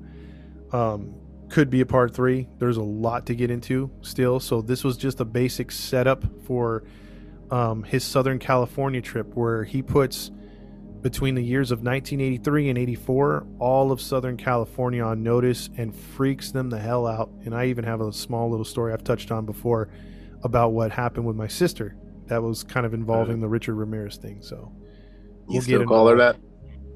Um, 0.71 1.13
could 1.49 1.69
be 1.69 1.81
a 1.81 1.85
part 1.85 2.15
three. 2.15 2.47
There's 2.57 2.77
a 2.77 2.83
lot 2.83 3.25
to 3.27 3.35
get 3.35 3.51
into 3.51 3.91
still. 4.01 4.39
So 4.39 4.61
this 4.61 4.83
was 4.83 4.97
just 4.97 5.19
a 5.19 5.25
basic 5.25 5.71
setup 5.71 6.23
for 6.45 6.83
um, 7.51 7.83
his 7.83 8.03
Southern 8.03 8.39
California 8.39 9.01
trip, 9.01 9.35
where 9.35 9.65
he 9.65 9.81
puts 9.81 10.31
between 11.01 11.35
the 11.35 11.43
years 11.43 11.71
of 11.71 11.79
1983 11.79 12.69
and 12.69 12.77
84 12.77 13.47
all 13.59 13.91
of 13.91 13.99
Southern 13.99 14.37
California 14.37 15.03
on 15.03 15.23
notice 15.23 15.69
and 15.75 15.93
freaks 15.93 16.51
them 16.51 16.69
the 16.69 16.79
hell 16.79 17.05
out. 17.05 17.29
And 17.43 17.53
I 17.53 17.65
even 17.65 17.83
have 17.83 18.01
a 18.01 18.13
small 18.13 18.49
little 18.49 18.65
story 18.65 18.93
I've 18.93 19.03
touched 19.03 19.31
on 19.31 19.45
before 19.45 19.89
about 20.43 20.69
what 20.69 20.91
happened 20.91 21.25
with 21.25 21.35
my 21.35 21.47
sister 21.47 21.97
that 22.31 22.41
was 22.41 22.63
kind 22.63 22.85
of 22.85 22.93
involving 22.93 23.41
the 23.41 23.47
Richard 23.49 23.75
Ramirez 23.75 24.15
thing. 24.15 24.41
So, 24.41 24.71
You 25.49 25.55
We'll 25.55 25.61
still 25.61 25.79
get 25.79 25.87
call 25.89 26.07
her 26.07 26.15
that? 26.15 26.37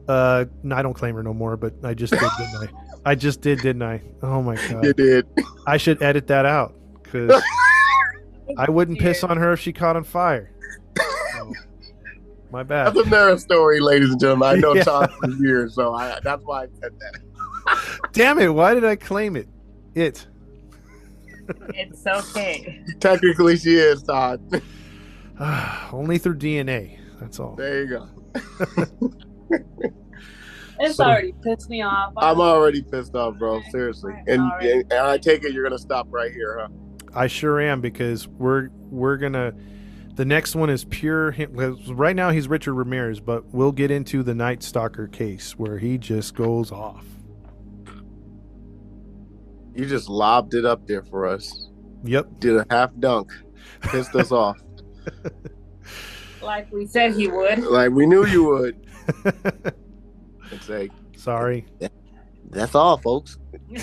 uh, 0.08 0.46
no, 0.64 0.76
I 0.78 0.82
don't 0.82 0.94
claim 0.94 1.14
her 1.16 1.24
no 1.24 1.34
more, 1.34 1.58
but 1.58 1.74
I 1.84 1.94
just 1.94 2.14
did, 2.14 2.22
didn't 2.38 2.70
I? 3.06 3.12
I 3.12 3.16
just 3.16 3.42
did, 3.42 3.60
didn't 3.60 3.84
I? 3.84 4.02
Oh 4.24 4.42
my 4.42 4.56
god, 4.56 4.70
You 4.86 4.94
god, 4.94 4.96
did. 4.96 5.28
I 5.68 5.76
should 5.76 6.02
edit 6.02 6.28
that 6.28 6.46
out 6.46 6.74
because 7.04 7.34
I 8.58 8.70
wouldn't 8.70 8.98
piss 9.00 9.26
on 9.26 9.36
her 9.36 9.52
if 9.52 9.60
she 9.60 9.74
caught 9.74 9.98
on 9.98 10.06
fire. 10.06 10.52
So, 11.34 11.52
my 12.50 12.64
bad. 12.64 12.94
That's 12.96 13.06
a 13.06 13.10
narrow 13.10 13.36
story, 13.36 13.82
ladies 13.82 14.12
and 14.12 14.20
gentlemen. 14.22 14.48
I 14.48 14.56
know 14.56 14.74
Yeah. 14.76 14.84
Todd 14.84 15.12
for 15.20 15.30
years, 15.32 15.76
so 15.76 15.94
I, 15.94 16.18
that's 16.24 16.44
why 16.46 16.64
I 16.64 16.68
said 16.82 16.92
that. 17.00 18.00
Damn 18.14 18.40
it! 18.40 18.48
Why 18.48 18.74
did 18.74 18.86
I 18.86 18.96
claim 18.96 19.36
it? 19.36 19.50
It. 19.96 20.26
It's 21.74 22.08
okay. 22.08 22.82
Technically, 23.02 23.58
she 23.58 23.76
is 23.76 24.02
Todd. 24.02 24.40
Only 25.92 26.18
through 26.18 26.38
DNA. 26.38 27.00
That's 27.20 27.40
all. 27.40 27.56
There 27.56 27.84
you 27.84 27.90
go. 27.90 29.12
It's 30.78 30.98
So- 30.98 31.06
already 31.06 31.34
pissed 31.42 31.70
me 31.70 31.82
off. 31.84 32.12
I'm 32.18 32.42
already 32.42 32.82
pissed 32.82 33.16
off, 33.16 33.38
bro. 33.38 33.56
Okay. 33.56 33.70
Seriously. 33.70 34.14
And, 34.28 34.42
and 34.62 34.82
and 34.92 34.94
I 34.94 35.18
take 35.18 35.46
it 35.46 35.54
you're 35.54 35.64
gonna 35.64 35.78
stop 35.80 36.06
right 36.10 36.34
here, 36.34 36.58
huh? 36.60 36.68
I 37.14 37.28
sure 37.28 37.62
am 37.62 37.80
because 37.80 38.28
we're 38.28 38.68
we're 38.90 39.16
gonna. 39.16 39.54
The 40.16 40.26
next 40.26 40.54
one 40.54 40.70
is 40.70 40.84
pure. 40.84 41.34
Right 41.88 42.14
now 42.16 42.30
he's 42.30 42.50
Richard 42.50 42.74
Ramirez, 42.74 43.22
but 43.22 43.46
we'll 43.54 43.72
get 43.72 43.90
into 43.90 44.22
the 44.22 44.36
Night 44.36 44.64
Stalker 44.64 45.08
case 45.08 45.58
where 45.58 45.78
he 45.78 45.98
just 45.98 46.36
goes 46.36 46.74
off. 46.74 47.06
You 49.74 49.86
just 49.86 50.10
lobbed 50.10 50.56
it 50.56 50.66
up 50.66 50.88
there 50.88 51.04
for 51.04 51.26
us. 51.26 51.70
Yep. 52.04 52.40
Did 52.40 52.58
a 52.58 52.66
half 52.70 52.92
dunk. 53.00 53.32
Pissed 53.82 54.14
us 54.16 54.32
off. 54.34 54.58
Like 56.42 56.72
we 56.72 56.86
said 56.86 57.14
he 57.16 57.28
would. 57.28 57.60
Like 57.64 57.92
we 57.92 58.06
knew 58.06 58.26
you 58.26 58.44
would. 58.46 58.88
It's 60.52 60.70
like 60.70 60.92
Sorry. 61.18 61.66
that's 62.50 62.76
all, 62.76 62.98
folks. 62.98 63.40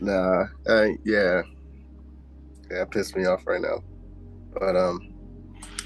Nah, 0.00 0.44
uh, 0.66 0.86
yeah, 1.04 1.42
yeah, 2.70 2.82
it 2.82 2.90
pissed 2.90 3.16
me 3.16 3.26
off 3.26 3.46
right 3.46 3.60
now. 3.60 3.82
But 4.58 4.76
um, 4.76 5.14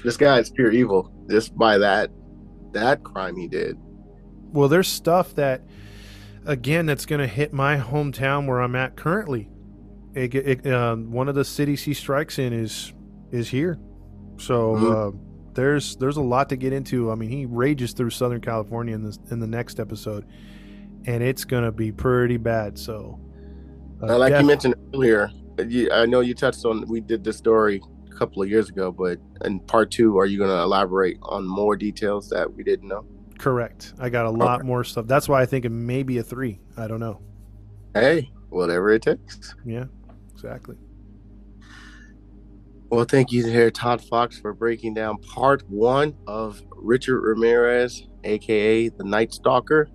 this 0.03 0.17
guy 0.17 0.39
is 0.39 0.49
pure 0.49 0.71
evil 0.71 1.11
just 1.29 1.55
by 1.57 1.77
that 1.77 2.09
that 2.71 3.03
crime 3.03 3.35
he 3.35 3.47
did. 3.47 3.77
well, 4.51 4.67
there's 4.67 4.87
stuff 4.87 5.35
that, 5.35 5.61
again, 6.45 6.85
that's 6.85 7.05
gonna 7.05 7.27
hit 7.27 7.53
my 7.53 7.77
hometown 7.77 8.47
where 8.47 8.61
I'm 8.61 8.75
at 8.75 8.95
currently. 8.95 9.49
It, 10.15 10.33
it, 10.35 10.67
uh, 10.67 10.95
one 10.95 11.29
of 11.29 11.35
the 11.35 11.45
cities 11.45 11.83
he 11.83 11.93
strikes 11.93 12.39
in 12.39 12.51
is 12.53 12.93
is 13.31 13.47
here, 13.47 13.77
so 14.37 14.75
Mhm. 14.75 14.91
uh, 15.13 15.17
there's 15.53 15.95
there's 15.97 16.17
a 16.17 16.21
lot 16.21 16.49
to 16.49 16.55
get 16.57 16.73
into. 16.73 17.11
I 17.11 17.15
mean, 17.15 17.29
he 17.29 17.45
rages 17.45 17.93
through 17.93 18.09
Southern 18.09 18.41
California 18.41 18.95
in 18.95 19.03
this 19.03 19.19
in 19.29 19.39
the 19.39 19.47
next 19.47 19.79
episode, 19.79 20.25
and 21.05 21.21
it's 21.23 21.45
gonna 21.45 21.71
be 21.71 21.91
pretty 21.91 22.37
bad. 22.37 22.77
So, 22.77 23.19
uh, 24.01 24.07
Uh, 24.15 24.17
like 24.17 24.31
def- 24.33 24.41
you 24.41 24.47
mentioned 24.47 24.75
earlier, 24.95 25.29
you, 25.67 25.91
I 25.91 26.05
know 26.07 26.21
you 26.21 26.33
touched 26.33 26.65
on. 26.65 26.87
We 26.87 27.01
did 27.01 27.23
this 27.23 27.37
story 27.37 27.79
a 28.11 28.15
couple 28.15 28.41
of 28.41 28.49
years 28.49 28.69
ago, 28.69 28.91
but 28.91 29.19
in 29.45 29.59
part 29.59 29.91
two, 29.91 30.17
are 30.17 30.25
you 30.25 30.37
going 30.39 30.49
to 30.49 30.61
elaborate 30.61 31.17
on 31.21 31.45
more 31.47 31.75
details 31.75 32.29
that 32.29 32.51
we 32.51 32.63
didn't 32.63 32.87
know? 32.87 33.05
correct. 33.37 33.93
I 33.99 34.09
got 34.09 34.25
a 34.25 34.29
lot 34.29 34.65
more 34.65 34.83
stuff. 34.83 35.07
That's 35.07 35.29
why 35.29 35.41
I 35.41 35.45
think 35.45 35.63
it 35.63 35.69
may 35.71 36.03
be 36.03 36.17
a 36.17 36.23
three. 36.23 36.59
I 36.75 36.87
don't 36.89 36.99
know. 36.99 37.21
Hey, 37.93 38.31
whatever 38.49 38.89
it 38.91 39.01
takes. 39.01 39.55
Yeah, 39.65 39.85
exactly. 40.43 40.75
Well, 42.89 43.05
thank 43.05 43.31
you 43.31 43.43
to 43.43 43.51
here, 43.51 43.69
Todd 43.69 44.03
Fox, 44.03 44.39
for 44.39 44.53
breaking 44.53 44.95
down 44.95 45.17
part 45.17 45.61
one 45.69 46.15
of 46.25 46.61
Richard 46.71 47.21
Ramirez, 47.21 48.07
aka 48.23 48.89
the 48.89 49.03
Night 49.03 49.31
Stalker. 49.31 49.89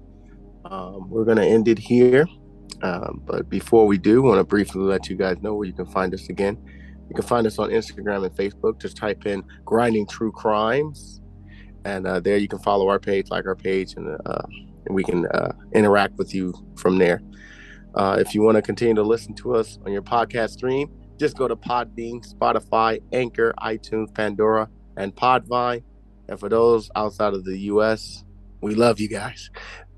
Um, 0.65 1.11
we're 1.11 1.25
going 1.25 1.39
to 1.39 1.47
end 1.47 1.67
it 1.67 1.79
here. 1.79 2.27
Um, 2.83 3.23
but 3.25 3.49
before 3.49 3.87
we 3.87 3.99
do, 3.99 4.23
want 4.23 4.39
to 4.39 4.45
briefly 4.45 4.83
let 4.83 5.09
you 5.09 5.17
guys 5.17 5.39
know 5.43 5.55
where 5.55 5.67
you 5.67 5.73
can 5.73 5.87
find 5.87 6.15
us 6.15 6.29
again. 6.29 6.57
You 7.09 7.15
can 7.15 7.25
find 7.25 7.47
us 7.47 7.59
on 7.59 7.71
Instagram 7.71 8.27
and 8.27 8.37
Facebook. 8.37 8.81
Just 8.81 8.97
type 8.97 9.27
in 9.27 9.43
Grinding 9.65 10.07
True 10.07 10.31
Crimes. 10.31 11.21
And 11.85 12.07
uh, 12.07 12.21
there 12.21 12.37
you 12.37 12.49
can 12.49 12.61
follow 12.61 12.89
our 12.89 12.99
page, 12.99 13.29
like 13.31 13.47
our 13.47 13.57
page, 13.57 13.95
and, 13.97 14.17
uh, 14.25 14.43
and 14.87 14.95
we 14.95 15.03
can 15.03 15.27
uh, 15.27 15.53
interact 15.75 16.15
with 16.17 16.35
you 16.35 16.55
from 16.77 16.99
there. 16.99 17.21
Uh, 17.95 18.17
if 18.19 18.35
you 18.35 18.43
want 18.43 18.57
to 18.57 18.63
continue 18.63 18.95
to 18.95 19.03
listen 19.03 19.35
to 19.35 19.55
us 19.55 19.79
on 19.87 19.93
your 19.93 20.03
podcast 20.03 20.51
stream, 20.51 20.91
just 21.19 21.37
go 21.37 21.47
to 21.47 21.55
Podbean, 21.55 22.27
Spotify, 22.35 23.01
Anchor, 23.13 23.55
iTunes, 23.59 24.13
Pandora, 24.13 24.69
and 24.97 25.15
Podvine. 25.15 25.83
And 26.29 26.41
for 26.41 26.49
those 26.49 26.91
outside 26.97 27.35
of 27.35 27.45
the 27.45 27.59
US, 27.71 28.25
we 28.61 28.75
love 28.75 28.99
you 28.99 29.09
guys. 29.09 29.51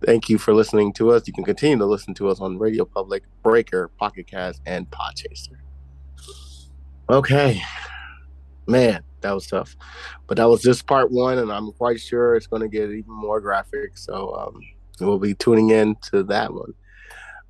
Thank 0.05 0.29
you 0.29 0.37
for 0.37 0.53
listening 0.53 0.93
to 0.95 1.13
us. 1.13 1.27
You 1.27 1.33
can 1.33 1.45
continue 1.45 1.79
to 1.79 1.87
listen 1.87 2.13
to 2.15 2.29
us 2.29 2.41
on 2.41 2.59
Radio 2.59 2.85
Public, 2.85 3.23
Breaker, 3.43 3.89
Pocket 3.97 4.27
Cast, 4.27 4.61
and 4.67 4.91
Podchaser. 4.91 5.57
Okay. 7.09 7.63
Man, 8.67 9.03
that 9.21 9.33
was 9.33 9.47
tough. 9.47 9.77
But 10.27 10.37
that 10.37 10.49
was 10.49 10.61
just 10.61 10.87
part 10.87 11.11
one, 11.11 11.39
and 11.39 11.51
I'm 11.51 11.73
quite 11.73 12.01
sure 12.01 12.35
it's 12.35 12.47
going 12.47 12.63
to 12.63 12.69
get 12.69 12.91
even 12.91 13.05
more 13.07 13.41
graphic. 13.41 13.97
So 13.97 14.35
um, 14.35 14.61
we'll 15.01 15.19
be 15.19 15.35
tuning 15.35 15.71
in 15.71 15.97
to 16.11 16.23
that 16.25 16.53
one. 16.53 16.75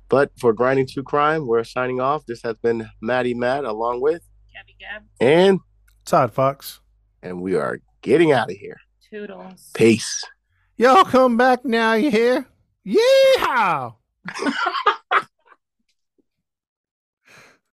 But 0.09 0.31
for 0.39 0.53
Grinding 0.53 0.87
True 0.87 1.03
Crime, 1.03 1.45
we're 1.47 1.63
signing 1.63 1.99
off. 1.99 2.25
This 2.25 2.41
has 2.43 2.55
been 2.57 2.89
Maddie 3.01 3.33
Matt 3.33 3.65
along 3.65 4.01
with 4.01 4.21
Gabby 4.53 4.75
Gab. 4.79 5.03
and 5.19 5.59
Todd 6.05 6.33
Fox. 6.33 6.79
and 7.21 7.41
we 7.41 7.55
are 7.55 7.79
getting 8.01 8.31
out 8.31 8.49
of 8.49 8.55
here. 8.57 8.77
Toodles. 9.09 9.69
Peace. 9.73 10.23
Y'all 10.77 11.03
come 11.03 11.35
back 11.37 11.65
now, 11.65 11.93
you 11.93 12.11
hear? 12.11 12.45
Yeehaw! 12.85 13.95